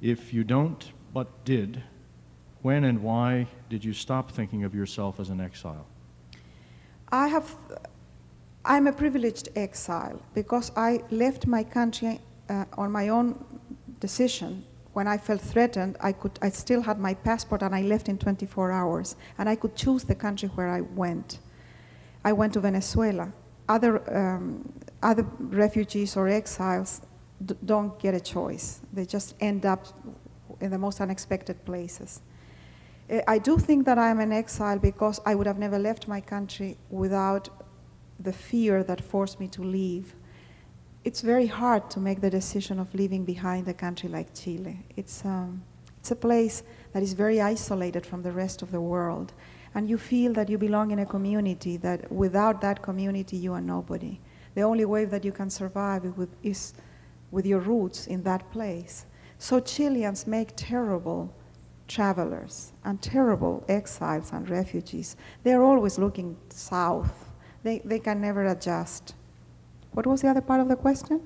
If 0.00 0.34
you 0.34 0.42
don't, 0.42 0.90
but 1.14 1.44
did, 1.44 1.82
when 2.62 2.84
and 2.84 3.02
why 3.02 3.46
did 3.68 3.84
you 3.84 3.92
stop 3.92 4.30
thinking 4.30 4.64
of 4.64 4.74
yourself 4.74 5.20
as 5.20 5.28
an 5.28 5.40
exile? 5.40 5.86
I 7.10 7.28
have 7.28 7.56
I'm 8.64 8.86
a 8.86 8.92
privileged 8.92 9.48
exile 9.56 10.22
because 10.34 10.70
I 10.76 11.02
left 11.10 11.46
my 11.46 11.64
country 11.64 12.20
uh, 12.48 12.64
on 12.78 12.92
my 12.92 13.08
own 13.08 13.44
decision. 13.98 14.64
When 14.92 15.08
I 15.08 15.18
felt 15.18 15.40
threatened, 15.40 15.96
I, 16.00 16.12
could, 16.12 16.38
I 16.42 16.50
still 16.50 16.82
had 16.82 17.00
my 17.00 17.14
passport 17.14 17.62
and 17.62 17.74
I 17.74 17.82
left 17.82 18.08
in 18.08 18.18
24 18.18 18.70
hours. 18.70 19.16
And 19.38 19.48
I 19.48 19.56
could 19.56 19.74
choose 19.74 20.04
the 20.04 20.14
country 20.14 20.48
where 20.50 20.68
I 20.68 20.82
went. 20.82 21.40
I 22.24 22.32
went 22.32 22.52
to 22.52 22.60
Venezuela. 22.60 23.32
Other, 23.72 23.94
um, 24.20 24.70
other 25.02 25.26
refugees 25.38 26.16
or 26.16 26.28
exiles 26.28 27.00
d- 27.46 27.56
don't 27.64 27.98
get 27.98 28.14
a 28.14 28.20
choice, 28.20 28.80
they 28.92 29.06
just 29.06 29.34
end 29.40 29.64
up 29.64 29.86
in 30.60 30.70
the 30.70 30.78
most 30.78 31.00
unexpected 31.00 31.64
places. 31.64 32.20
Uh, 33.10 33.20
I 33.26 33.38
do 33.38 33.56
think 33.56 33.86
that 33.86 33.98
I 33.98 34.10
am 34.10 34.20
an 34.20 34.32
exile 34.32 34.78
because 34.78 35.20
I 35.24 35.34
would 35.34 35.46
have 35.46 35.58
never 35.58 35.78
left 35.78 36.06
my 36.06 36.20
country 36.20 36.76
without 36.90 37.48
the 38.20 38.32
fear 38.32 38.84
that 38.84 39.00
forced 39.00 39.40
me 39.40 39.48
to 39.48 39.62
leave. 39.62 40.14
It's 41.04 41.22
very 41.22 41.46
hard 41.46 41.90
to 41.90 41.98
make 42.00 42.20
the 42.20 42.30
decision 42.30 42.78
of 42.78 42.94
leaving 42.94 43.24
behind 43.24 43.66
a 43.68 43.74
country 43.74 44.10
like 44.10 44.34
Chile. 44.34 44.76
It's, 44.96 45.24
um, 45.24 45.62
it's 45.98 46.10
a 46.10 46.16
place 46.16 46.62
that 46.92 47.02
is 47.02 47.14
very 47.14 47.40
isolated 47.40 48.04
from 48.04 48.22
the 48.22 48.32
rest 48.32 48.62
of 48.62 48.70
the 48.70 48.82
world. 48.82 49.32
And 49.74 49.88
you 49.88 49.96
feel 49.98 50.32
that 50.34 50.48
you 50.48 50.58
belong 50.58 50.90
in 50.90 50.98
a 50.98 51.06
community, 51.06 51.76
that 51.78 52.10
without 52.12 52.60
that 52.60 52.82
community, 52.82 53.36
you 53.36 53.52
are 53.54 53.60
nobody. 53.60 54.18
The 54.54 54.62
only 54.62 54.84
way 54.84 55.06
that 55.06 55.24
you 55.24 55.32
can 55.32 55.48
survive 55.48 56.04
is 56.04 56.16
with, 56.16 56.28
is 56.42 56.74
with 57.30 57.46
your 57.46 57.60
roots 57.60 58.06
in 58.06 58.22
that 58.24 58.50
place. 58.52 59.06
So 59.38 59.60
Chileans 59.60 60.26
make 60.26 60.52
terrible 60.56 61.32
travelers 61.88 62.72
and 62.84 63.00
terrible 63.00 63.64
exiles 63.68 64.30
and 64.32 64.48
refugees. 64.48 65.16
They're 65.42 65.62
always 65.62 65.98
looking 65.98 66.36
south. 66.50 67.30
They, 67.62 67.78
they 67.84 67.98
can 67.98 68.20
never 68.20 68.44
adjust. 68.46 69.14
What 69.92 70.06
was 70.06 70.20
the 70.22 70.28
other 70.28 70.40
part 70.42 70.60
of 70.60 70.68
the 70.68 70.76
question? 70.76 71.20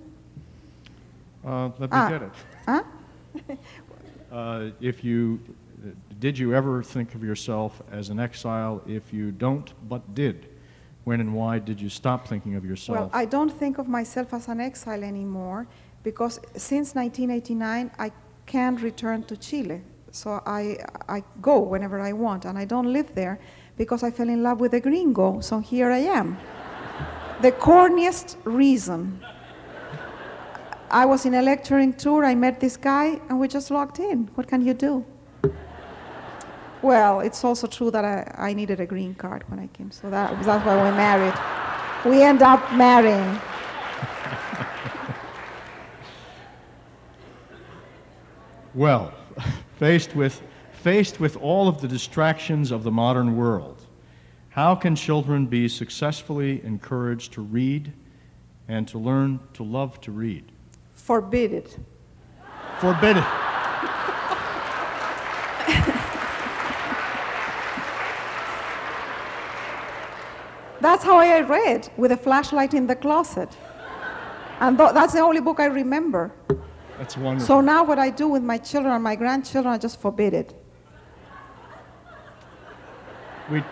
Uh, 1.45 1.71
let 1.79 1.81
me 1.81 1.89
Ah. 1.93 2.09
get 2.09 2.23
it. 2.23 2.33
Huh? 2.67 2.83
Uh, 4.33 4.71
if 4.81 5.05
you, 5.05 5.39
did 6.19 6.39
you 6.39 6.55
ever 6.55 6.83
think 6.83 7.15
of 7.15 7.23
yourself 7.23 7.83
as 7.91 8.09
an 8.11 8.19
exile? 8.19 8.83
If 8.87 9.13
you 9.13 9.31
don't, 9.33 9.73
but 9.89 10.15
did, 10.15 10.49
when 11.05 11.21
and 11.21 11.35
why 11.35 11.59
did 11.59 11.81
you 11.81 11.89
stop 11.89 12.27
thinking 12.27 12.55
of 12.57 12.65
yourself? 12.65 12.99
Well. 12.99 13.11
I 13.13 13.25
don't 13.25 13.51
think 13.51 13.79
of 13.79 13.89
myself 13.89 14.35
as 14.35 14.49
an 14.49 14.61
exile 14.61 15.05
anymore 15.05 15.67
because 16.03 16.41
since 16.57 16.95
1989 16.95 17.91
I 17.99 18.11
can't 18.47 18.81
return 18.81 19.23
to 19.25 19.37
Chile. 19.37 19.83
So 20.11 20.43
I, 20.47 20.79
I 21.09 21.23
go 21.43 21.59
whenever 21.61 22.01
I 22.01 22.13
want 22.13 22.45
and 22.45 22.57
I 22.57 22.65
don't 22.65 22.93
live 22.93 23.15
there 23.15 23.39
because 23.77 24.03
I 24.03 24.11
fell 24.11 24.29
in 24.29 24.43
love 24.43 24.61
with 24.61 24.73
a 24.75 24.81
gringo. 24.81 25.41
So 25.41 25.59
here 25.59 25.91
I 25.91 25.99
am. 25.99 26.39
the 27.43 27.53
corniest 27.53 28.37
reason. 28.45 29.21
I 30.91 31.05
was 31.05 31.27
in 31.27 31.35
a 31.35 31.43
lecturing 31.43 31.93
tour, 31.93 32.25
I 32.25 32.35
met 32.35 32.61
this 32.61 32.77
guy, 32.77 33.21
and 33.29 33.41
we 33.41 33.49
just 33.49 33.71
locked 33.71 33.99
in. 33.99 34.31
What 34.37 34.47
can 34.47 34.65
you 34.65 34.73
do? 34.73 35.05
Well, 36.83 37.21
it's 37.21 37.43
also 37.45 37.67
true 37.67 37.91
that 37.91 38.05
I, 38.05 38.49
I 38.51 38.55
needed 38.55 38.81
a 38.81 38.87
green 38.87 39.15
card 39.15 39.45
when 39.49 39.59
I 39.59 39.67
came, 39.69 39.91
so 39.91 40.11
that, 40.11 40.31
that's 40.43 40.65
why 40.65 40.77
we 40.77 40.97
married. 40.97 41.35
We 42.05 42.23
end 42.23 42.43
up 42.43 42.73
marrying. 42.75 43.41
Well, 48.77 49.15
faced 49.79 50.15
with, 50.15 50.43
faced 50.71 51.19
with 51.19 51.39
all 51.39 51.67
of 51.67 51.81
the 51.81 51.89
distractions 51.89 52.71
of 52.71 52.83
the 52.83 52.91
modern 52.91 53.35
world, 53.35 53.87
how 54.51 54.75
can 54.75 54.95
children 54.95 55.47
be 55.47 55.67
successfully 55.67 56.63
encouraged 56.63 57.33
to 57.33 57.41
read 57.41 57.91
and 58.69 58.87
to 58.89 58.99
learn 58.99 59.41
to 59.55 59.63
love 59.63 59.99
to 60.03 60.13
read? 60.13 60.53
Forbid 60.93 61.55
it. 61.55 61.79
Forbidden. 62.79 63.25
That's 70.87 71.03
how 71.03 71.19
I 71.19 71.41
read, 71.41 71.91
with 71.97 72.13
a 72.13 72.17
flashlight 72.17 72.73
in 72.73 72.87
the 72.87 72.95
closet. 72.95 73.49
And 74.61 74.79
tho- 74.79 74.93
that's 74.93 75.15
the 75.15 75.19
only 75.19 75.41
book 75.41 75.59
I 75.59 75.65
remember. 75.65 76.31
That's 76.97 77.17
wonderful. 77.17 77.45
So 77.45 77.61
now 77.61 77.83
what 77.83 77.99
I 77.99 78.09
do 78.09 78.29
with 78.29 78.45
my 78.45 78.57
children 78.57 78.95
and 78.95 79.03
my 79.03 79.17
grandchildren, 79.17 79.75
I 79.75 79.79
just 79.79 80.01
forbid 80.01 80.33
it. 80.33 80.55
we, 83.51 83.65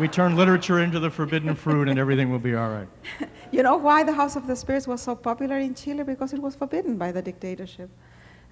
we 0.00 0.08
turn 0.08 0.34
literature 0.34 0.80
into 0.80 0.98
the 0.98 1.10
forbidden 1.10 1.54
fruit 1.54 1.88
and 1.88 1.96
everything 1.96 2.28
will 2.28 2.44
be 2.50 2.56
all 2.56 2.70
right. 2.70 2.88
You 3.52 3.62
know 3.62 3.76
why 3.76 4.02
the 4.02 4.12
House 4.12 4.34
of 4.34 4.48
the 4.48 4.56
Spirits 4.56 4.88
was 4.88 5.00
so 5.00 5.14
popular 5.14 5.58
in 5.58 5.76
Chile? 5.76 6.02
Because 6.02 6.32
it 6.32 6.42
was 6.42 6.56
forbidden 6.56 6.98
by 6.98 7.12
the 7.12 7.22
dictatorship. 7.22 7.88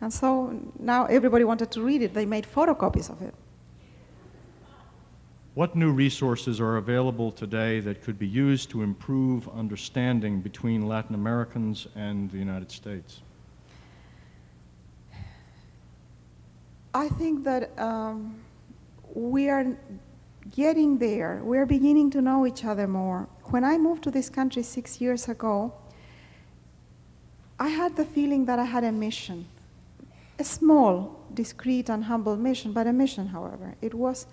And 0.01 0.13
so 0.13 0.57
now 0.79 1.07
everybody 1.07 1.43
wanted 1.43 1.73
to 1.73 1.83
read 1.83 2.03
it. 2.03 2.15
They 2.15 2.25
made 2.25 2.47
photocopies 2.47 3.11
of 3.11 3.21
it. 3.21 3.35
What 5.57 5.75
new 5.75 5.91
resources 5.91 6.61
are 6.61 6.77
available 6.77 7.33
today 7.33 7.81
that 7.81 8.03
could 8.03 8.19
be 8.19 8.27
used 8.27 8.69
to 8.73 8.83
improve 8.83 9.49
understanding 9.49 10.43
between 10.43 10.87
Latin 10.87 11.15
Americans 11.15 11.87
and 11.97 12.31
the 12.31 12.37
United 12.37 12.71
States? 12.71 13.23
I 16.93 17.09
think 17.09 17.43
that 17.45 17.71
um, 17.79 18.37
we 19.15 19.49
are 19.49 19.65
getting 20.55 20.99
there. 20.99 21.41
We're 21.43 21.65
beginning 21.65 22.11
to 22.11 22.21
know 22.21 22.47
each 22.47 22.67
other 22.67 22.87
more. 22.87 23.27
When 23.45 23.65
I 23.65 23.79
moved 23.79 24.03
to 24.05 24.11
this 24.11 24.29
country 24.29 24.63
six 24.63 25.01
years 25.01 25.27
ago, 25.27 25.73
I 27.59 27.69
had 27.69 27.97
the 27.97 28.05
feeling 28.05 28.45
that 28.45 28.59
I 28.59 28.65
had 28.65 28.85
a 28.85 28.93
mission. 28.93 29.47
A 30.39 30.45
small, 30.45 31.19
discreet, 31.33 31.89
and 31.89 32.05
humble 32.05 32.37
mission, 32.37 32.75
but 32.75 32.87
a 32.87 32.93
mission, 32.93 33.29
however. 33.29 33.75
It 33.81 33.95
was, 33.95 34.27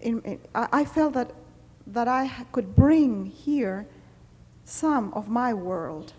in, 0.00 0.20
in- 0.22 0.40
I 0.54 0.84
felt 0.84 1.14
that, 1.14 1.32
that 1.86 2.08
I 2.08 2.28
could 2.52 2.74
bring 2.74 3.26
here 3.26 3.86
some 4.64 5.12
of 5.14 5.28
my 5.28 5.52
world. 5.52 6.12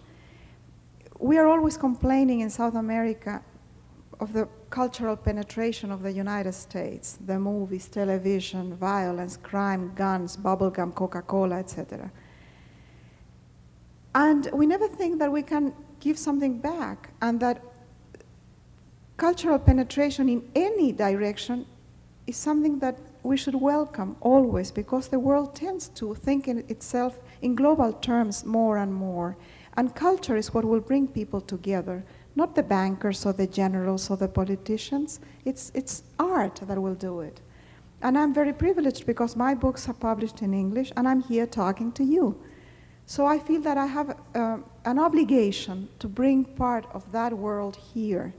We 1.20 1.38
are 1.38 1.48
always 1.48 1.78
complaining 1.78 2.42
in 2.42 2.50
South 2.50 2.76
America 2.76 3.44
of 4.20 4.34
the 4.34 4.48
cultural 4.70 5.16
penetration 5.16 5.92
of 5.92 6.04
the 6.04 6.12
United 6.12 6.54
States, 6.54 7.18
the 7.26 7.40
movies, 7.40 7.88
television, 7.88 8.76
violence, 8.76 9.38
crime, 9.38 9.92
guns, 9.96 10.38
bubblegum, 10.38 10.94
Coca-Cola, 10.94 11.58
etc. 11.58 12.12
And 14.14 14.50
we 14.54 14.66
never 14.66 14.88
think 14.88 15.20
that 15.20 15.32
we 15.32 15.42
can 15.42 15.74
give 16.00 16.18
something 16.18 16.60
back 16.60 17.10
and 17.22 17.40
that 17.40 17.64
cultural 19.18 19.60
penetration 19.60 20.30
in 20.30 20.50
any 20.56 20.92
direction 20.92 21.66
is 22.28 22.38
something 22.38 22.80
that 22.80 22.98
we 23.24 23.38
should 23.38 23.56
welcome 23.56 24.16
always 24.22 24.72
because 24.72 25.08
the 25.08 25.20
world 25.20 25.56
tends 25.56 25.90
to 25.90 26.16
think 26.16 26.48
in 26.48 26.60
itself 26.70 27.20
in 27.42 27.56
global 27.56 27.94
terms 27.94 28.46
more 28.46 28.78
and 28.78 28.94
more. 28.94 29.38
And 29.78 29.96
culture 29.96 30.36
is 30.36 30.54
what 30.54 30.66
will 30.66 30.80
bring 30.80 31.08
people 31.08 31.42
together, 31.42 32.04
not 32.36 32.56
the 32.56 32.64
bankers 32.64 33.26
or 33.26 33.34
the 33.34 33.48
generals 33.48 34.10
or 34.10 34.18
the 34.18 34.28
politicians. 34.28 35.20
It's, 35.46 35.72
it's 35.74 36.04
art 36.20 36.62
that 36.68 36.82
will 36.82 36.96
do 36.96 37.22
it. 37.22 37.40
And 38.02 38.18
I'm 38.18 38.34
very 38.34 38.54
privileged 38.54 39.06
because 39.06 39.36
my 39.36 39.54
books 39.54 39.88
are 39.88 39.94
published 39.94 40.42
in 40.42 40.54
English 40.54 40.92
and 40.98 41.08
I'm 41.08 41.22
here 41.22 41.46
talking 41.46 41.92
to 41.94 42.04
you. 42.04 42.42
So 43.06 43.26
I 43.26 43.38
feel 43.40 43.62
that 43.62 43.78
I 43.78 43.86
have 43.86 44.18
uh, 44.34 44.58
an 44.86 44.98
obligation 44.98 45.90
to 46.00 46.08
bring 46.08 46.44
part 46.46 46.86
of 46.94 47.12
that 47.12 47.34
world 47.34 47.76
here. 47.76 48.34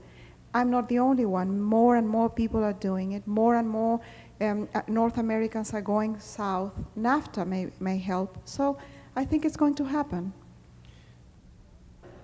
I'm 0.53 0.69
not 0.69 0.87
the 0.89 0.99
only 0.99 1.25
one. 1.25 1.61
More 1.61 1.95
and 1.95 2.07
more 2.07 2.29
people 2.29 2.63
are 2.63 2.73
doing 2.73 3.13
it. 3.13 3.25
More 3.25 3.55
and 3.55 3.67
more 3.67 3.99
um, 4.43 4.69
uh, 4.73 4.81
North 4.87 5.17
Americans 5.17 5.73
are 5.73 5.81
going 5.81 6.19
south. 6.19 6.73
NAFTA 6.97 7.45
may, 7.45 7.69
may 7.79 7.97
help. 7.97 8.37
So 8.45 8.77
I 9.15 9.25
think 9.25 9.45
it's 9.45 9.57
going 9.57 9.75
to 9.75 9.83
happen. 9.83 10.33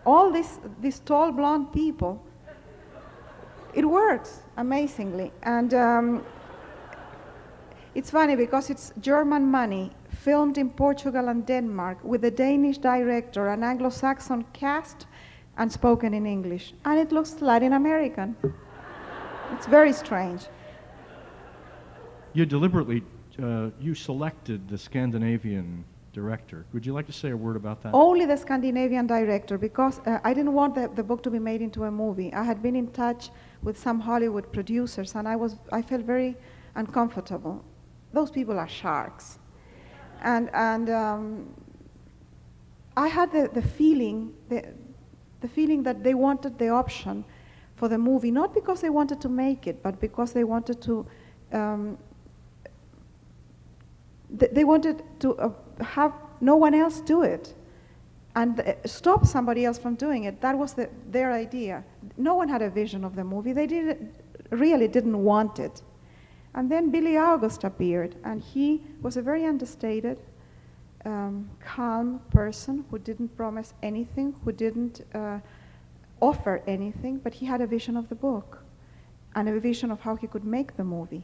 All 0.06 0.32
these, 0.32 0.60
these 0.82 1.00
tall 1.00 1.32
blonde 1.32 1.72
people, 1.74 2.24
it 3.74 3.86
works 3.86 4.42
amazingly. 4.58 5.32
And 5.44 5.74
um, 5.74 6.26
it's 7.96 8.12
funny 8.12 8.36
because 8.36 8.70
it's 8.70 8.94
German 9.02 9.46
money, 9.46 9.92
filmed 10.10 10.58
in 10.58 10.70
Portugal 10.70 11.28
and 11.28 11.46
Denmark, 11.46 11.98
with 12.04 12.24
a 12.26 12.32
Danish 12.32 12.78
director, 12.78 13.50
an 13.50 13.64
Anglo 13.64 13.90
Saxon 13.90 14.46
cast, 14.54 15.06
and 15.58 15.72
spoken 15.72 16.14
in 16.14 16.26
English. 16.26 16.74
And 16.86 17.00
it 17.00 17.12
looks 17.12 17.42
Latin 17.42 17.74
American. 17.74 18.36
It's 19.54 19.68
very 19.68 19.94
strange. 19.94 20.48
You 22.34 22.46
deliberately, 22.46 23.04
uh, 23.42 23.70
you 23.80 23.96
selected 23.96 24.68
the 24.70 24.78
Scandinavian 24.78 25.84
director. 26.14 26.66
Would 26.74 26.86
you 26.86 26.94
like 26.94 27.08
to 27.08 27.14
say 27.14 27.30
a 27.30 27.38
word 27.38 27.56
about 27.56 27.82
that? 27.84 27.94
Only 27.94 28.26
the 28.26 28.38
Scandinavian 28.38 29.08
director, 29.08 29.58
because 29.58 30.00
uh, 30.06 30.20
I 30.24 30.34
didn't 30.34 30.54
want 30.54 30.76
the, 30.76 30.90
the 30.94 31.04
book 31.04 31.24
to 31.24 31.32
be 31.32 31.40
made 31.40 31.62
into 31.62 31.86
a 31.86 31.92
movie. 31.92 32.34
I 32.34 32.44
had 32.44 32.62
been 32.62 32.76
in 32.76 32.88
touch 32.92 33.30
with 33.64 33.78
some 33.78 34.00
Hollywood 34.00 34.52
producers, 34.52 35.16
and 35.16 35.28
I, 35.28 35.36
was, 35.36 35.58
I 35.72 35.82
felt 35.82 36.04
very 36.06 36.36
uncomfortable. 36.76 37.64
Those 38.14 38.32
people 38.32 38.58
are 38.58 38.68
sharks. 38.68 39.40
And, 40.22 40.50
and 40.54 40.90
um, 40.90 41.54
I 42.98 43.08
had 43.08 43.32
the, 43.32 43.50
the 43.54 43.62
feeling, 43.62 44.34
the, 44.50 44.66
the 45.42 45.48
feeling 45.48 45.84
that 45.84 46.04
they 46.04 46.14
wanted 46.14 46.58
the 46.60 46.70
option 46.70 47.26
for 47.76 47.88
the 47.88 47.98
movie, 47.98 48.32
not 48.32 48.54
because 48.54 48.82
they 48.82 48.90
wanted 48.90 49.22
to 49.22 49.30
make 49.30 49.68
it, 49.68 49.82
but 49.82 50.00
because 50.00 50.34
they 50.34 50.44
wanted 50.44 50.82
to, 50.82 51.06
um, 51.54 51.98
th- 54.38 54.52
they 54.52 54.64
wanted 54.64 55.04
to 55.20 55.36
uh, 55.38 55.52
have 55.82 56.14
no 56.42 56.56
one 56.56 56.74
else 56.74 57.02
do 57.02 57.24
it 57.24 57.54
and 58.36 58.76
stop 58.86 59.26
somebody 59.26 59.66
else 59.66 59.78
from 59.78 59.96
doing 59.96 60.26
it. 60.26 60.40
That 60.42 60.58
was 60.58 60.74
the, 60.74 60.90
their 61.10 61.32
idea. 61.32 61.84
No 62.18 62.36
one 62.36 62.48
had 62.48 62.62
a 62.62 62.70
vision 62.70 63.04
of 63.04 63.16
the 63.16 63.24
movie. 63.24 63.54
They 63.54 63.68
didn't, 63.68 64.14
really 64.52 64.88
didn't 64.88 65.22
want 65.24 65.60
it. 65.60 65.82
And 66.54 66.72
then 66.72 66.90
Bille 66.90 67.18
August 67.18 67.64
appeared, 67.64 68.16
and 68.24 68.42
he 68.42 68.82
was 69.02 69.18
a 69.18 69.22
very 69.22 69.46
understated, 69.46 70.18
um, 71.06 71.50
calm 71.60 72.20
person 72.32 72.86
who 72.90 73.00
didn't 73.00 73.36
promise 73.38 73.74
anything, 73.84 74.36
who 74.44 74.52
didn't 74.52 75.06
uh, 75.14 75.40
offer 76.22 76.62
anything, 76.68 77.18
but 77.18 77.34
he 77.34 77.46
had 77.46 77.62
a 77.62 77.68
vision 77.68 77.96
of 77.96 78.10
the 78.10 78.16
book 78.16 78.64
and 79.36 79.48
a 79.48 79.60
vision 79.60 79.92
of 79.92 80.02
how 80.02 80.16
he 80.16 80.28
could 80.28 80.44
make 80.44 80.76
the 80.76 80.84
movie. 80.84 81.24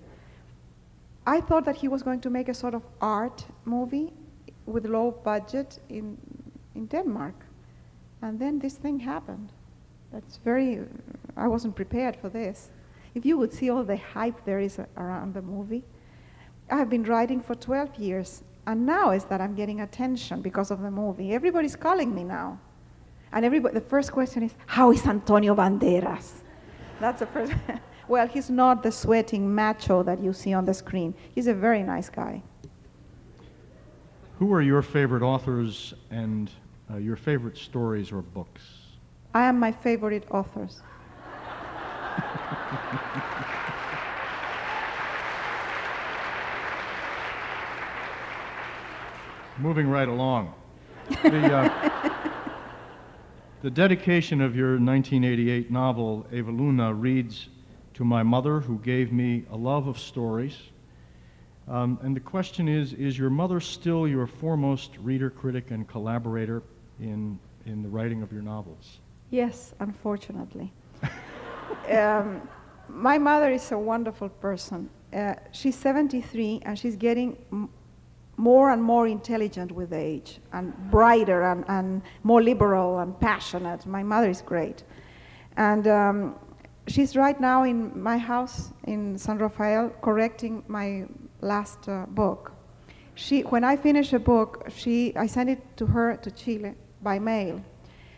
I 1.28 1.42
thought 1.42 1.66
that 1.66 1.76
he 1.76 1.88
was 1.88 2.04
going 2.04 2.22
to 2.22 2.30
make 2.30 2.50
a 2.50 2.54
sort 2.54 2.76
of 2.76 2.84
art 3.02 3.46
movie 3.66 4.14
with 4.66 4.86
low 4.86 5.12
budget 5.12 5.80
in, 5.90 6.18
in 6.76 6.86
Denmark. 6.86 7.36
And 8.22 8.40
then 8.40 8.60
this 8.60 8.76
thing 8.76 9.00
happened. 9.00 9.52
That's 10.12 10.38
very, 10.38 10.82
I 11.36 11.48
wasn't 11.48 11.76
prepared 11.76 12.16
for 12.16 12.30
this. 12.30 12.70
If 13.16 13.26
you 13.26 13.38
would 13.38 13.54
see 13.54 13.70
all 13.70 13.84
the 13.84 13.98
hype 13.98 14.46
there 14.46 14.60
is 14.60 14.80
around 14.98 15.34
the 15.34 15.42
movie. 15.42 15.84
I 16.70 16.78
have 16.78 16.90
been 16.90 17.04
writing 17.04 17.42
for 17.42 17.56
12 17.56 17.96
years, 17.96 18.44
and 18.66 18.86
now 18.86 19.12
is 19.12 19.26
that 19.26 19.40
I'm 19.40 19.56
getting 19.56 19.82
attention 19.82 20.42
because 20.42 20.72
of 20.72 20.82
the 20.82 20.92
movie. 20.92 21.34
Everybody's 21.34 21.76
calling 21.76 22.14
me 22.14 22.24
now. 22.24 22.60
And 23.32 23.46
everybody, 23.46 23.74
the 23.74 23.82
first 23.82 24.12
question 24.12 24.44
is, 24.44 24.56
how 24.66 24.92
is 24.92 25.06
Antonio 25.06 25.56
Banderas? 25.56 26.44
That's 27.00 27.20
the 27.20 27.28
first. 27.28 27.54
well, 28.08 28.28
he's 28.28 28.50
not 28.50 28.84
the 28.84 28.92
sweating 28.92 29.54
macho 29.54 30.04
that 30.04 30.20
you 30.20 30.34
see 30.34 30.54
on 30.54 30.66
the 30.66 30.74
screen. 30.74 31.14
He's 31.34 31.48
a 31.48 31.54
very 31.54 31.84
nice 31.84 32.10
guy. 32.10 32.42
Who 34.40 34.54
are 34.54 34.62
your 34.62 34.82
favorite 34.82 35.24
authors 35.24 35.94
and 36.12 36.52
uh, 36.92 36.98
your 36.98 37.16
favorite 37.16 37.58
stories 37.58 38.12
or 38.12 38.22
books? 38.22 38.62
I 39.34 39.46
am 39.46 39.58
my 39.60 39.72
favorite 39.72 40.28
authors. 40.30 40.82
Moving 49.58 49.88
right 49.88 50.10
along. 50.10 50.54
The, 51.24 51.54
uh, 51.54 51.70
the 53.62 53.72
dedication 53.72 54.42
of 54.42 54.54
your 54.56 54.72
1988 54.72 55.72
novel, 55.72 56.28
Eva 56.32 56.52
Luna, 56.52 56.94
reads 56.94 57.48
To 57.96 58.04
my 58.04 58.24
mother, 58.24 58.60
who 58.60 58.78
gave 58.80 59.14
me 59.14 59.46
a 59.52 59.56
love 59.56 59.88
of 59.88 59.98
stories. 59.98 60.58
Um, 61.70 61.98
and 62.04 62.14
the 62.14 62.20
question 62.20 62.68
is 62.68 62.92
Is 62.92 63.18
your 63.18 63.30
mother 63.30 63.62
still 63.62 64.06
your 64.06 64.28
foremost 64.28 64.98
reader, 64.98 65.30
critic, 65.30 65.72
and 65.72 65.88
collaborator 65.88 66.62
in, 67.00 67.40
in 67.66 67.82
the 67.82 67.88
writing 67.88 68.22
of 68.22 68.34
your 68.34 68.42
novels? 68.42 69.00
Yes, 69.32 69.74
unfortunately. 69.80 70.74
um, 71.92 72.42
my 72.90 73.18
mother 73.18 73.52
is 73.52 73.72
a 73.72 73.80
wonderful 73.80 74.28
person. 74.28 74.90
Uh, 75.14 75.36
she's 75.54 75.76
73 75.78 76.64
and 76.66 76.78
she's 76.78 76.98
getting 76.98 77.38
m- 77.54 77.70
more 78.36 78.72
and 78.72 78.84
more 78.84 79.08
intelligent 79.08 79.72
with 79.72 79.94
age 79.94 80.40
and 80.52 80.74
brighter 80.92 81.44
and, 81.44 81.64
and 81.70 82.02
more 82.24 82.44
liberal 82.44 83.00
and 83.00 83.18
passionate. 83.22 83.86
My 83.86 84.04
mother 84.04 84.30
is 84.30 84.42
great. 84.42 84.84
And 85.56 85.88
um, 85.88 86.36
she's 86.88 87.16
right 87.16 87.40
now 87.40 87.64
in 87.64 88.00
my 88.02 88.18
house 88.18 88.72
in 88.86 89.18
San 89.18 89.38
Rafael 89.38 89.90
correcting 90.02 90.64
my 90.68 91.06
last 91.42 91.88
uh, 91.90 92.06
book. 92.08 92.52
She, 93.16 93.42
when 93.42 93.64
I 93.64 93.78
finish 93.78 94.14
a 94.14 94.20
book, 94.20 94.68
she, 94.76 95.16
I 95.16 95.28
send 95.28 95.50
it 95.50 95.78
to 95.78 95.86
her 95.86 96.18
to 96.18 96.32
Chile 96.32 96.74
by 97.02 97.20
mail. 97.20 97.64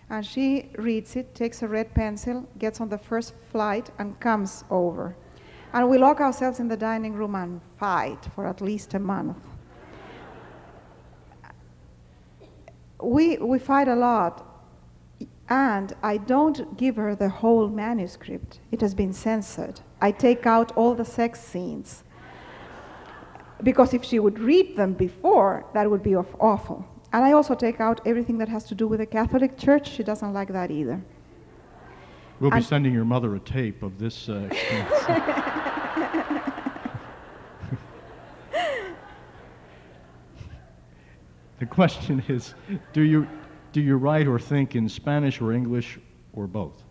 And 0.09 0.25
she 0.25 0.69
reads 0.77 1.15
it, 1.15 1.35
takes 1.35 1.61
a 1.61 1.67
red 1.67 1.93
pencil, 1.93 2.47
gets 2.57 2.81
on 2.81 2.89
the 2.89 2.97
first 2.97 3.33
flight, 3.51 3.89
and 3.99 4.19
comes 4.19 4.63
over. 4.69 5.15
And 5.73 5.89
we 5.89 5.97
lock 5.97 6.21
ourselves 6.21 6.59
in 6.59 6.67
the 6.67 6.77
dining 6.77 7.13
room 7.13 7.35
and 7.35 7.61
fight 7.77 8.25
for 8.33 8.47
at 8.47 8.61
least 8.61 8.93
a 8.93 8.99
month. 8.99 9.37
We, 13.01 13.37
we 13.37 13.59
fight 13.59 13.87
a 13.87 13.95
lot, 13.95 14.46
and 15.49 15.93
I 16.03 16.17
don't 16.17 16.77
give 16.77 16.97
her 16.97 17.15
the 17.15 17.29
whole 17.29 17.69
manuscript. 17.69 18.59
It 18.71 18.81
has 18.81 18.93
been 18.93 19.13
censored. 19.13 19.79
I 20.01 20.11
take 20.11 20.45
out 20.45 20.75
all 20.75 20.93
the 20.93 21.05
sex 21.05 21.39
scenes. 21.39 22.03
Because 23.63 23.93
if 23.93 24.03
she 24.03 24.19
would 24.19 24.39
read 24.39 24.75
them 24.75 24.93
before, 24.93 25.65
that 25.73 25.89
would 25.89 26.03
be 26.03 26.15
awful. 26.15 26.85
And 27.13 27.23
I 27.23 27.31
also 27.31 27.55
take 27.55 27.79
out 27.79 28.01
everything 28.05 28.37
that 28.39 28.49
has 28.49 28.65
to 28.65 28.75
do 28.75 28.87
with 28.87 28.99
the 28.99 29.05
Catholic 29.05 29.57
Church. 29.57 29.89
She 29.89 30.03
doesn't 30.03 30.33
like 30.33 30.49
that 30.49 30.69
either. 30.69 31.01
We'll 32.39 32.51
be 32.51 32.61
sending 32.61 32.93
your 32.93 33.05
mother 33.05 33.33
a 33.35 33.39
tape 33.39 33.81
of 33.81 33.97
this 33.97 34.29
uh, 34.29 34.47
the 41.59 41.65
question 41.65 42.23
is 42.27 42.53
do 42.93 43.01
you, 43.01 43.27
do 43.77 43.83
you 43.83 43.95
write 43.95 44.25
or 44.25 44.39
think 44.39 44.75
in 44.75 44.89
Spanish 44.89 45.39
or 45.39 45.53
English 45.53 45.99
or 46.33 46.47
both? 46.47 46.83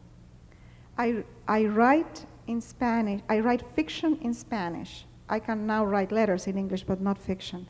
I, 0.97 1.24
I 1.49 1.64
write 1.64 2.24
in 2.47 2.61
Spanish. 2.61 3.22
I 3.28 3.41
write 3.41 3.64
fiction 3.74 4.16
in 4.22 4.32
Spanish. 4.32 5.05
I 5.28 5.41
can 5.41 5.66
now 5.66 5.84
write 5.84 6.12
letters 6.12 6.47
in 6.47 6.57
English, 6.57 6.84
but 6.84 7.01
not 7.01 7.18
fiction. 7.18 7.66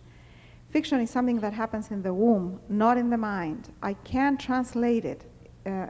Fiction 0.68 1.00
is 1.00 1.08
something 1.08 1.40
that 1.40 1.54
happens 1.54 1.90
in 1.90 2.02
the 2.02 2.12
womb, 2.12 2.60
not 2.68 2.98
in 2.98 3.08
the 3.08 3.16
mind. 3.16 3.70
I 3.82 3.94
can't 4.04 4.38
translate 4.38 5.06
it. 5.06 5.24
Uh, 5.64 5.86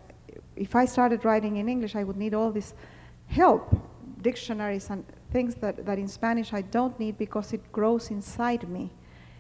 if 0.54 0.76
I 0.76 0.84
started 0.84 1.24
writing 1.24 1.56
in 1.56 1.68
English, 1.68 1.96
I 1.96 2.04
would 2.04 2.16
need 2.16 2.32
all 2.32 2.52
this 2.52 2.74
help, 3.26 3.74
dictionaries 4.22 4.88
and 4.90 5.04
things 5.32 5.56
that, 5.56 5.84
that 5.84 5.98
in 5.98 6.06
Spanish 6.06 6.52
I 6.52 6.62
don't 6.62 6.96
need 7.00 7.18
because 7.18 7.52
it 7.52 7.72
grows 7.72 8.12
inside 8.12 8.68
me. 8.68 8.92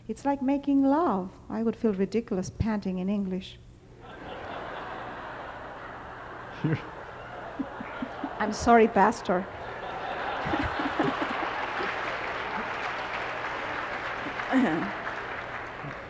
It's 0.08 0.24
like 0.24 0.42
making 0.42 0.82
love. 0.82 1.30
I 1.48 1.62
would 1.62 1.76
feel 1.76 1.92
ridiculous 1.92 2.50
panting 2.50 2.98
in 2.98 3.08
English. 3.08 3.60
I'm 8.40 8.52
sorry, 8.52 8.88
Pastor. 8.88 9.46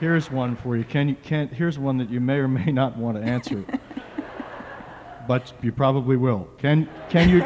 Here's 0.00 0.30
one 0.30 0.56
for 0.56 0.76
you. 0.76 0.84
Can 0.84 1.08
you 1.08 1.16
can 1.22 1.48
here's 1.48 1.78
one 1.78 1.96
that 1.98 2.10
you 2.10 2.20
may 2.20 2.36
or 2.36 2.48
may 2.48 2.70
not 2.70 2.96
want 2.96 3.16
to 3.16 3.22
answer. 3.22 3.64
but 5.26 5.52
you 5.62 5.72
probably 5.72 6.16
will. 6.16 6.48
Can 6.58 6.88
can 7.08 7.28
you 7.28 7.42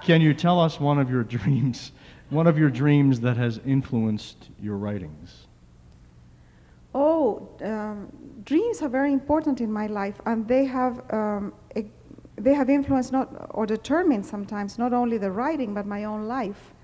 can 0.00 0.20
you 0.20 0.34
tell 0.34 0.60
us 0.60 0.78
one 0.78 0.98
of 0.98 1.10
your 1.10 1.24
dreams, 1.24 1.92
one 2.30 2.46
of 2.46 2.58
your 2.58 2.70
dreams 2.70 3.20
that 3.20 3.36
has 3.36 3.60
influenced 3.66 4.48
your 4.60 4.76
writings? 4.76 5.46
Oh, 6.94 7.48
um, 7.62 8.12
dreams 8.44 8.82
are 8.82 8.88
very 8.88 9.12
important 9.12 9.60
in 9.60 9.72
my 9.72 9.86
life, 9.86 10.20
and 10.26 10.46
they 10.48 10.64
have 10.64 11.02
um, 11.12 11.52
a, 11.76 11.86
they 12.36 12.54
have 12.54 12.70
influenced 12.70 13.12
not 13.12 13.28
or 13.50 13.66
determined 13.66 14.24
sometimes 14.24 14.78
not 14.78 14.92
only 14.92 15.18
the 15.18 15.30
writing 15.30 15.74
but 15.74 15.86
my 15.86 16.04
own 16.04 16.26
life. 16.26 16.74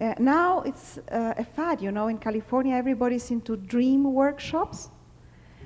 Uh, 0.00 0.14
now 0.18 0.60
it's 0.60 0.98
uh, 1.10 1.34
a 1.38 1.44
fad, 1.44 1.80
you 1.80 1.90
know. 1.90 2.08
In 2.08 2.18
California, 2.18 2.74
everybody's 2.74 3.30
into 3.30 3.56
dream 3.56 4.04
workshops, 4.12 4.90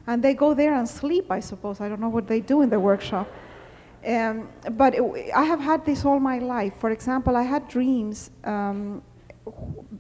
and 0.07 0.23
they 0.23 0.35
go 0.35 0.55
there 0.55 0.75
and 0.75 0.89
sleep. 0.89 1.31
I 1.31 1.41
suppose 1.41 1.81
I 1.81 1.89
don't 1.89 2.01
know 2.01 2.09
what 2.09 2.27
they 2.27 2.41
do 2.41 2.63
in 2.63 2.71
the 2.71 2.79
workshop. 2.79 3.29
Um, 4.07 4.49
but 4.73 4.95
it, 4.95 5.03
I 5.35 5.45
have 5.45 5.61
had 5.61 5.85
this 5.85 6.05
all 6.05 6.21
my 6.21 6.39
life. 6.39 6.73
For 6.79 6.91
example, 6.91 7.37
I 7.37 7.43
had 7.43 7.69
dreams 7.69 8.31
um, 8.45 9.03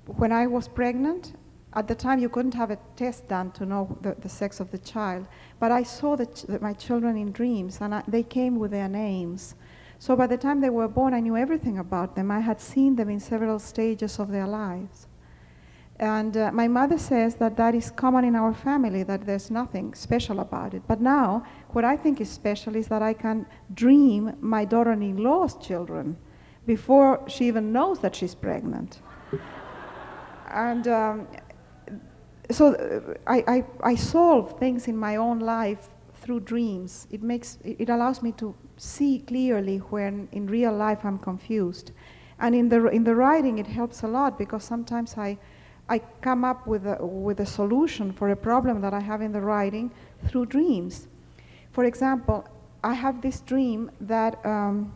when 0.07 0.33
I 0.33 0.47
was 0.47 0.69
pregnant. 0.69 1.35
At 1.73 1.87
the 1.87 1.95
time, 1.95 2.19
you 2.19 2.29
couldn't 2.29 2.55
have 2.55 2.71
a 2.71 2.79
test 2.97 3.29
done 3.29 3.53
to 3.53 3.65
know 3.65 3.97
the, 4.01 4.17
the 4.19 4.29
sex 4.29 4.59
of 4.59 4.73
the 4.73 4.79
child. 4.79 5.29
But 5.61 5.71
I 5.71 5.85
saw 5.85 6.17
the 6.17 6.27
ch- 6.27 6.49
my 6.61 6.73
children 6.73 7.17
in 7.17 7.31
dreams, 7.31 7.79
and 7.81 7.95
I, 7.95 8.03
they 8.09 8.25
came 8.25 8.59
with 8.59 8.73
their 8.73 8.89
names. 8.89 9.55
So 10.01 10.17
by 10.17 10.27
the 10.27 10.37
time 10.37 10.61
they 10.61 10.71
were 10.71 10.89
born, 10.89 11.15
I 11.15 11.21
knew 11.21 11.37
everything 11.37 11.79
about 11.79 12.17
them. 12.17 12.31
I 12.31 12.41
had 12.41 12.61
seen 12.61 12.97
them 12.97 13.09
in 13.09 13.21
several 13.21 13.59
stages 13.61 14.19
of 14.19 14.31
their 14.33 14.49
lives. 14.49 15.07
And 16.01 16.35
uh, 16.37 16.51
my 16.51 16.67
mother 16.67 16.97
says 16.97 17.35
that 17.37 17.59
that 17.59 17.75
is 17.75 17.91
common 17.91 18.25
in 18.25 18.35
our 18.35 18.55
family, 18.55 19.03
that 19.03 19.27
there's 19.27 19.51
nothing 19.51 19.93
special 19.95 20.41
about 20.41 20.73
it. 20.73 20.83
But 20.89 21.01
now, 21.03 21.45
what 21.69 21.85
I 21.85 21.97
think 21.97 22.21
is 22.23 22.31
special 22.31 22.75
is 22.75 22.89
that 22.89 23.03
I 23.03 23.13
can 23.13 23.47
dream 23.75 24.33
my 24.41 24.65
daughter 24.65 24.93
in 24.93 25.19
law's 25.19 25.57
children 25.59 26.17
before 26.67 27.23
she 27.29 27.47
even 27.47 27.71
knows 27.71 28.01
that 28.01 28.17
she's 28.17 28.35
pregnant. 28.35 29.03
and 30.51 30.89
um, 30.89 31.29
so 32.51 32.75
uh, 32.75 33.15
I, 33.27 33.45
I, 33.47 33.65
I 33.93 33.95
solve 33.95 34.59
things 34.59 34.89
in 34.89 34.97
my 34.97 35.17
own 35.17 35.41
life 35.41 35.89
through 36.15 36.41
dreams. 36.41 37.07
It 37.11 37.23
makes 37.23 37.59
it 37.65 37.89
allows 37.89 38.23
me 38.23 38.33
to 38.33 38.55
see 38.77 39.21
clearly 39.21 39.79
when 39.79 40.29
in 40.33 40.47
real 40.47 40.73
life 40.73 41.05
I'm 41.05 41.19
confused. 41.19 41.93
And 42.39 42.55
in 42.55 42.69
the 42.69 42.87
in 42.89 43.05
the 43.05 43.15
writing 43.15 43.59
it 43.59 43.67
helps 43.67 44.03
a 44.03 44.09
lot 44.09 44.39
because 44.39 44.65
sometimes 44.65 45.17
I 45.17 45.39
I 45.89 45.99
come 46.21 46.45
up 46.45 46.67
with 46.67 46.87
a, 46.87 47.05
with 47.05 47.41
a 47.41 47.47
solution 47.47 48.13
for 48.13 48.31
a 48.31 48.37
problem 48.37 48.81
that 48.81 48.95
I 48.95 49.01
have 49.01 49.23
in 49.23 49.33
the 49.33 49.41
writing 49.41 49.91
through 50.29 50.47
dreams. 50.47 51.09
For 51.73 51.85
example, 51.85 52.47
I 52.85 52.95
have 52.95 53.21
this 53.21 53.41
dream 53.41 53.91
that 54.01 54.45
um, 54.47 54.93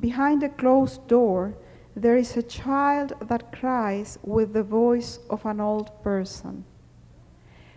behind 0.00 0.42
a 0.42 0.50
closed 0.50 1.06
door 1.08 1.54
there 2.02 2.16
is 2.16 2.36
a 2.36 2.42
child 2.42 3.12
that 3.22 3.52
cries 3.52 4.18
with 4.22 4.52
the 4.52 4.62
voice 4.62 5.18
of 5.30 5.44
an 5.44 5.60
old 5.60 5.90
person. 6.02 6.64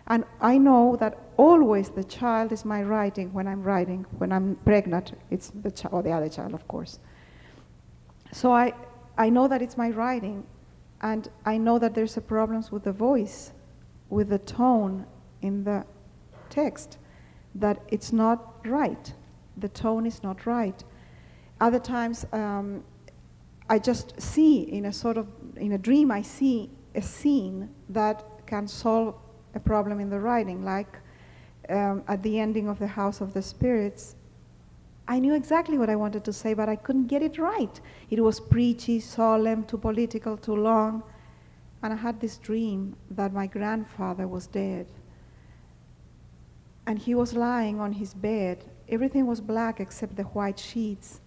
And 0.06 0.24
I 0.40 0.58
know 0.58 0.96
that 0.96 1.18
always 1.36 1.90
the 1.90 2.04
child 2.04 2.52
is 2.52 2.64
my 2.64 2.82
writing 2.82 3.32
when 3.32 3.48
I'm 3.48 3.62
writing. 3.62 4.06
When 4.18 4.32
I'm 4.32 4.56
pregnant, 4.64 5.12
it's 5.30 5.50
the 5.50 5.70
child, 5.70 5.94
or 5.94 6.02
the 6.02 6.12
other 6.12 6.28
child, 6.28 6.54
of 6.54 6.66
course. 6.68 6.98
So 8.32 8.52
I, 8.52 8.74
I 9.18 9.28
know 9.28 9.48
that 9.48 9.60
it's 9.60 9.76
my 9.76 9.90
writing, 9.90 10.44
and 11.00 11.28
I 11.44 11.58
know 11.58 11.78
that 11.78 11.94
there's 11.94 12.16
a 12.16 12.20
problems 12.20 12.70
with 12.70 12.84
the 12.84 12.92
voice, 12.92 13.52
with 14.08 14.28
the 14.28 14.38
tone 14.38 15.04
in 15.40 15.64
the 15.64 15.84
text, 16.48 16.98
that 17.56 17.80
it's 17.88 18.12
not 18.12 18.66
right. 18.66 19.12
The 19.56 19.68
tone 19.68 20.06
is 20.06 20.22
not 20.22 20.46
right. 20.46 20.82
Other 21.60 21.78
times, 21.78 22.24
um, 22.32 22.82
I 23.72 23.78
just 23.78 24.20
see 24.20 24.64
in 24.64 24.84
a 24.84 24.92
sort 24.92 25.16
of 25.16 25.26
in 25.56 25.72
a 25.72 25.78
dream 25.78 26.10
I 26.10 26.20
see 26.20 26.68
a 26.94 27.00
scene 27.00 27.70
that 27.88 28.22
can 28.46 28.68
solve 28.68 29.14
a 29.54 29.60
problem 29.60 29.98
in 29.98 30.10
the 30.10 30.20
writing, 30.20 30.62
like 30.62 30.98
um, 31.70 32.04
at 32.06 32.22
the 32.22 32.38
ending 32.38 32.68
of 32.68 32.78
the 32.78 32.86
House 32.86 33.22
of 33.22 33.32
the 33.32 33.40
Spirits. 33.40 34.14
I 35.08 35.18
knew 35.18 35.34
exactly 35.34 35.78
what 35.78 35.88
I 35.88 35.96
wanted 35.96 36.22
to 36.24 36.34
say, 36.34 36.52
but 36.52 36.68
I 36.68 36.76
couldn't 36.76 37.06
get 37.06 37.22
it 37.22 37.38
right. 37.38 37.80
It 38.10 38.20
was 38.20 38.40
preachy, 38.40 39.00
solemn, 39.00 39.64
too 39.64 39.78
political, 39.78 40.36
too 40.36 40.56
long. 40.56 41.02
And 41.82 41.94
I 41.94 41.96
had 41.96 42.20
this 42.20 42.36
dream 42.36 42.94
that 43.12 43.32
my 43.32 43.46
grandfather 43.46 44.28
was 44.28 44.46
dead. 44.46 44.86
And 46.86 46.98
he 46.98 47.14
was 47.14 47.32
lying 47.32 47.80
on 47.80 47.94
his 47.94 48.12
bed. 48.12 48.66
Everything 48.90 49.26
was 49.26 49.40
black 49.40 49.80
except 49.80 50.16
the 50.16 50.24
white 50.24 50.58
sheets. 50.58 51.22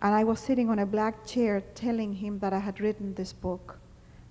And 0.00 0.14
I 0.14 0.24
was 0.24 0.38
sitting 0.38 0.70
on 0.70 0.78
a 0.78 0.86
black 0.86 1.26
chair 1.26 1.60
telling 1.74 2.12
him 2.14 2.38
that 2.38 2.52
I 2.52 2.58
had 2.58 2.80
written 2.80 3.14
this 3.14 3.32
book. 3.32 3.78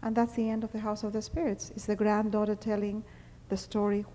And 0.02 0.16
that's 0.16 0.34
the 0.34 0.50
end 0.50 0.64
of 0.64 0.72
the 0.72 0.80
House 0.80 1.04
of 1.04 1.14
the 1.14 1.22
Spirits. 1.22 1.72
It's 1.76 1.86
the 1.86 1.96
granddaughter 1.96 2.56
telling 2.56 3.04
the 3.50 3.58
story 3.58 4.06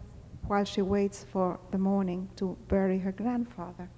while 0.47 0.65
she 0.65 0.83
waits 0.83 1.25
for 1.25 1.59
the 1.71 1.79
morning 1.79 2.29
to 2.37 2.57
bury 2.69 2.99
her 2.99 3.13
grandfather. 3.13 3.89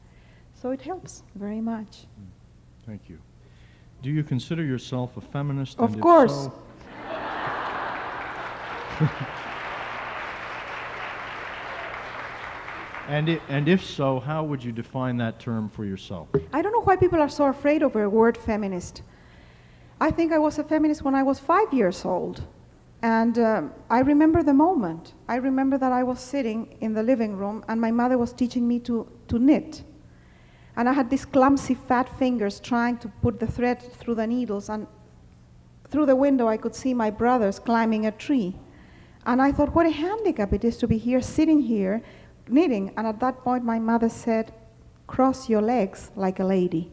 So 0.54 0.70
it 0.70 0.82
helps 0.82 1.22
very 1.34 1.60
much. 1.60 2.06
Mm. 2.20 2.26
Thank 2.86 3.08
you. 3.08 3.18
Do 4.02 4.10
you 4.10 4.22
consider 4.22 4.62
yourself 4.62 5.16
a 5.16 5.20
feminist? 5.20 5.78
Of 5.78 6.00
course. 6.00 6.48
and, 13.08 13.30
i 13.30 13.40
and 13.48 13.68
if 13.68 13.84
so, 13.84 14.20
how 14.20 14.44
would 14.44 14.62
you 14.62 14.72
define 14.72 15.16
that 15.18 15.38
term 15.38 15.68
for 15.68 15.84
yourself? 15.84 16.28
I 16.52 16.62
don't 16.62 16.72
know 16.72 16.82
why 16.82 16.96
people 16.96 17.20
are 17.20 17.28
so 17.28 17.46
afraid 17.46 17.82
of 17.82 17.92
the 17.92 18.08
word 18.08 18.36
feminist. 18.36 19.02
I 20.00 20.10
think 20.10 20.32
I 20.32 20.38
was 20.38 20.58
a 20.58 20.64
feminist 20.64 21.02
when 21.02 21.14
I 21.14 21.22
was 21.22 21.38
five 21.38 21.72
years 21.72 22.04
old. 22.04 22.42
And 23.02 23.38
um, 23.38 23.72
I 23.90 24.00
remember 24.00 24.42
the 24.42 24.54
moment. 24.54 25.12
I 25.28 25.36
remember 25.36 25.76
that 25.78 25.92
I 25.92 26.02
was 26.02 26.20
sitting 26.20 26.76
in 26.80 26.94
the 26.94 27.02
living 27.02 27.36
room 27.36 27.62
and 27.68 27.80
my 27.80 27.90
mother 27.90 28.16
was 28.16 28.32
teaching 28.32 28.66
me 28.66 28.78
to, 28.80 29.06
to 29.28 29.38
knit. 29.38 29.82
And 30.76 30.88
I 30.88 30.92
had 30.92 31.10
these 31.10 31.24
clumsy 31.24 31.74
fat 31.74 32.08
fingers 32.18 32.58
trying 32.60 32.96
to 32.98 33.08
put 33.08 33.38
the 33.38 33.46
thread 33.46 33.82
through 33.82 34.16
the 34.16 34.26
needles. 34.26 34.68
And 34.68 34.86
through 35.88 36.06
the 36.06 36.16
window, 36.16 36.48
I 36.48 36.56
could 36.56 36.74
see 36.74 36.94
my 36.94 37.10
brothers 37.10 37.58
climbing 37.58 38.06
a 38.06 38.10
tree. 38.10 38.56
And 39.26 39.40
I 39.40 39.52
thought, 39.52 39.74
what 39.74 39.86
a 39.86 39.90
handicap 39.90 40.52
it 40.52 40.64
is 40.64 40.76
to 40.78 40.88
be 40.88 40.98
here, 40.98 41.20
sitting 41.20 41.60
here, 41.60 42.02
knitting. 42.48 42.92
And 42.96 43.06
at 43.06 43.20
that 43.20 43.42
point, 43.42 43.64
my 43.64 43.78
mother 43.78 44.08
said, 44.08 44.52
cross 45.06 45.48
your 45.48 45.62
legs 45.62 46.10
like 46.16 46.40
a 46.40 46.44
lady. 46.44 46.90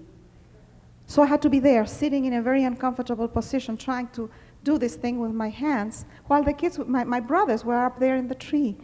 So 1.07 1.21
I 1.21 1.25
had 1.25 1.41
to 1.41 1.49
be 1.49 1.59
there, 1.59 1.85
sitting 1.85 2.25
in 2.25 2.33
a 2.33 2.41
very 2.41 2.63
uncomfortable 2.63 3.27
position, 3.27 3.75
trying 3.77 4.07
to 4.09 4.29
do 4.63 4.77
this 4.77 4.95
thing 4.95 5.19
with 5.19 5.31
my 5.31 5.49
hands, 5.49 6.05
while 6.27 6.43
the 6.43 6.53
kids, 6.53 6.79
my, 6.79 7.03
my 7.03 7.19
brothers, 7.19 7.65
were 7.65 7.85
up 7.85 7.99
there 7.99 8.15
in 8.15 8.27
the 8.27 8.35
tree. 8.35 8.77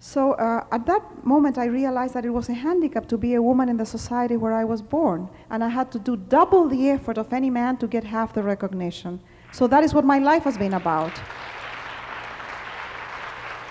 So 0.00 0.34
uh, 0.34 0.64
at 0.70 0.86
that 0.86 1.24
moment, 1.24 1.58
I 1.58 1.64
realized 1.64 2.14
that 2.14 2.24
it 2.24 2.30
was 2.30 2.48
a 2.48 2.54
handicap 2.54 3.08
to 3.08 3.18
be 3.18 3.34
a 3.34 3.42
woman 3.42 3.68
in 3.68 3.76
the 3.76 3.86
society 3.86 4.36
where 4.36 4.52
I 4.52 4.64
was 4.64 4.80
born, 4.80 5.28
and 5.50 5.64
I 5.64 5.68
had 5.68 5.90
to 5.92 5.98
do 5.98 6.16
double 6.16 6.68
the 6.68 6.90
effort 6.90 7.18
of 7.18 7.32
any 7.32 7.50
man 7.50 7.76
to 7.78 7.88
get 7.88 8.04
half 8.04 8.32
the 8.32 8.42
recognition. 8.42 9.18
So 9.50 9.66
that 9.66 9.82
is 9.82 9.94
what 9.94 10.04
my 10.04 10.18
life 10.18 10.44
has 10.44 10.56
been 10.56 10.74
about. 10.74 11.12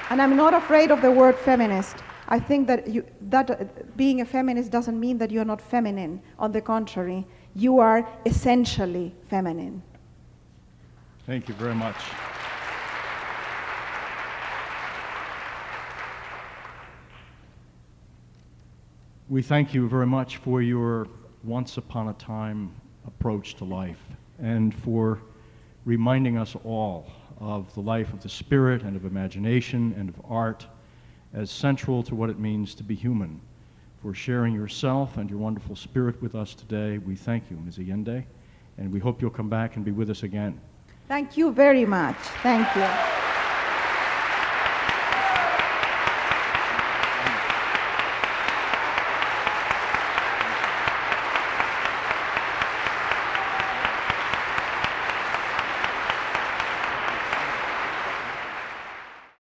And 0.10 0.22
I'm 0.22 0.36
not 0.36 0.54
afraid 0.54 0.92
of 0.92 1.02
the 1.02 1.12
word 1.12 1.36
feminist. 1.36 1.98
I 2.30 2.40
think 2.40 2.68
that, 2.68 2.88
you, 2.88 3.06
that 3.30 3.50
uh, 3.50 3.56
being 3.96 4.22
a 4.22 4.26
feminist 4.26 4.72
doesn't 4.72 5.00
mean 5.00 5.18
that 5.20 5.32
you're 5.32 5.46
not 5.46 5.62
feminine. 5.62 6.22
On 6.40 6.52
the 6.52 6.62
contrary, 6.62 7.26
you 7.56 7.80
are 7.80 8.08
essentially 8.26 9.16
feminine. 9.30 9.82
Thank 11.26 11.48
you 11.48 11.54
very 11.56 11.76
much. 11.76 11.96
We 19.30 19.42
thank 19.42 19.74
you 19.74 19.90
very 19.90 20.08
much 20.08 20.38
for 20.38 20.62
your 20.62 21.08
once 21.44 21.78
upon 21.78 22.10
a 22.10 22.14
time 22.14 22.74
approach 23.06 23.56
to 23.56 23.66
life 23.66 24.00
and 24.40 24.74
for 24.74 25.20
reminding 25.86 26.38
us 26.38 26.56
all 26.64 27.12
of 27.40 27.74
the 27.74 27.82
life 27.82 28.12
of 28.14 28.22
the 28.22 28.30
spirit 28.30 28.84
and 28.84 28.96
of 28.96 29.06
imagination 29.06 29.94
and 29.98 30.10
of 30.10 30.16
art 30.30 30.66
as 31.38 31.52
central 31.52 32.02
to 32.02 32.16
what 32.16 32.32
it 32.32 32.40
means 32.40 32.74
to 32.74 32.84
be 32.84 32.96
human. 32.96 33.40
For 34.02 34.14
sharing 34.14 34.56
yourself 34.56 35.18
and 35.18 35.30
your 35.30 35.38
wonderful 35.38 35.76
spirit 35.76 36.20
with 36.20 36.34
us 36.34 36.56
today, 36.56 36.98
we 36.98 37.16
thank 37.16 37.52
you, 37.52 37.58
Ms. 37.58 37.78
Allende, 37.78 38.26
and 38.80 38.92
we 38.92 39.00
hope 39.00 39.22
you'll 39.22 39.30
come 39.30 39.50
back 39.50 39.76
and 39.76 39.86
be 39.86 39.92
with 39.92 40.10
us 40.10 40.24
again. 40.24 40.60
Thank 41.08 41.38
you 41.38 41.52
very 41.52 41.86
much. 41.86 42.18
Thank 42.42 42.76
you. 42.76 43.27